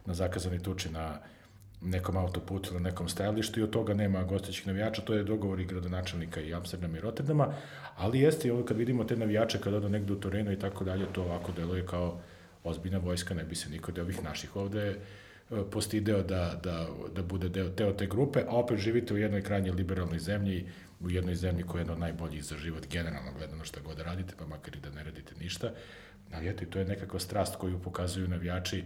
na 0.06 0.14
zakazani 0.14 0.64
tuči 0.64 0.90
na 0.90 1.20
nekom 1.84 2.18
autoputu 2.18 2.74
na 2.74 2.80
nekom 2.80 3.10
stajalištu 3.10 3.60
i 3.60 3.64
od 3.64 3.70
toga 3.70 3.94
nema 3.94 4.24
gostićih 4.24 4.68
navijača, 4.68 5.02
to 5.02 5.14
je 5.14 5.24
dogovor 5.24 5.60
i 5.60 5.66
gradonačelnika 5.66 6.42
i 6.42 6.54
Amsterdama 6.54 6.98
i 6.98 7.02
Rotterdama, 7.02 7.48
ali 7.98 8.20
jeste 8.20 8.48
i 8.48 8.52
ovo 8.52 8.64
kad 8.64 8.78
vidimo 8.78 9.04
te 9.04 9.16
navijače 9.16 9.60
kad 9.60 9.74
odu 9.74 9.90
negde 9.90 10.14
u 10.14 10.20
Torino 10.20 10.52
i 10.52 10.60
tako 10.60 10.84
dalje, 10.84 11.06
to 11.14 11.24
ovako 11.24 11.52
deluje 11.52 11.86
kao 11.86 12.20
ozbiljna 12.64 12.98
vojska, 12.98 13.34
ne 13.34 13.44
bi 13.44 13.56
se 13.56 13.70
niko 13.70 13.92
od 13.92 14.00
ovih 14.00 14.24
naših 14.24 14.56
ovde 14.56 14.96
postideo 15.72 16.24
da, 16.24 16.60
da, 16.64 16.88
da 17.16 17.24
bude 17.24 17.50
deo, 17.50 17.70
deo 17.70 17.94
te 17.94 18.08
grupe, 18.08 18.44
a 18.48 18.56
opet 18.56 18.80
živite 18.80 19.14
u 19.14 19.18
jednoj 19.18 19.42
krajnje 19.42 19.72
liberalnoj 19.72 20.20
zemlji, 20.20 20.66
u 21.00 21.10
jednoj 21.10 21.36
zemlji 21.36 21.64
koja 21.64 21.80
je 21.80 21.82
jedna 21.82 21.94
od 21.94 22.00
najboljih 22.00 22.44
za 22.44 22.58
život, 22.58 22.88
generalno 22.88 23.32
gledano 23.38 23.64
šta 23.64 23.82
god 23.82 24.00
radite, 24.00 24.34
pa 24.40 24.46
makar 24.46 24.76
i 24.76 24.80
da 24.80 24.90
ne 24.90 25.04
radite 25.04 25.36
ništa, 25.40 25.72
ali 26.34 26.50
eto 26.50 26.64
i 26.64 26.68
to 26.68 26.80
je 26.80 26.86
nekakva 26.86 27.20
strast 27.20 27.56
koju 27.56 27.80
pokazuju 27.80 28.28
navijači 28.28 28.84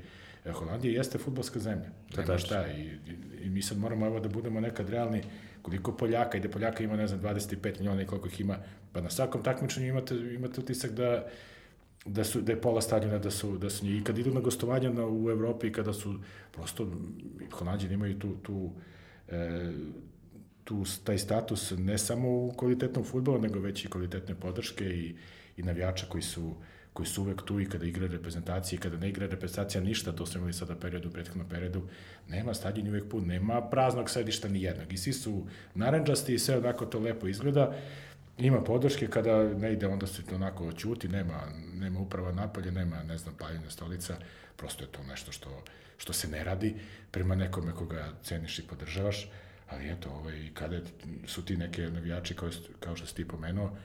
E, 0.48 0.52
Holandija 0.52 0.93
jeste 0.93 1.17
futbolska 1.17 1.60
zemlja. 1.60 1.89
To 2.15 2.22
Nema 2.22 2.38
šta. 2.38 2.67
I, 2.67 2.82
i, 2.82 3.46
I 3.46 3.50
mi 3.50 3.62
sad 3.62 3.78
moramo 3.78 4.06
evo 4.06 4.20
da 4.20 4.30
budemo 4.30 4.60
nekad 4.60 4.89
realni 4.89 5.22
koliko 5.62 5.98
Poljaka, 5.98 6.38
i 6.38 6.41
da 6.41 6.50
Poljaka 6.50 6.84
ima, 6.84 6.96
ne 6.96 7.08
znam, 7.08 7.22
25 7.22 7.80
miliona 7.80 8.02
i 8.02 8.06
koliko 8.06 8.28
ih 8.28 8.41
ima, 8.41 8.58
pa 8.91 9.02
na 9.02 9.10
svakom 9.10 9.43
takmičenju 9.43 9.88
imate, 9.88 10.15
imate 10.15 10.62
utisak 10.62 10.91
da 10.91 11.28
da 12.08 12.24
su 12.24 12.41
da 12.41 12.52
je 12.52 12.62
pola 12.62 12.82
stadiona 12.82 13.17
da 13.17 13.32
su 13.32 13.58
da 13.58 13.70
su 13.70 13.86
i 13.88 14.04
kad 14.04 14.17
idu 14.17 14.34
na 14.34 14.39
gostovanja 14.39 14.89
na 14.89 15.08
u 15.08 15.30
Evropi 15.30 15.72
kada 15.72 15.93
su 15.93 16.20
prosto 16.52 16.88
Holanđani 17.52 17.93
imaju 17.93 18.20
tu 18.20 18.36
tu 18.43 18.72
e, 19.28 19.72
tu 20.63 20.84
taj 21.04 21.17
status 21.17 21.74
ne 21.78 21.98
samo 21.98 22.30
u 22.30 22.54
kvalitetnom 22.58 23.06
fudbalu 23.06 23.39
nego 23.39 23.60
već 23.60 23.86
i 23.86 23.89
kvalitetne 23.89 24.36
podrške 24.36 24.86
i 24.86 25.15
i 25.58 25.63
navijača 25.63 26.06
koji 26.10 26.22
su 26.22 26.56
koji 26.98 27.08
su 27.08 27.22
uvek 27.22 27.41
tu 27.41 27.60
i 27.60 27.65
kada 27.70 27.86
igra 27.86 28.08
reprezentacije 28.08 28.78
i 28.78 28.80
kada 28.80 28.98
ne 28.98 29.10
igra 29.10 29.28
reprezentacija 29.28 29.82
ništa, 29.82 30.12
to 30.12 30.26
smo 30.26 30.38
imali 30.38 30.54
sada 30.54 30.76
periodu, 30.76 31.10
u 31.10 31.12
prethodnom 31.12 31.50
periodu, 31.50 31.82
nema 32.28 32.54
stadion 32.54 32.88
uvek 32.88 33.10
pun, 33.10 33.28
nema 33.28 33.62
praznog 33.70 34.10
sedišta 34.10 34.50
ni 34.50 34.63
jednog 34.63 34.93
i 34.93 34.98
svi 34.98 35.13
su 35.13 35.46
naranđasti 35.76 36.34
i 36.34 36.39
sve 36.39 36.58
onako 36.58 36.86
to 36.86 37.00
lepo 37.00 37.28
izgleda. 37.28 37.76
Ima 38.38 38.63
podrške 38.63 39.08
kada 39.08 39.43
ne 39.43 39.73
ide, 39.73 39.88
onda 39.88 40.08
se 40.08 40.23
to 40.23 40.36
onako 40.36 40.71
ćuti, 40.71 41.08
nema, 41.08 41.41
nema 41.73 42.00
uprava 42.00 42.32
napolje, 42.32 42.71
nema, 42.71 43.04
ne 43.04 43.17
znam, 43.17 43.36
paljenja 43.36 43.69
stolica, 43.69 44.17
prosto 44.56 44.84
je 44.84 44.91
to 44.91 45.04
nešto 45.04 45.32
što, 45.32 45.63
što 45.97 46.13
se 46.13 46.28
ne 46.28 46.43
radi 46.43 46.76
prema 47.12 47.36
nekome 47.36 47.71
koga 47.71 48.13
ceniš 48.23 48.60
i 48.60 48.67
podržavaš, 48.67 49.30
ali 49.69 49.91
eto, 49.91 50.10
ovaj, 50.10 50.50
kada 50.54 50.80
su 51.28 51.45
ti 51.45 51.58
neke 51.58 51.82
navijači 51.82 52.34
kao, 52.34 52.50
kao 52.80 52.95
što 52.95 53.08
si 53.08 53.15
ti 53.15 53.28
pomenuo, 53.28 53.78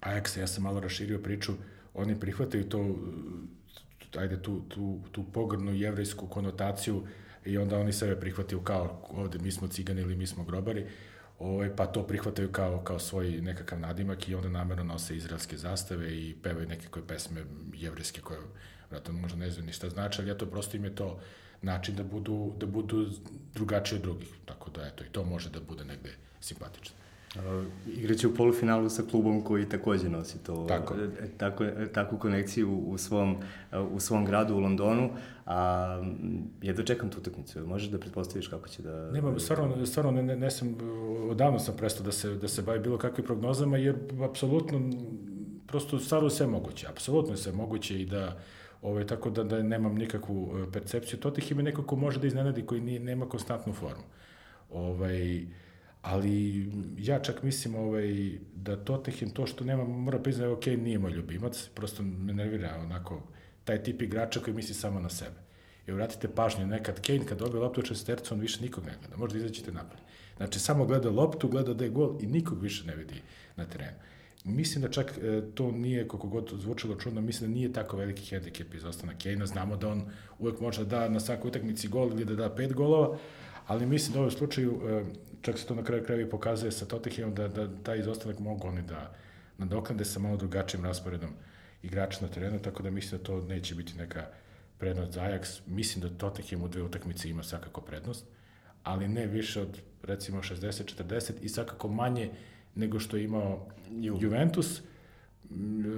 Ajax, 0.00 0.38
ja 0.38 0.46
sam 0.46 0.62
malo 0.62 0.80
raširio 0.80 1.18
priču, 1.18 1.52
oni 1.94 2.20
prihvataju 2.20 2.68
to, 2.68 2.96
ajde, 4.16 4.42
tu, 4.42 4.60
tu, 4.68 5.00
tu 5.12 5.24
pogrdnu 5.32 5.74
jevrejsku 5.74 6.26
konotaciju 6.26 7.06
i 7.44 7.58
onda 7.58 7.78
oni 7.78 7.92
sebe 7.92 8.20
prihvataju 8.20 8.60
kao 8.60 9.08
ovde 9.10 9.38
mi 9.38 9.52
smo 9.52 9.68
cigani 9.68 10.00
ili 10.00 10.16
mi 10.16 10.26
smo 10.26 10.44
grobari, 10.44 10.86
ovaj, 11.38 11.76
pa 11.76 11.86
to 11.86 12.06
prihvataju 12.06 12.52
kao, 12.52 12.80
kao 12.84 12.98
svoj 12.98 13.30
nekakav 13.30 13.80
nadimak 13.80 14.28
i 14.28 14.34
onda 14.34 14.48
namerno 14.48 14.84
nose 14.84 15.16
izraelske 15.16 15.56
zastave 15.56 16.16
i 16.16 16.36
pevaju 16.42 16.68
neke 16.68 16.88
koje 16.88 17.06
pesme 17.06 17.44
jevrejske 17.74 18.20
koje 18.20 18.40
vratno 18.90 19.12
možda 19.12 19.38
ne 19.38 19.50
znam 19.50 19.66
ni 19.66 19.72
šta 19.72 19.90
znači, 19.90 20.20
ali 20.20 20.30
ja 20.30 20.38
to 20.38 20.46
prosto 20.46 20.76
im 20.76 20.84
je 20.84 20.94
to 20.94 21.20
način 21.62 21.94
da 21.96 22.04
budu, 22.04 22.54
da 22.58 22.66
budu 22.66 23.06
drugačiji 23.54 23.96
od 23.96 24.02
drugih. 24.02 24.28
Tako 24.44 24.70
da, 24.70 24.86
eto, 24.86 25.04
i 25.04 25.08
to 25.08 25.24
može 25.24 25.50
da 25.50 25.60
bude 25.60 25.84
negde 25.84 26.14
simpatično. 26.40 26.96
Uh, 27.36 27.42
igraće 27.98 28.28
u 28.28 28.34
polufinalu 28.34 28.88
sa 28.88 29.02
klubom 29.10 29.42
koji 29.44 29.68
takođe 29.68 30.08
nosi 30.08 30.38
to, 30.38 30.64
tako. 30.68 30.94
E, 30.94 31.28
tako, 31.36 31.64
takvu 31.94 32.18
konekciju 32.18 32.78
u 32.78 32.98
svom, 32.98 33.36
u 33.90 34.00
svom 34.00 34.24
gradu 34.24 34.54
u 34.54 34.58
Londonu, 34.58 35.10
a 35.46 36.02
jedva 36.62 36.84
čekam 36.84 37.10
tu 37.10 37.18
utakmicu. 37.18 37.66
Možeš 37.66 37.88
da 37.88 37.98
pretpostaviš 37.98 38.48
kako 38.48 38.68
će 38.68 38.82
da... 38.82 39.10
Nema, 39.10 39.38
stvarno, 39.38 39.86
stvarno 39.86 40.10
ne, 40.10 40.22
ne, 40.22 40.36
ne 40.36 40.50
sam, 40.50 40.76
odavno 41.30 41.58
sam 41.58 41.76
prestao 41.76 42.04
da 42.04 42.12
se, 42.12 42.34
da 42.34 42.48
se 42.48 42.62
bavi 42.62 42.80
bilo 42.80 42.98
kakvim 42.98 43.26
prognozama, 43.26 43.76
jer 43.76 43.96
apsolutno, 44.30 44.90
prosto 45.66 45.98
stvarno 45.98 46.30
sve 46.30 46.46
moguće, 46.46 46.86
apsolutno 46.90 47.36
sve 47.36 47.52
moguće 47.52 48.00
i 48.00 48.06
da, 48.06 48.38
ovaj, 48.82 49.06
tako 49.06 49.30
da, 49.30 49.44
da 49.44 49.62
nemam 49.62 49.94
nikakvu 49.94 50.50
e, 50.58 50.72
percepciju. 50.72 51.20
Totih 51.20 51.50
ima 51.50 51.62
neko 51.62 51.82
ko 51.82 51.96
može 51.96 52.20
da 52.20 52.26
iznenadi 52.26 52.66
koji 52.66 52.80
nije, 52.80 53.00
nema 53.00 53.28
konstantnu 53.28 53.72
formu. 53.72 54.04
Ovaj, 54.70 55.46
ali 56.08 56.66
ja 56.98 57.18
čak 57.18 57.42
mislim 57.42 57.74
ovaj, 57.74 58.38
da 58.54 58.76
Tottenham 58.76 59.30
to 59.30 59.46
što 59.46 59.64
nema, 59.64 59.84
mora 59.84 60.18
priznati, 60.18 60.52
ok, 60.52 60.66
nije 60.66 60.98
moj 60.98 61.12
ljubimac, 61.12 61.68
prosto 61.74 62.02
me 62.02 62.32
nervira 62.32 62.76
onako 62.80 63.22
taj 63.64 63.82
tip 63.82 64.02
igrača 64.02 64.40
koji 64.40 64.54
misli 64.54 64.74
samo 64.74 65.00
na 65.00 65.08
sebe. 65.08 65.36
I 65.86 65.92
vratite 65.92 66.28
pažnju, 66.28 66.66
nekad 66.66 67.06
Kane 67.06 67.26
kad 67.26 67.38
dobije 67.38 67.60
loptu 67.60 67.80
u 67.80 67.84
šestercu, 67.84 68.34
on 68.34 68.40
više 68.40 68.62
nikog 68.62 68.86
ne 68.86 68.92
gleda, 69.00 69.16
možda 69.16 69.38
izaćete 69.38 69.72
napred. 69.72 70.00
Znači, 70.36 70.58
samo 70.58 70.86
gleda 70.86 71.10
loptu, 71.10 71.48
gleda 71.48 71.74
da 71.74 71.84
je 71.84 71.90
gol 71.90 72.16
i 72.20 72.26
nikog 72.26 72.62
više 72.62 72.86
ne 72.86 72.96
vidi 72.96 73.20
na 73.56 73.64
terenu. 73.64 73.96
Mislim 74.44 74.82
da 74.82 74.90
čak 74.90 75.18
e, 75.22 75.42
to 75.54 75.70
nije, 75.72 76.08
koliko 76.08 76.28
god 76.28 76.52
zvučalo 76.56 76.94
čudno, 76.94 77.20
mislim 77.20 77.50
da 77.50 77.54
nije 77.54 77.72
tako 77.72 77.96
veliki 77.96 78.26
hendikep 78.26 78.74
iz 78.74 78.84
ostana 78.84 79.12
Kane-a. 79.22 79.46
Znamo 79.46 79.76
da 79.76 79.88
on 79.88 80.02
uvek 80.38 80.60
može 80.60 80.84
da 80.84 80.98
da 80.98 81.08
na 81.08 81.20
svakoj 81.20 81.48
utakmici 81.48 81.88
gol 81.88 82.10
ili 82.12 82.24
da 82.24 82.34
da 82.34 82.54
pet 82.54 82.72
golova, 82.72 83.18
ali 83.66 83.86
mislim 83.86 84.12
da 84.12 84.18
u 84.18 84.22
ovom 84.22 84.30
slučaju, 84.30 84.80
e, 84.88 85.04
čak 85.42 85.58
se 85.58 85.66
to 85.66 85.74
na 85.74 85.84
kraju 85.84 86.04
kraja 86.04 86.28
pokazuje 86.28 86.72
sa 86.72 86.86
Tottenhamom, 86.86 87.34
da, 87.34 87.48
da 87.48 87.68
taj 87.82 87.98
izostanak 87.98 88.38
mogu 88.38 88.68
oni 88.68 88.82
da 88.82 89.14
nadoknade 89.58 90.04
sa 90.04 90.20
malo 90.20 90.36
drugačijim 90.36 90.84
rasporedom 90.84 91.30
igrača 91.82 92.18
na 92.22 92.28
terenu, 92.28 92.58
tako 92.58 92.82
da 92.82 92.90
mislim 92.90 93.18
da 93.18 93.24
to 93.24 93.40
neće 93.40 93.74
biti 93.74 93.98
neka 93.98 94.26
prednost 94.78 95.12
za 95.12 95.20
Ajax. 95.20 95.60
Mislim 95.66 96.02
da 96.02 96.18
Tottenham 96.18 96.62
u 96.62 96.68
dve 96.68 96.82
utakmice 96.82 97.30
ima 97.30 97.42
svakako 97.42 97.80
prednost, 97.80 98.24
ali 98.82 99.08
ne 99.08 99.26
više 99.26 99.60
od 99.60 99.80
recimo 100.02 100.42
60-40 100.42 101.32
i 101.42 101.48
svakako 101.48 101.88
manje 101.88 102.30
nego 102.74 103.00
što 103.00 103.16
je 103.16 103.24
imao 103.24 103.68
Ju. 103.90 104.18
Juventus. 104.20 104.82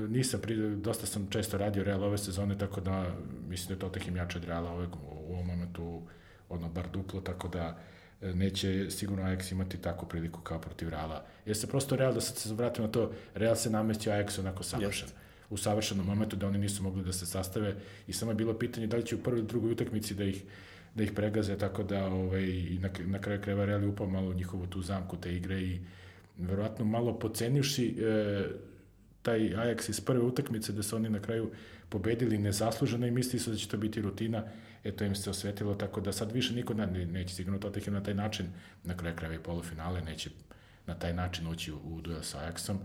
Nisam, 0.08 0.40
pri, 0.40 0.76
dosta 0.76 1.06
sam 1.06 1.26
često 1.30 1.58
radio 1.58 1.84
Real 1.84 2.04
ove 2.04 2.18
sezone, 2.18 2.58
tako 2.58 2.80
da 2.80 3.14
mislim 3.48 3.68
da 3.68 3.74
je 3.74 3.78
Tottenham 3.78 4.16
jače 4.16 4.38
od 4.38 4.44
Reala 4.44 4.70
ove, 4.70 4.86
u 4.86 5.32
ovom 5.32 5.46
momentu, 5.46 6.02
ono, 6.48 6.68
bar 6.68 6.88
duplo, 6.92 7.20
tako 7.20 7.48
da 7.48 7.78
neće 8.20 8.90
sigurno 8.90 9.24
Ajax 9.24 9.52
imati 9.52 9.78
takvu 9.78 10.08
priliku 10.08 10.40
kao 10.40 10.60
protiv 10.60 10.88
Reala. 10.88 11.24
Jer 11.46 11.56
se 11.56 11.66
prosto 11.66 11.96
Real, 11.96 12.14
da 12.14 12.20
sad 12.20 12.36
se 12.36 12.54
vratimo 12.54 12.86
na 12.86 12.92
to, 12.92 13.12
Real 13.34 13.56
se 13.56 13.70
namestio 13.70 14.12
Ajax 14.12 14.40
onako 14.40 14.62
savršen. 14.62 15.08
Yes. 15.08 15.12
U 15.50 15.56
savršenom 15.56 16.06
momentu 16.06 16.36
da 16.36 16.46
oni 16.46 16.58
nisu 16.58 16.82
mogli 16.82 17.04
da 17.04 17.12
se 17.12 17.26
sastave 17.26 17.76
i 18.06 18.12
samo 18.12 18.30
je 18.30 18.34
bilo 18.34 18.54
pitanje 18.54 18.86
da 18.86 18.96
li 18.96 19.06
će 19.06 19.16
u 19.16 19.22
prvoj 19.22 19.38
ili 19.38 19.48
drugoj 19.48 19.72
utakmici 19.72 20.14
da 20.14 20.24
ih 20.24 20.42
da 20.94 21.02
ih 21.02 21.12
pregaze, 21.12 21.58
tako 21.58 21.82
da 21.82 22.06
ovaj, 22.06 22.46
na, 22.80 22.90
na 23.06 23.18
kraju 23.18 23.40
kreva 23.40 23.64
Real 23.64 23.82
je 23.82 23.88
upao 23.88 24.06
malo 24.06 24.30
u 24.30 24.34
njihovu 24.34 24.66
tu 24.66 24.82
zamku 24.82 25.16
te 25.16 25.36
igre 25.36 25.62
i 25.62 25.80
verovatno 26.38 26.84
malo 26.84 27.18
pocenivši 27.18 27.96
e, 28.00 28.44
taj 29.22 29.40
Ajax 29.40 29.90
iz 29.90 30.00
prve 30.00 30.20
utakmice 30.20 30.72
da 30.72 30.82
su 30.82 30.96
oni 30.96 31.08
na 31.08 31.20
kraju 31.22 31.50
pobedili 31.88 32.38
nezasluženo 32.38 33.06
i 33.06 33.10
misli 33.10 33.38
su 33.38 33.50
da 33.50 33.56
će 33.56 33.68
to 33.68 33.76
biti 33.76 34.00
rutina, 34.00 34.44
eto 34.84 35.04
im 35.04 35.14
se 35.14 35.30
osvetilo, 35.30 35.74
tako 35.74 36.00
da 36.00 36.12
sad 36.12 36.32
više 36.32 36.54
niko 36.54 36.74
ne, 36.74 36.86
neće 36.86 37.34
sigurno 37.34 37.58
Tottenham 37.58 37.94
na 37.94 38.02
taj 38.02 38.14
način, 38.14 38.46
na 38.84 38.96
kraju 38.96 39.16
krajeva 39.16 39.34
i 39.34 39.42
polufinale, 39.42 40.00
neće 40.00 40.30
na 40.86 40.94
taj 40.94 41.14
način 41.14 41.46
ući 41.46 41.72
u, 41.72 41.78
u 41.84 42.00
duel 42.00 42.22
sa 42.22 42.38
Ajaxom, 42.38 42.76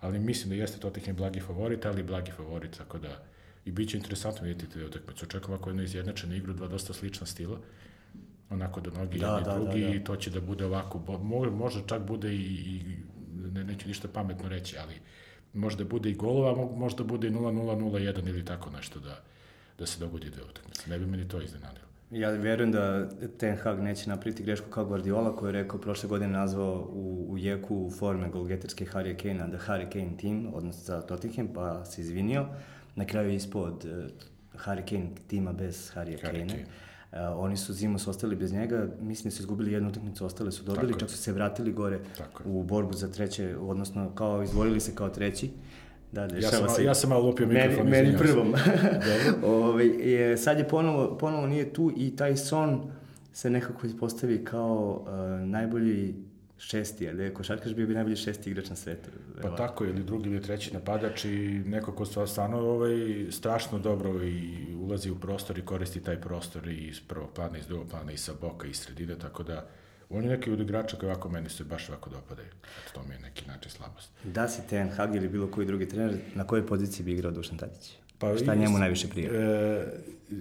ali 0.00 0.18
mislim 0.18 0.50
da 0.50 0.54
jeste 0.54 0.78
Tottenham 0.78 1.16
blagi 1.16 1.40
favorit, 1.40 1.86
ali 1.86 2.02
blagi 2.02 2.30
favorit, 2.30 2.78
tako 2.78 2.98
da 2.98 3.22
i 3.64 3.70
bit 3.70 3.90
će 3.90 3.96
interesantno 3.96 4.46
vidjeti 4.46 4.72
te 4.72 4.84
utakmice. 4.84 5.24
Očekujem 5.24 5.60
ako 5.60 5.70
jedno 5.70 5.82
izjednačena 5.82 6.36
igru, 6.36 6.52
dva 6.52 6.68
dosta 6.68 6.92
slična 6.92 7.26
stila, 7.26 7.58
onako 8.50 8.80
do 8.80 8.90
nogi 8.90 9.18
da, 9.18 9.26
jedni 9.26 9.44
da, 9.44 9.54
drugi 9.54 9.80
da, 9.80 9.88
da. 9.88 9.94
i 9.94 10.04
to 10.04 10.16
će 10.16 10.30
da 10.30 10.40
bude 10.40 10.66
ovako, 10.66 11.18
može 11.50 11.80
čak 11.86 12.02
bude 12.02 12.34
i, 12.34 12.40
i 12.40 12.96
ne, 13.52 13.64
neću 13.64 13.88
ništa 13.88 14.08
pametno 14.08 14.48
reći, 14.48 14.76
ali 14.78 14.94
možda 15.54 15.84
bude 15.84 16.10
i 16.10 16.14
golova, 16.14 16.76
možda 16.76 17.04
bude 17.04 17.28
i 17.28 17.30
0-0, 17.30 17.78
0-1 17.78 18.28
ili 18.28 18.44
tako 18.44 18.70
nešto 18.70 19.00
da, 19.00 19.22
da 19.80 19.86
se 19.86 20.00
dogodi 20.00 20.30
dve 20.30 20.42
utakmice. 20.50 20.90
Ne 20.90 20.98
bi 20.98 21.06
meni 21.06 21.28
to 21.28 21.40
iznenadilo. 21.42 21.86
Ja 22.10 22.30
verujem 22.30 22.72
da 22.72 23.08
Ten 23.38 23.56
Hag 23.56 23.80
neće 23.80 24.08
napriti 24.08 24.42
grešku 24.42 24.70
kao 24.70 24.84
Guardiola 24.84 25.36
koji 25.36 25.48
je 25.48 25.52
rekao 25.52 25.80
prošle 25.80 26.08
godine 26.08 26.32
nazvao 26.32 26.90
u, 26.92 27.26
u 27.28 27.38
jeku 27.38 27.90
forme 27.98 28.28
golgeterske 28.28 28.84
Harry 28.84 29.16
Kane-a 29.22 29.46
da 29.46 29.58
Harry 29.58 29.92
Kane 29.92 30.16
team, 30.20 30.46
odnosno 30.54 30.82
za 30.84 31.00
Tottenham, 31.02 31.48
pa 31.54 31.84
se 31.84 32.00
izvinio. 32.00 32.46
Na 32.94 33.04
kraju 33.04 33.34
ispod 33.34 33.84
uh, 33.84 34.10
Harry 34.64 34.88
Kane 34.88 35.10
tima 35.28 35.52
bez 35.52 35.92
Harry, 35.94 36.20
Kane. 36.20 36.38
Kane 36.38 36.64
Uh, 37.12 37.18
oni 37.34 37.56
su 37.56 37.72
zimus 37.72 38.06
ostali 38.08 38.36
bez 38.36 38.52
njega, 38.52 38.88
mislim 39.00 39.30
da 39.30 39.36
su 39.36 39.42
izgubili 39.42 39.72
jednu 39.72 39.88
utakmicu, 39.88 40.26
ostale 40.26 40.52
su 40.52 40.64
dobili, 40.64 40.86
Tako 40.86 41.00
čak 41.00 41.10
su 41.10 41.16
se 41.16 41.32
vratili 41.32 41.72
gore 41.72 42.00
Tako 42.18 42.42
u 42.46 42.62
borbu 42.62 42.92
za 42.92 43.08
treće, 43.08 43.56
odnosno 43.56 44.14
kao 44.14 44.42
izvolili 44.42 44.80
se 44.80 44.94
kao 44.94 45.08
treći. 45.08 45.50
Da, 46.12 46.26
dešava 46.26 46.56
ja 46.56 46.68
sam, 46.68 46.76
se. 46.76 46.84
Ja 46.84 46.94
sam 46.94 47.10
malo 47.10 47.26
lupio 47.26 47.46
mikrofon. 47.46 47.88
Meni, 47.88 48.06
meni 48.06 48.18
prvom. 48.18 48.54
Ove, 49.42 49.56
ovaj, 49.56 49.86
je, 49.86 50.36
sad 50.36 50.58
je 50.58 50.68
ponovo, 50.68 51.18
ponovo 51.18 51.46
nije 51.46 51.72
tu 51.72 51.92
i 51.96 52.16
taj 52.16 52.36
son 52.36 52.90
se 53.32 53.50
nekako 53.50 53.86
ispostavi 53.86 54.44
kao 54.44 55.04
uh, 55.06 55.48
najbolji 55.48 56.14
šesti, 56.58 57.08
ali 57.08 57.22
je 57.22 57.34
košarkaš 57.34 57.74
bio 57.74 57.86
bi 57.86 57.94
najbolji 57.94 58.16
šesti 58.16 58.50
igrač 58.50 58.70
na 58.70 58.76
svetu. 58.76 59.10
Pa 59.42 59.56
tako, 59.56 59.84
ili 59.84 60.02
drugi 60.02 60.30
ili 60.30 60.42
treći 60.42 60.74
napadač 60.74 61.24
i 61.24 61.62
neko 61.66 61.92
ko 61.92 62.04
stvarno 62.04 62.58
ovaj, 62.58 63.26
strašno 63.30 63.78
dobro 63.78 64.24
i 64.24 64.74
ulazi 64.74 65.10
u 65.10 65.18
prostor 65.20 65.58
i 65.58 65.64
koristi 65.64 66.00
taj 66.00 66.20
prostor 66.20 66.68
i 66.68 66.74
iz 66.74 67.00
prvog 67.00 67.30
plana, 67.34 67.58
iz 67.58 67.66
drugog 67.66 67.88
plana, 67.88 68.12
i 68.12 68.16
sa 68.16 68.32
boka, 68.40 68.66
i 68.66 68.74
sredine, 68.74 69.18
tako 69.18 69.42
da 69.42 69.54
on 69.54 69.64
je 70.10 70.22
neki 70.22 70.50
od 70.50 70.60
igrača 70.60 70.96
koji 70.96 71.10
ovako 71.10 71.28
meni 71.28 71.48
se 71.48 71.64
baš 71.64 71.88
ovako 71.88 72.10
dopadaju. 72.10 72.48
Eto, 72.48 72.92
to 72.94 73.08
mi 73.08 73.14
je 73.14 73.20
neki 73.20 73.46
način 73.46 73.70
slabost. 73.70 74.10
Da 74.24 74.48
si 74.48 74.62
Ten 74.70 74.88
Hag 74.88 75.14
ili 75.14 75.28
bilo 75.28 75.50
koji 75.50 75.66
drugi 75.66 75.88
trener, 75.88 76.18
na 76.34 76.46
kojoj 76.46 76.66
poziciji 76.66 77.04
bi 77.04 77.12
igrao 77.12 77.32
Dušan 77.32 77.58
Tadić? 77.58 77.92
Pa, 78.20 78.36
Šta 78.36 78.54
njemu 78.54 78.78
najviše 78.78 79.08
prije? 79.08 79.30
E, 79.32 79.86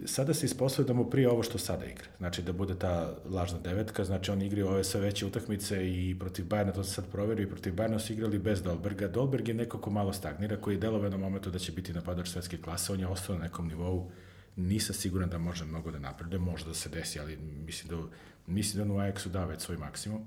sada 0.05 0.34
se 0.34 0.45
ispostavio 0.45 0.88
da 0.88 0.93
mu 0.93 1.09
prije 1.09 1.30
ovo 1.30 1.43
što 1.43 1.57
sada 1.57 1.86
igra. 1.86 2.05
Znači 2.17 2.41
da 2.41 2.53
bude 2.53 2.76
ta 2.76 3.15
lažna 3.26 3.59
devetka, 3.59 4.03
znači 4.03 4.32
on 4.32 4.41
igra 4.41 4.70
ove 4.70 4.84
sve 4.84 5.01
veće 5.01 5.26
utakmice 5.26 5.89
i 5.89 6.15
protiv 6.20 6.45
Bayerna, 6.45 6.74
to 6.74 6.84
se 6.84 6.93
sad 6.93 7.05
proverio, 7.11 7.43
i 7.43 7.49
protiv 7.49 7.74
Bayerna 7.74 7.99
su 7.99 8.13
igrali 8.13 8.39
bez 8.39 8.61
Dolberga. 8.63 9.07
Dolberg 9.07 9.47
je 9.47 9.53
neko 9.53 9.78
ko 9.78 9.89
malo 9.89 10.13
stagnira, 10.13 10.57
koji 10.57 10.76
je 10.76 10.80
delove 10.80 11.09
na 11.09 11.17
momentu 11.17 11.51
da 11.51 11.59
će 11.59 11.72
biti 11.72 11.93
napadač 11.93 12.30
svetske 12.30 12.57
klase, 12.57 12.93
on 12.93 12.99
je 12.99 13.07
ostao 13.07 13.38
na 13.38 13.43
nekom 13.43 13.67
nivou, 13.67 14.11
nisam 14.55 14.95
siguran 14.95 15.30
da 15.30 15.38
može 15.38 15.65
mnogo 15.65 15.91
da 15.91 15.99
napreduje, 15.99 16.39
može 16.39 16.65
da 16.65 16.74
se 16.74 16.89
desi, 16.89 17.20
ali 17.20 17.38
mislim 17.65 17.89
da, 17.89 18.07
mislim 18.50 18.78
da 18.78 18.93
on 18.93 19.00
u 19.00 19.02
Ajaxu 19.02 19.30
da 19.30 19.45
već 19.45 19.62
svoj 19.62 19.78
maksimum, 19.78 20.22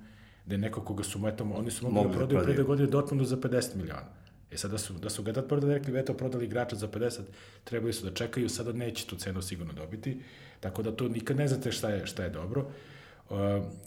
da 0.46 0.54
je 0.54 0.58
neko 0.58 0.80
koga 0.84 1.04
su, 1.04 1.28
eto, 1.28 1.44
oni 1.54 1.70
su 1.70 1.84
mogli, 1.84 1.96
mogli 1.96 2.12
da 2.12 2.18
prodaju 2.18 2.54
pre 2.54 2.64
godine 2.64 2.88
Dortmundu 2.88 3.24
za 3.24 3.36
50 3.36 3.76
miliona. 3.76 4.22
E 4.50 4.56
sad 4.56 4.70
da 4.70 4.78
su, 4.78 4.92
da 4.92 5.10
su 5.10 5.22
ga 5.22 5.32
tad 5.32 5.48
prodali, 5.48 5.74
rekli, 5.74 5.98
eto, 5.98 6.14
prodali 6.14 6.44
igrača 6.44 6.76
za 6.76 6.88
50, 6.88 7.20
trebali 7.64 7.92
su 7.92 8.04
da 8.04 8.14
čekaju, 8.14 8.48
sada 8.48 8.72
neće 8.72 9.06
tu 9.06 9.16
cenu 9.16 9.42
sigurno 9.42 9.72
dobiti, 9.72 10.20
tako 10.60 10.82
da 10.82 10.96
to 10.96 11.08
nikad 11.08 11.36
ne 11.36 11.48
znate 11.48 11.72
šta 11.72 11.90
je, 11.90 12.06
šta 12.06 12.24
je 12.24 12.30
dobro. 12.30 12.66
Uh, 13.30 13.38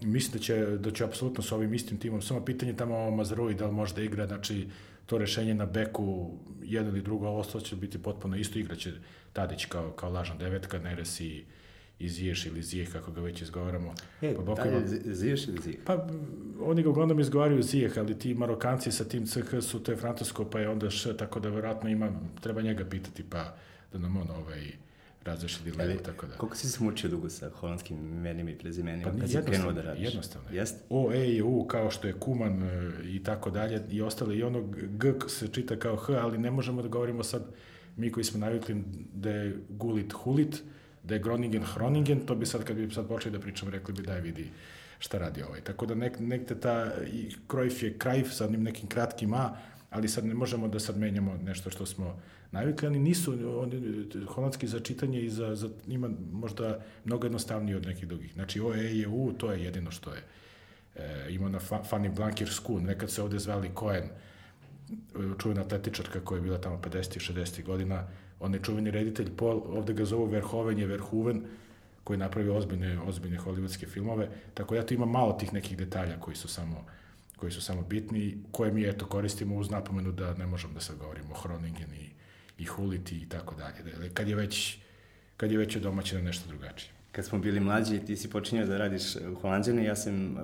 mislim 0.01 0.33
da 0.33 0.39
će, 0.39 0.65
da 0.65 0.91
će 0.91 1.03
apsolutno 1.03 1.43
sa 1.43 1.55
ovim 1.55 1.73
istim 1.73 1.99
timom, 1.99 2.21
samo 2.21 2.45
pitanje 2.45 2.73
tamo 2.73 2.97
o 2.97 3.11
Mazarui 3.11 3.53
da 3.53 3.65
li 3.65 3.71
može 3.71 3.95
da 3.95 4.01
igra, 4.01 4.27
znači 4.27 4.67
to 5.05 5.17
rešenje 5.17 5.53
na 5.53 5.65
beku, 5.65 6.31
jedno 6.63 6.91
ili 6.91 7.01
drugo, 7.01 7.27
ovo 7.27 7.43
će 7.43 7.75
biti 7.75 8.03
potpuno 8.03 8.35
isto, 8.35 8.59
igraće 8.59 8.93
Tadić 9.33 9.65
kao, 9.65 9.91
kao 9.91 10.09
lažna 10.09 10.35
devetka, 10.35 10.79
Neres 10.79 11.19
i 11.19 11.45
i 11.99 12.09
Ziješ 12.09 12.45
ili 12.45 12.63
Zijeh, 12.63 12.91
kako 12.91 13.11
ga 13.11 13.21
već 13.21 13.41
izgovaramo. 13.41 13.93
E, 14.21 14.35
pa 14.45 14.63
da 14.63 14.69
je 14.69 15.15
Ziješ 15.15 15.47
ili 15.47 15.61
Zijeh? 15.61 15.79
Pa, 15.85 16.07
oni 16.61 16.83
ga 16.83 16.89
uglavnom 16.89 17.19
izgovaraju 17.19 17.63
Zijeh, 17.63 17.97
ali 17.97 18.19
ti 18.19 18.33
Marokanci 18.33 18.91
sa 18.91 19.05
tim 19.05 19.25
CH 19.25 19.61
su, 19.61 19.79
to 19.79 19.91
je 19.91 19.97
francusko, 19.97 20.45
pa 20.45 20.59
je 20.59 20.69
onda 20.69 20.89
Š, 20.89 21.17
tako 21.17 21.39
da 21.39 21.49
verovatno 21.49 21.89
ima, 21.89 22.11
treba 22.41 22.61
njega 22.61 22.85
pitati, 22.85 23.23
pa 23.23 23.55
da 23.93 23.99
nam 23.99 24.17
on 24.17 24.29
ovaj, 24.31 24.71
razrešili 25.25 25.71
levo, 25.71 25.99
tako 26.05 26.27
da. 26.27 26.33
Koliko 26.33 26.55
si 26.55 26.69
se 26.69 26.83
mučio 26.83 27.09
dugo 27.09 27.29
sa 27.29 27.49
holandskim 27.49 27.97
imenima 27.97 28.49
i 28.49 28.57
prezimenima 28.57 29.11
pa, 29.11 29.19
kad 29.19 29.29
si 29.29 29.37
krenuo 29.45 29.71
da 29.71 29.81
radiš? 29.81 30.03
Jednostavno. 30.03 30.49
Jest? 30.51 30.83
O, 30.89 31.11
E 31.13 31.27
i 31.27 31.41
U, 31.41 31.65
kao 31.67 31.91
što 31.91 32.07
je 32.07 32.13
Kuman 32.13 32.63
e, 32.63 32.91
i 33.03 33.23
tako 33.23 33.49
dalje, 33.49 33.81
i 33.91 34.01
ostale, 34.01 34.37
i 34.37 34.43
ono 34.43 34.63
G 34.73 35.13
se 35.27 35.47
čita 35.47 35.79
kao 35.79 35.95
H, 35.95 36.13
ali 36.13 36.37
ne 36.37 36.51
možemo 36.51 36.81
da 36.81 36.87
govorimo 36.87 37.23
sad, 37.23 37.45
mi 37.97 38.11
koji 38.11 38.23
smo 38.23 38.39
navikli 38.39 38.83
da 39.13 39.29
je 39.29 39.57
Gulit 39.69 40.13
Hulit, 40.13 40.63
da 41.07 41.15
je 41.15 41.19
Groningen 41.19 41.63
Hroningen, 41.63 42.25
to 42.25 42.35
bi 42.35 42.45
sad, 42.45 42.63
kad 42.63 42.75
bi 42.75 42.93
sad 42.93 43.07
počeli 43.07 43.37
da 43.37 43.39
pričam, 43.39 43.69
rekli 43.69 43.93
bi 43.93 44.01
daj 44.01 44.21
vidi 44.21 44.49
šta 44.99 45.17
radi 45.17 45.43
ovaj. 45.43 45.61
Tako 45.61 45.85
da 45.85 45.95
nek, 45.95 46.19
nekte 46.19 46.59
ta, 46.59 46.91
i 47.13 47.35
Krojf 47.47 47.83
je 47.83 47.97
Krajf 47.97 48.33
sa 48.33 48.45
onim 48.45 48.63
nekim 48.63 48.89
kratkim 48.89 49.33
A, 49.33 49.57
ali 49.89 50.07
sad 50.07 50.25
ne 50.25 50.33
možemo 50.33 50.67
da 50.67 50.79
sad 50.79 50.97
menjamo 50.97 51.37
nešto 51.43 51.69
što 51.69 51.85
smo 51.85 52.19
navikli, 52.51 52.87
oni 52.87 52.99
nisu, 52.99 53.59
oni, 53.61 54.05
holandski 54.27 54.67
za 54.67 54.79
čitanje 54.79 55.21
i 55.21 55.29
za, 55.29 55.55
za, 55.55 55.69
ima 55.87 56.09
možda 56.31 56.79
mnogo 57.05 57.25
jednostavniji 57.25 57.75
od 57.75 57.85
nekih 57.85 58.07
drugih. 58.07 58.33
Znači, 58.33 58.59
O, 58.59 58.73
E, 58.73 58.77
je 58.77 59.07
U, 59.07 59.33
to 59.37 59.51
je 59.51 59.63
jedino 59.63 59.91
što 59.91 60.13
je 60.13 60.21
E, 60.95 61.27
ima 61.29 61.49
na 61.49 61.59
Fanny 61.59 62.15
Blankir 62.15 62.49
School, 62.49 62.81
nekad 62.81 63.11
se 63.11 63.23
ovde 63.23 63.39
zvali 63.39 63.71
Cohen, 63.79 64.09
čuvena 65.41 65.61
atletičarka 65.61 66.19
koja 66.19 66.37
je 66.37 66.41
bila 66.41 66.57
tamo 66.57 66.77
50. 66.77 67.17
i 67.17 67.33
60. 67.33 67.63
godina, 67.63 68.07
on 68.45 68.53
je 68.53 68.59
čuveni 68.63 68.91
reditelj 68.91 69.29
Paul, 69.37 69.61
ovde 69.65 69.93
ga 69.93 70.05
zovu 70.05 70.25
Verhoven 70.25 70.79
je 70.79 70.87
Verhoeven, 70.87 71.41
koji 72.03 72.19
napravi 72.19 72.49
ozbiljne, 72.49 72.99
ozbiljne 73.01 73.39
hollywoodske 73.39 73.87
filmove, 73.87 74.29
tako 74.53 74.75
da 74.75 74.85
tu 74.85 74.93
imam 74.93 75.11
malo 75.11 75.33
tih 75.33 75.53
nekih 75.53 75.77
detalja 75.77 76.19
koji 76.19 76.35
su 76.35 76.47
samo 76.47 76.85
koji 77.35 77.51
su 77.51 77.61
samo 77.61 77.81
bitni, 77.81 78.37
koje 78.51 78.71
mi 78.71 78.87
eto 78.87 79.05
koristimo 79.05 79.55
uz 79.55 79.69
napomenu 79.69 80.11
da 80.11 80.33
ne 80.33 80.45
možemo 80.47 80.73
da 80.73 80.79
sad 80.79 80.97
govorimo 80.97 81.33
o 81.33 81.37
Hroningen 81.37 81.93
i, 81.93 82.09
i 82.57 82.65
Huliti 82.65 83.17
i 83.17 83.29
tako 83.29 83.55
dalje. 83.55 83.83
Dakle, 83.83 84.09
kad 84.09 84.27
je 84.27 84.35
već 84.35 84.77
kad 85.37 85.51
je 85.51 85.57
već 85.57 85.75
domaćina 85.75 86.21
nešto 86.21 86.47
drugačije 86.47 86.94
kad 87.15 87.25
smo 87.25 87.39
bili 87.39 87.59
mlađi, 87.59 87.99
ti 87.99 88.17
si 88.17 88.29
počinjao 88.29 88.67
da 88.67 88.77
radiš 88.77 89.15
u 89.15 89.35
Holandžani, 89.41 89.85
ja 89.85 89.95
sam 89.95 90.37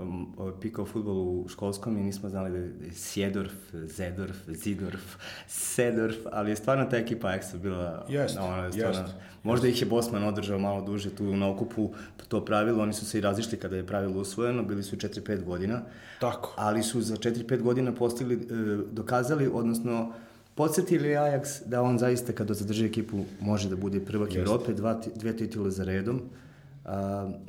pikao 0.61 0.85
futbol 0.85 1.17
u 1.17 1.47
školskom 1.49 1.97
i 1.97 2.03
nismo 2.03 2.29
znali 2.29 2.51
da 2.51 2.57
je 2.57 2.93
Sjedorf, 2.93 3.53
Zedorf, 3.73 4.37
Zidorf, 4.47 5.15
Sedorf, 5.47 6.15
ali 6.31 6.51
je 6.51 6.55
stvarno 6.55 6.85
ta 6.85 6.97
ekipa 6.97 7.33
ekstra 7.33 7.59
bila... 7.59 8.05
Jest, 8.09 8.37
ono, 8.37 8.71
stvarno, 8.71 8.99
jest. 8.99 9.15
Možda 9.43 9.67
ih 9.67 9.81
je 9.81 9.87
Bosman 9.87 10.23
održao 10.23 10.59
malo 10.59 10.81
duže 10.81 11.15
tu 11.15 11.35
na 11.35 11.49
okupu 11.49 11.89
to 12.27 12.45
pravilo, 12.45 12.83
oni 12.83 12.93
su 12.93 13.05
se 13.05 13.17
i 13.17 13.21
razišli 13.21 13.57
kada 13.57 13.75
je 13.75 13.87
pravilo 13.87 14.21
usvojeno, 14.21 14.63
bili 14.63 14.83
su 14.83 14.95
4-5 14.95 15.43
godina. 15.43 15.81
Tako. 16.19 16.53
Ali 16.57 16.83
su 16.83 17.01
za 17.01 17.15
4-5 17.15 17.61
godina 17.61 17.91
postigli, 17.91 18.35
e, 18.35 18.37
dokazali, 18.91 19.49
odnosno 19.53 20.13
podsjetili 20.55 21.09
Ajax 21.09 21.61
da 21.65 21.81
on 21.81 21.99
zaista 21.99 22.33
kada 22.33 22.53
zadrži 22.53 22.85
ekipu 22.85 23.25
može 23.39 23.69
da 23.69 23.75
bude 23.75 23.99
prvak 23.99 24.35
Evrope, 24.35 24.73
dva, 24.73 25.01
dve 25.15 25.37
titule 25.37 25.71
za 25.71 25.83
redom 25.83 26.21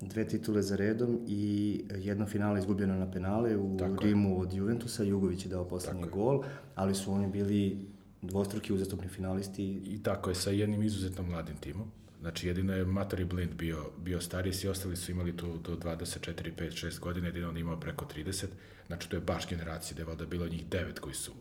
dve 0.01 0.29
titule 0.29 0.63
za 0.63 0.77
redom 0.77 1.21
i 1.27 1.85
jedno 1.97 2.27
finale 2.27 2.61
izgubljeno 2.61 2.95
na 2.95 3.11
penale 3.11 3.57
u 3.57 3.77
Tako 3.77 4.05
Rimu 4.05 4.41
od 4.41 4.53
Juventusa. 4.53 5.03
Jugović 5.03 5.45
je 5.45 5.49
dao 5.49 5.69
poslednji 5.69 6.03
tako 6.03 6.19
gol, 6.19 6.43
ali 6.75 6.95
su 6.95 7.13
oni 7.13 7.27
bili 7.27 7.87
dvostruki 8.23 8.73
uzastopni 8.73 9.09
finalisti. 9.09 9.83
I 9.85 10.03
tako 10.03 10.31
je, 10.31 10.35
sa 10.35 10.51
jednim 10.51 10.83
izuzetno 10.83 11.23
mladim 11.25 11.57
timom. 11.57 11.91
Znači, 12.21 12.49
jedino 12.49 12.75
je 12.75 12.85
Matori 12.85 13.25
Blind 13.25 13.55
bio, 13.55 13.91
bio 13.99 14.21
stariji, 14.21 14.53
svi 14.53 14.69
ostali 14.69 14.97
su 14.97 15.11
imali 15.11 15.37
tu 15.37 15.59
do 15.59 15.77
24, 15.77 16.51
5, 16.59 16.87
6 16.87 17.01
godina, 17.01 17.27
jedino 17.27 17.49
on 17.49 17.57
imao 17.57 17.81
preko 17.81 18.07
30. 18.17 18.47
Znači, 18.87 19.11
to 19.11 19.17
je 19.17 19.21
baš 19.21 19.49
generacija, 19.49 19.97
da 19.97 20.03
je 20.03 20.07
valjda 20.07 20.27
bilo 20.27 20.49
njih 20.49 20.67
devet 20.67 20.99
koji 20.99 21.15
su 21.15 21.33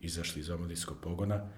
izašli 0.00 0.40
iz 0.40 0.50
omladinskog 0.50 0.96
pogona 1.00 1.48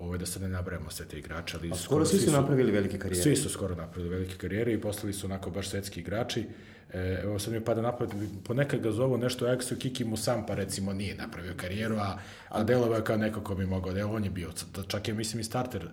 ovo 0.00 0.16
da 0.16 0.26
se 0.26 0.40
ne 0.40 0.48
nabrajamo 0.48 0.90
sve 0.90 1.06
te 1.06 1.18
igrače, 1.18 1.56
ali... 1.56 1.72
A 1.72 1.74
skoro, 1.74 2.04
svi 2.04 2.18
su 2.18 2.32
napravili 2.32 2.72
velike 2.72 2.98
karijere. 2.98 3.22
Svi 3.22 3.36
su 3.36 3.48
skoro 3.48 3.74
napravili 3.74 4.08
velike 4.08 4.36
karijere 4.36 4.72
i 4.72 4.80
postali 4.80 5.12
su 5.12 5.26
onako 5.26 5.50
baš 5.50 5.68
svetski 5.68 6.00
igrači. 6.00 6.46
E, 6.92 7.20
evo 7.22 7.38
sad 7.38 7.52
mi 7.52 7.64
pada 7.64 7.82
napad, 7.82 8.14
ponekad 8.44 8.80
ga 8.80 8.90
zovu 8.90 9.18
nešto 9.18 9.52
Eksu, 9.52 9.76
Kiki 9.76 10.04
mu 10.04 10.16
sam, 10.16 10.46
pa 10.46 10.54
recimo 10.54 10.92
nije 10.92 11.14
napravio 11.14 11.54
karijeru, 11.56 11.96
a, 11.96 12.18
a 12.48 12.60
je 12.72 13.04
kao 13.04 13.16
neko 13.16 13.40
ko 13.40 13.54
bi 13.54 13.66
mogao, 13.66 13.92
da 13.92 14.06
on 14.06 14.24
je 14.24 14.30
bio, 14.30 14.50
čak 14.88 15.08
je 15.08 15.14
mislim 15.14 15.40
i 15.40 15.44
starter 15.44 15.88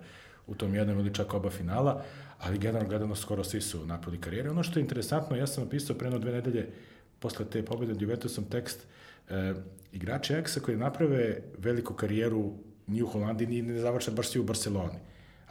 u 0.47 0.55
tom 0.55 0.75
jednom 0.75 0.99
ili 0.99 1.13
čak 1.13 1.33
oba 1.33 1.49
finala, 1.49 2.03
ali 2.39 2.57
generalno 2.57 2.89
gledano 2.89 3.15
skoro 3.15 3.43
svi 3.43 3.61
su 3.61 3.85
napravili 3.85 4.21
karijere. 4.21 4.49
Ono 4.49 4.63
što 4.63 4.79
je 4.79 4.81
interesantno, 4.81 5.35
ja 5.35 5.47
sam 5.47 5.63
napisao 5.63 5.95
pre 5.95 6.09
dve 6.09 6.31
nedelje 6.31 6.69
posle 7.19 7.45
te 7.45 7.65
pobjede 7.65 7.95
Juventusom 7.99 8.45
tekst, 8.45 8.79
e, 9.29 9.53
igrači 9.91 10.33
Eksa 10.33 10.59
koji 10.59 10.77
naprave 10.77 11.41
veliku 11.57 11.93
karijeru 11.93 12.53
ni 12.87 13.01
u 13.01 13.07
Holandiji, 13.07 13.47
ni 13.47 13.61
ne 13.61 13.79
završe 13.79 14.11
baš 14.11 14.29
svi 14.29 14.39
u 14.39 14.43
Barceloni. 14.43 14.99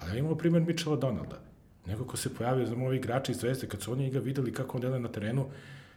Ali 0.00 0.10
ja 0.10 0.18
imamo 0.18 0.34
primjer 0.34 0.62
Michela 0.62 0.96
Donalda. 0.96 1.40
Neko 1.86 2.04
ko 2.04 2.16
se 2.16 2.34
pojavio 2.34 2.66
za 2.66 2.74
ovi 2.74 2.96
igrači 2.96 3.32
iz 3.32 3.38
Zvezde, 3.38 3.68
kad 3.68 3.82
su 3.82 3.92
oni 3.92 4.10
ga 4.10 4.18
videli 4.18 4.52
kako 4.52 4.76
on 4.76 4.80
dele 4.80 5.00
na 5.00 5.08
terenu, 5.08 5.46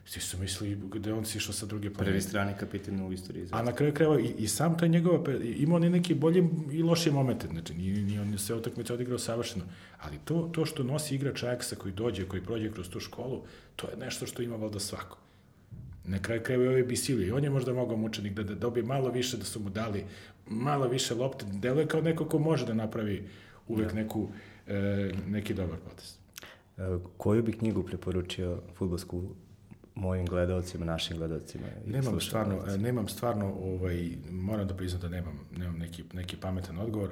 svi 0.06 0.22
su 0.22 0.38
mislili 0.38 0.78
gde 0.94 1.14
on 1.14 1.26
si 1.26 1.38
išao 1.38 1.54
sa 1.54 1.66
druge 1.66 1.90
planete. 1.90 2.12
Prvi 2.12 2.22
strani 2.22 2.54
kapitan 2.60 3.02
u 3.02 3.12
istoriji 3.14 3.42
Zvezde. 3.42 3.58
A 3.58 3.62
na 3.62 3.72
kraju 3.76 3.94
krajeva 3.94 4.20
i, 4.20 4.34
i 4.38 4.48
sam 4.48 4.78
taj 4.78 4.90
njegova, 4.90 5.34
imao 5.44 5.76
on 5.76 5.92
neki 5.92 6.16
bolje 6.16 6.44
i 6.72 6.84
lošije 6.84 7.14
momente, 7.14 7.48
znači 7.48 7.74
ni, 7.74 8.04
ni 8.04 8.20
on 8.20 8.38
sve 8.38 8.56
utakmice 8.56 8.94
odigrao 8.94 9.20
savršeno, 9.20 9.66
ali 10.00 10.18
to, 10.26 10.50
to 10.54 10.66
što 10.66 10.84
nosi 10.84 11.16
igrač 11.16 11.44
Ajaxa 11.44 11.76
koji 11.76 11.94
dođe, 11.94 12.26
koji 12.28 12.44
prođe 12.44 12.72
kroz 12.72 12.90
tu 12.90 13.00
školu, 13.00 13.44
to 13.76 13.90
je 13.90 13.98
nešto 13.98 14.26
što 14.26 14.42
ima 14.42 14.56
valjda 14.56 14.80
svako. 14.80 15.18
Na 16.06 16.20
kraju 16.22 16.42
krajeva 16.44 16.66
i 16.66 16.68
ovaj 16.68 16.84
Bisilio, 16.84 17.28
i 17.28 17.32
on 17.32 17.44
je 17.44 17.50
možda 17.50 17.74
mogao 17.74 17.98
mučenik 17.98 18.34
da, 18.34 18.44
da 18.44 18.56
dobije 18.56 18.84
malo 18.84 19.10
više, 19.10 19.38
da 19.38 19.44
su 19.44 19.60
mu 19.60 19.70
dali 19.70 20.04
malo 20.50 20.88
više 20.88 21.16
lopte, 21.16 21.46
deluje 21.46 21.88
kao 21.88 22.02
neko 22.02 22.26
ko 22.26 22.40
može 22.40 22.66
da 22.66 22.74
napravi 22.74 23.30
uvek 23.68 23.88
da. 23.88 23.94
neku, 23.94 24.28
e, 24.68 25.12
neki 25.28 25.54
dobar 25.54 25.78
potes. 25.90 26.18
E, 26.78 26.82
koju 27.18 27.44
bi 27.44 27.52
knjigu 27.54 27.84
preporučio 27.84 28.62
futbolsku 28.76 29.24
mojim 29.96 30.26
gledalcima, 30.26 30.86
našim 30.86 31.18
gledalcima? 31.18 31.68
Nemam 31.86 32.22
stvarno, 32.22 32.60
e, 32.68 32.78
nemam 32.78 33.08
stvarno, 33.08 33.54
ovaj, 33.54 34.10
moram 34.32 34.68
da 34.68 34.74
priznam 34.74 35.02
da 35.02 35.10
nemam, 35.10 35.40
nemam 35.58 35.78
neki, 35.78 36.04
neki 36.14 36.38
pametan 36.38 36.78
odgovor. 36.78 37.10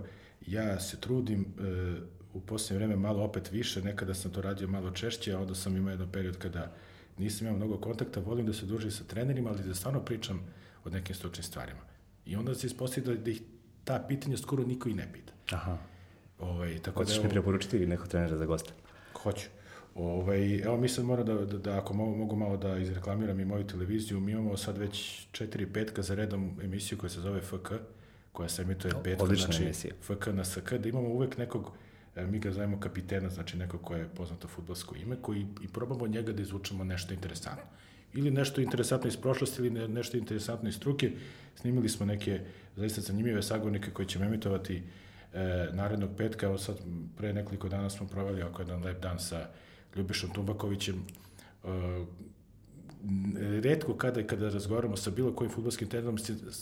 Ja 0.48 0.80
se 0.80 1.00
trudim 1.00 1.42
e, 1.42 1.46
u 2.34 2.42
poslednje 2.42 2.78
vreme 2.78 2.96
malo 3.02 3.24
opet 3.24 3.52
više, 3.52 3.82
nekada 3.82 4.14
sam 4.14 4.32
to 4.32 4.42
radio 4.42 4.68
malo 4.68 4.92
češće, 4.92 5.34
a 5.34 5.40
onda 5.40 5.56
sam 5.56 5.78
imao 5.78 5.92
jedan 5.92 6.12
period 6.12 6.38
kada 6.38 6.72
nisam 7.18 7.48
imao 7.48 7.58
mnogo 7.58 7.78
kontakta, 7.78 8.20
volim 8.20 8.46
da 8.46 8.54
se 8.54 8.66
družim 8.66 8.92
sa 8.92 9.04
trenerima, 9.04 9.50
ali 9.50 9.64
da 9.64 9.76
stvarno 9.76 10.00
pričam 10.00 10.42
o 10.86 10.90
nekim 10.90 11.16
stručnim 11.16 11.44
stvarima 11.44 11.95
I 12.26 12.36
onda 12.36 12.56
se 12.56 12.68
ispostavlja 12.68 13.14
da, 13.14 13.22
da 13.22 13.32
ih 13.32 13.42
ta 13.84 14.06
pitanja 14.08 14.38
skoro 14.38 14.64
niko 14.64 14.90
i 14.90 14.94
ne 14.94 15.08
pita. 15.14 15.34
Aha. 15.52 15.78
Ovaj, 16.40 16.80
tako 16.80 17.00
Hoćeš 17.00 17.18
da, 17.18 17.24
mi 17.24 17.30
preporučiti 17.30 17.76
ili 17.76 17.88
neko 17.88 18.08
trenera 18.08 18.38
za 18.38 18.46
gosta? 18.46 18.74
Hoću. 19.24 19.48
Ovaj, 19.96 20.60
evo 20.60 20.78
mi 20.78 20.90
sad 20.90 21.06
moram 21.06 21.26
da, 21.26 21.34
da, 21.34 21.58
da 21.58 21.78
ako 21.78 21.94
mogu, 21.94 22.16
mogu 22.16 22.36
malo 22.36 22.58
da 22.58 22.78
izreklamiram 22.78 23.40
i 23.40 23.46
moju 23.46 23.68
televiziju, 23.68 24.20
mi 24.20 24.32
imamo 24.32 24.58
sad 24.58 24.78
već 24.78 25.28
četiri 25.32 25.66
petka 25.66 26.02
za 26.02 26.16
redom 26.16 26.60
emisiju 26.64 26.98
koja 26.98 27.10
se 27.10 27.22
zove 27.22 27.42
FK, 27.42 27.72
koja 28.32 28.50
se 28.50 28.62
emituje 28.62 28.94
petka, 29.04 29.24
Odlična 29.24 29.46
znači 29.46 29.64
emisija. 29.64 29.94
FK 30.02 30.28
na 30.28 30.46
SK, 30.46 30.74
da 30.74 30.90
imamo 30.90 31.08
uvek 31.08 31.38
nekog 31.38 31.72
e, 32.16 32.26
mi 32.26 32.40
ga 32.40 32.52
zovemo 32.52 32.80
kapitena, 32.80 33.30
znači 33.30 33.58
neko 33.58 33.78
ko 33.78 33.96
je 33.96 34.08
poznato 34.16 34.48
futbolsko 34.48 34.96
ime, 34.96 35.16
koji 35.22 35.48
i 35.62 35.68
probamo 35.68 36.08
njega 36.08 36.32
da 36.32 36.42
izvučemo 36.42 36.84
nešto 36.84 37.14
interesantno 37.14 37.64
ili 38.16 38.32
nešto 38.32 38.62
interesantno 38.62 39.08
iz 39.08 39.18
prošlosti 39.18 39.62
ili 39.62 39.88
nešto 39.88 40.18
interesantno 40.18 40.70
iz 40.70 40.76
struke. 40.76 41.12
Snimili 41.56 41.90
smo 41.90 42.06
neke 42.06 42.40
zaista 42.76 43.02
zanimljive 43.02 43.42
sagovornike 43.44 43.92
koji 43.92 44.06
ćemo 44.06 44.26
emitovati 44.26 44.84
e, 45.34 45.68
narednog 45.74 46.10
petka. 46.18 46.46
Evo 46.46 46.58
sad, 46.58 46.78
pre 47.18 47.34
nekoliko 47.34 47.70
dana 47.70 47.90
smo 47.90 48.08
proveli 48.08 48.44
oko 48.44 48.62
jedan 48.62 48.84
lep 48.84 49.02
dan 49.02 49.20
sa 49.20 49.48
Ljubišom 49.96 50.30
Tumbakovićem. 50.34 50.96
E, 50.96 51.68
redko 53.62 53.94
kada 53.94 54.24
kada 54.24 54.50
razgovaramo 54.50 54.98
sa 54.98 55.12
bilo 55.12 55.34
kojim 55.36 55.52
futbolskim 55.52 55.90
trenerom, 55.90 56.18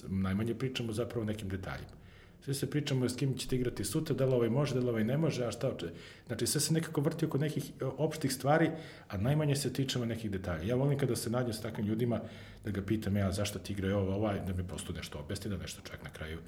najmanje 0.08 0.56
pričamo 0.56 0.94
zapravo 0.94 1.22
o 1.22 1.26
nekim 1.26 1.50
detaljima. 1.50 2.04
Sve 2.44 2.54
se 2.54 2.70
pričamo 2.70 3.10
s 3.10 3.16
kim 3.16 3.38
ćete 3.38 3.56
igrati 3.56 3.84
sutra, 3.84 4.16
da 4.16 4.26
li 4.26 4.34
ovaj 4.34 4.50
može, 4.50 4.74
da 4.74 4.80
li 4.80 4.90
ovaj 4.90 5.04
ne 5.04 5.18
može, 5.18 5.46
a 5.46 5.52
šta 5.52 5.70
oče. 5.70 5.88
Znači, 6.28 6.48
sve 6.48 6.62
se 6.62 6.74
nekako 6.74 7.02
vrti 7.02 7.26
oko 7.26 7.38
nekih 7.38 7.72
e, 7.82 7.86
opštih 7.86 8.34
stvari, 8.34 8.72
a 9.08 9.18
najmanje 9.18 9.56
se 9.56 9.74
tičemo 9.74 10.06
nekih 10.06 10.32
detalja. 10.32 10.64
Ja 10.64 10.76
volim 10.76 11.00
kada 11.00 11.16
se 11.16 11.30
nađem 11.30 11.54
s 11.54 11.62
takvim 11.62 11.88
ljudima, 11.88 12.20
da 12.66 12.72
ga 12.72 12.82
pitam 12.82 13.18
ja 13.18 13.32
zašto 13.32 13.60
ti 13.60 13.74
igra 13.74 13.98
ovo, 13.98 14.16
ovaj, 14.16 14.40
da 14.48 14.54
mi 14.54 14.68
posto 14.68 14.94
nešto 14.94 15.20
objasni, 15.20 15.52
da 15.52 15.58
nešto 15.58 15.82
čak 15.82 16.04
na 16.04 16.10
kraju 16.10 16.40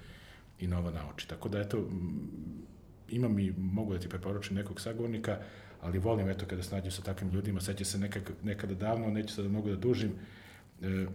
i 0.60 0.68
novo 0.68 0.92
nauči. 0.92 1.28
Tako 1.28 1.50
da, 1.50 1.60
eto, 1.60 1.88
imam 3.10 3.40
i 3.40 3.54
mogu 3.58 3.94
da 3.94 4.00
ti 4.00 4.10
preporučim 4.10 4.56
nekog 4.56 4.82
sagovornika, 4.82 5.40
ali 5.82 6.00
volim, 6.00 6.30
eto, 6.30 6.46
kada 6.46 6.64
se 6.64 6.76
nađem 6.76 6.92
sa 6.92 7.02
takvim 7.02 7.32
ljudima, 7.32 7.62
seća 7.62 7.86
se 7.86 7.98
nekak, 7.98 8.32
nekada 8.44 8.74
davno, 8.74 9.10
neću 9.10 9.34
sad 9.34 9.46
da 9.46 9.52
mogu 9.52 9.70
da 9.70 9.76
dužim, 9.76 10.12
e, 10.82 11.06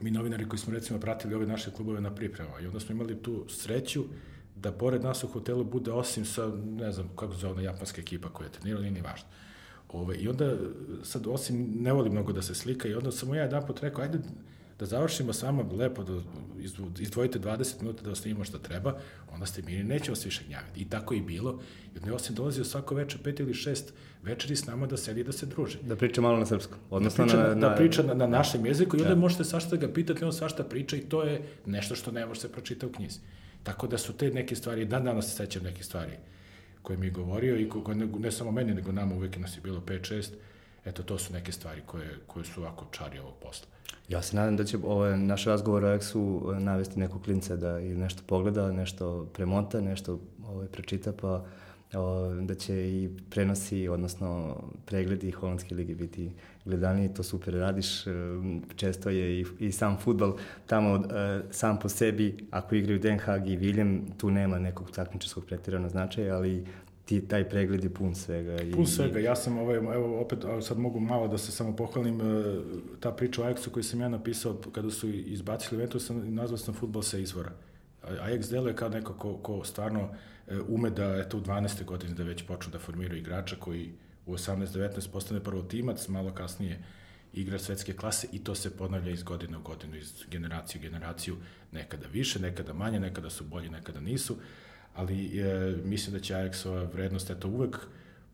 mi 0.00 0.10
novinari 0.10 0.48
koji 0.48 0.58
smo 0.58 0.74
recimo 0.74 1.00
pratili 1.00 1.34
ove 1.34 1.46
naše 1.46 1.70
klubove 1.70 2.00
na 2.00 2.14
pripremama 2.14 2.60
i 2.60 2.66
onda 2.66 2.80
smo 2.80 2.94
imali 2.94 3.22
tu 3.22 3.44
sreću 3.48 4.04
da 4.56 4.72
pored 4.72 5.02
nas 5.02 5.24
u 5.24 5.28
hotelu 5.28 5.64
bude 5.64 5.92
osim 5.92 6.24
sa, 6.24 6.52
ne 6.64 6.92
znam, 6.92 7.08
kako 7.16 7.34
se 7.34 7.40
zove 7.40 7.52
ona 7.52 7.62
japanska 7.62 8.00
ekipa 8.00 8.28
koja 8.28 8.46
je 8.46 8.52
trenirala, 8.52 8.82
nije 8.82 8.92
ni 8.92 9.00
važno. 9.00 9.28
Ove, 9.88 10.16
I 10.16 10.28
onda, 10.28 10.56
sad, 11.02 11.26
osim, 11.26 11.82
ne 11.82 11.92
volim 11.92 12.12
mnogo 12.12 12.32
da 12.32 12.42
se 12.42 12.54
slika 12.54 12.88
i 12.88 12.94
onda 12.94 13.12
sam 13.12 13.34
ja 13.34 13.42
jedan 13.42 13.66
pot 13.66 13.80
rekao, 13.80 14.04
ajde 14.04 14.18
da 14.78 14.86
završimo 14.86 15.32
samo 15.32 15.68
lepo, 15.72 16.04
da 16.04 16.20
izdvojite 16.98 17.38
20 17.38 17.80
minuta 17.80 18.02
da 18.02 18.14
snimimo 18.14 18.44
šta 18.44 18.58
treba, 18.58 18.98
onda 19.32 19.46
ste 19.46 19.62
mirni, 19.62 19.84
nećemo 19.84 20.16
se 20.16 20.24
više 20.24 20.44
gnjaviti. 20.46 20.80
I 20.80 20.88
tako 20.88 21.14
i 21.14 21.20
bilo. 21.20 21.60
I 21.94 22.06
je 22.06 22.12
Osim 22.12 22.34
dolazio 22.34 22.64
svako 22.64 22.94
večer, 22.94 23.22
pet 23.22 23.40
ili 23.40 23.54
šest 23.54 23.92
večeri 24.22 24.56
s 24.56 24.66
nama 24.66 24.86
da 24.86 24.96
sedi 24.96 25.20
i 25.20 25.24
da 25.24 25.32
se 25.32 25.46
druži. 25.46 25.78
Da 25.82 25.96
priča 25.96 26.20
malo 26.20 26.38
na 26.38 26.46
srpskom. 26.46 26.78
Da 26.90 26.96
Odnosno 26.96 27.24
da 27.24 27.32
priča, 27.32 27.48
na, 27.48 27.54
na, 27.54 27.68
da 27.68 27.74
priča 27.74 28.02
na, 28.02 28.14
na 28.14 28.26
našem 28.26 28.66
jeziku 28.66 28.96
i 28.96 29.00
onda 29.00 29.14
da. 29.14 29.20
možete 29.20 29.44
svašta 29.44 29.76
da 29.76 29.86
ga 29.86 29.92
pitati, 29.92 30.24
on 30.24 30.32
svašta 30.32 30.64
priča 30.64 30.96
i 30.96 31.00
to 31.00 31.22
je 31.22 31.42
nešto 31.66 31.94
što 31.94 32.10
ne 32.10 32.26
može 32.26 32.40
se 32.40 32.52
pročita 32.52 32.86
u 32.86 32.92
knjizi. 32.92 33.18
Tako 33.62 33.86
da 33.86 33.98
su 33.98 34.12
te 34.12 34.30
neke 34.30 34.56
stvari, 34.56 34.84
dan 34.84 35.04
danas 35.04 35.26
se 35.30 35.36
sećam 35.36 35.62
neke 35.62 35.82
stvari 35.82 36.12
koje 36.82 36.98
mi 36.98 37.06
je 37.06 37.10
govorio 37.10 37.56
i 37.56 37.68
ko, 37.68 37.94
ne, 37.94 38.06
ne 38.06 38.32
samo 38.32 38.52
meni, 38.52 38.74
nego 38.74 38.92
nama 38.92 39.14
uvek 39.14 39.36
nas 39.36 39.56
je 39.56 39.60
bilo 39.60 39.80
5-6, 39.80 40.28
eto 40.84 41.02
to 41.02 41.18
su 41.18 41.32
neke 41.32 41.52
stvari 41.52 41.82
koje, 41.86 42.18
koje 42.26 42.44
su 42.44 42.60
ovako 42.60 42.86
čari 42.90 43.18
ovog 43.18 43.34
posla. 43.42 43.75
Ja 44.08 44.22
se 44.22 44.36
nadam 44.36 44.56
da 44.56 44.64
će 44.64 44.78
ovaj, 44.84 45.18
naš 45.18 45.44
razgovor 45.44 45.84
o 45.84 45.98
Exu 45.98 46.58
navesti 46.58 47.00
nekog 47.00 47.22
klinca 47.22 47.56
da 47.56 47.80
i 47.80 47.94
nešto 47.94 48.22
pogleda, 48.26 48.72
nešto 48.72 49.26
premonta, 49.32 49.80
nešto 49.80 50.20
ovaj, 50.48 50.66
prečita, 50.66 51.12
pa 51.12 51.44
da 52.42 52.54
će 52.54 52.74
i 52.74 53.10
prenosi, 53.30 53.88
odnosno 53.88 54.56
pregledi 54.86 55.30
holandske 55.30 55.74
lige 55.74 55.94
biti 55.94 56.30
gledaniji, 56.64 57.14
to 57.14 57.22
super 57.22 57.54
radiš, 57.54 58.06
e, 58.06 58.10
često 58.76 59.10
je 59.10 59.40
i, 59.40 59.44
i 59.58 59.72
sam 59.72 59.98
futbal 59.98 60.36
tamo 60.66 60.96
e, 60.96 61.42
sam 61.50 61.78
po 61.78 61.88
sebi, 61.88 62.46
ako 62.50 62.74
igraju 62.74 62.98
Den 62.98 63.18
Haag 63.18 63.48
i 63.48 63.56
Viljem, 63.56 64.04
tu 64.18 64.30
nema 64.30 64.58
nekog 64.58 64.90
takmičarskog 64.90 65.44
pretiranog 65.44 65.90
značaja, 65.90 66.36
ali 66.36 66.64
ti, 67.06 67.20
taj 67.28 67.48
pregled 67.48 67.84
je 67.84 67.90
pun 67.94 68.14
svega. 68.14 68.62
I, 68.62 68.72
pun 68.72 68.86
svega, 68.86 69.18
ja 69.18 69.36
sam, 69.36 69.58
ovaj, 69.58 69.76
evo, 69.76 70.20
opet, 70.20 70.38
sad 70.62 70.78
mogu 70.78 71.00
malo 71.00 71.28
da 71.28 71.38
se 71.38 71.52
samo 71.52 71.76
pohvalim, 71.76 72.20
e, 72.20 72.24
ta 73.00 73.12
priča 73.12 73.42
o 73.42 73.44
Ajaxu 73.44 73.70
koju 73.70 73.82
sam 73.82 74.00
ja 74.00 74.08
napisao 74.08 74.56
kada 74.72 74.90
su 74.90 75.08
izbacili 75.08 75.80
Ventus, 75.80 76.06
sam, 76.06 76.34
nazvao 76.34 76.58
sam 76.58 76.74
futbol 76.74 77.02
sa 77.02 77.18
izvora. 77.18 77.52
Ajax 78.02 78.50
deluje 78.50 78.76
kao 78.76 78.88
neko 78.88 79.12
ko, 79.12 79.36
ko 79.36 79.64
stvarno 79.64 80.08
ume 80.68 80.90
da, 80.90 81.16
eto, 81.16 81.38
u 81.38 81.40
12. 81.40 81.84
godine 81.84 82.14
da 82.14 82.22
već 82.22 82.42
počnu 82.42 82.72
da 82.72 82.78
formiraju 82.78 83.20
igrača 83.20 83.56
koji 83.56 83.92
u 84.26 84.34
18-19 84.34 85.10
postane 85.12 85.40
prvo 85.40 85.62
timac, 85.62 86.08
malo 86.08 86.34
kasnije 86.34 86.82
igra 87.32 87.58
svetske 87.58 87.92
klase 87.92 88.28
i 88.32 88.44
to 88.44 88.54
se 88.54 88.76
ponavlja 88.76 89.12
iz 89.12 89.22
godine 89.22 89.58
u 89.58 89.62
godinu, 89.62 89.96
iz 89.96 90.12
generacije 90.30 90.80
u 90.80 90.82
generaciju, 90.82 91.36
nekada 91.72 92.06
više, 92.12 92.40
nekada 92.40 92.72
manje, 92.72 93.00
nekada 93.00 93.30
su 93.30 93.44
bolji, 93.44 93.68
nekada 93.68 94.00
nisu, 94.00 94.36
ali 94.96 95.40
e, 95.40 95.74
mislim 95.84 96.12
da 96.12 96.20
će 96.20 96.34
Ajaxova 96.34 96.92
vrednost, 96.92 97.30
eto, 97.30 97.48
uvek 97.48 97.78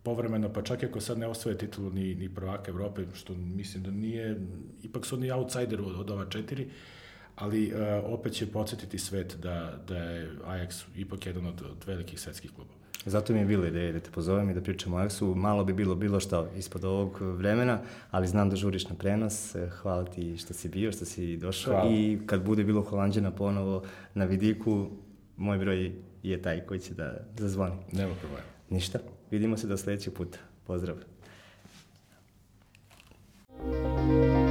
povremeno, 0.03 0.53
pa 0.53 0.63
čak 0.63 0.83
i 0.83 0.87
ako 0.87 1.01
sad 1.01 1.19
ne 1.19 1.27
osvoje 1.27 1.59
titulu 1.59 1.91
ni, 1.91 2.15
ni 2.15 2.35
prvaka 2.35 2.71
Evrope, 2.71 3.03
što 3.15 3.35
mislim 3.35 3.83
da 3.83 3.91
nije, 3.91 4.41
ipak 4.83 5.07
su 5.07 5.17
oni 5.17 5.31
outsider 5.31 5.81
od, 5.81 6.01
od 6.01 6.11
ova 6.11 6.25
četiri, 6.29 6.69
ali 7.37 7.69
e, 7.69 7.95
opet 7.95 8.33
će 8.33 8.47
podsjetiti 8.47 8.99
svet 8.99 9.37
da, 9.43 9.79
da 9.89 9.97
je 9.97 10.31
Ajax 10.47 10.85
ipak 10.97 11.27
jedan 11.27 11.47
od, 11.47 11.63
od 11.63 11.85
velikih 11.87 12.21
svetskih 12.21 12.51
klubova. 12.51 12.83
Zato 13.07 13.33
mi 13.33 13.39
je 13.39 13.45
bilo 13.45 13.67
ideje 13.67 13.93
da 13.93 14.01
te 14.01 14.11
pozovem 14.11 14.51
i 14.51 14.55
da 14.55 14.61
pričamo 14.61 14.97
o 14.97 15.01
Ajaxu. 15.01 15.35
Malo 15.35 15.65
bi 15.65 15.73
bilo 15.73 15.95
bilo 15.95 16.21
šta 16.21 16.47
ispod 16.57 16.85
ovog 16.85 17.21
vremena, 17.21 17.81
ali 18.11 18.27
znam 18.27 18.51
da 18.51 18.57
žuriš 18.57 18.89
na 18.89 18.95
prenos. 18.95 19.57
Hvala 19.71 20.05
ti 20.05 20.37
što 20.37 20.55
si 20.55 20.69
bio, 20.69 20.93
što 20.93 21.05
si 21.05 21.37
došao. 21.37 21.75
Hvala. 21.75 21.91
I 21.91 22.19
kad 22.27 22.45
bude 22.45 22.65
bilo 22.65 22.83
Holandjana 22.83 23.31
ponovo 23.31 23.83
na 24.15 24.25
vidiku, 24.25 24.91
moj 25.37 25.59
broj 25.59 25.93
je 26.23 26.43
taj 26.43 26.61
koji 26.61 26.81
će 26.81 26.95
da 26.95 27.17
zazvoni. 27.39 27.77
Nema 27.93 28.15
problema. 28.15 28.47
Ništa. 28.71 28.99
Vidimo 29.31 29.57
se 29.57 29.67
do 29.67 29.77
sledećeg 29.77 30.15
puta. 30.15 30.39
Pozdrav. 30.67 30.97
thank 33.65 34.37
you 34.37 34.42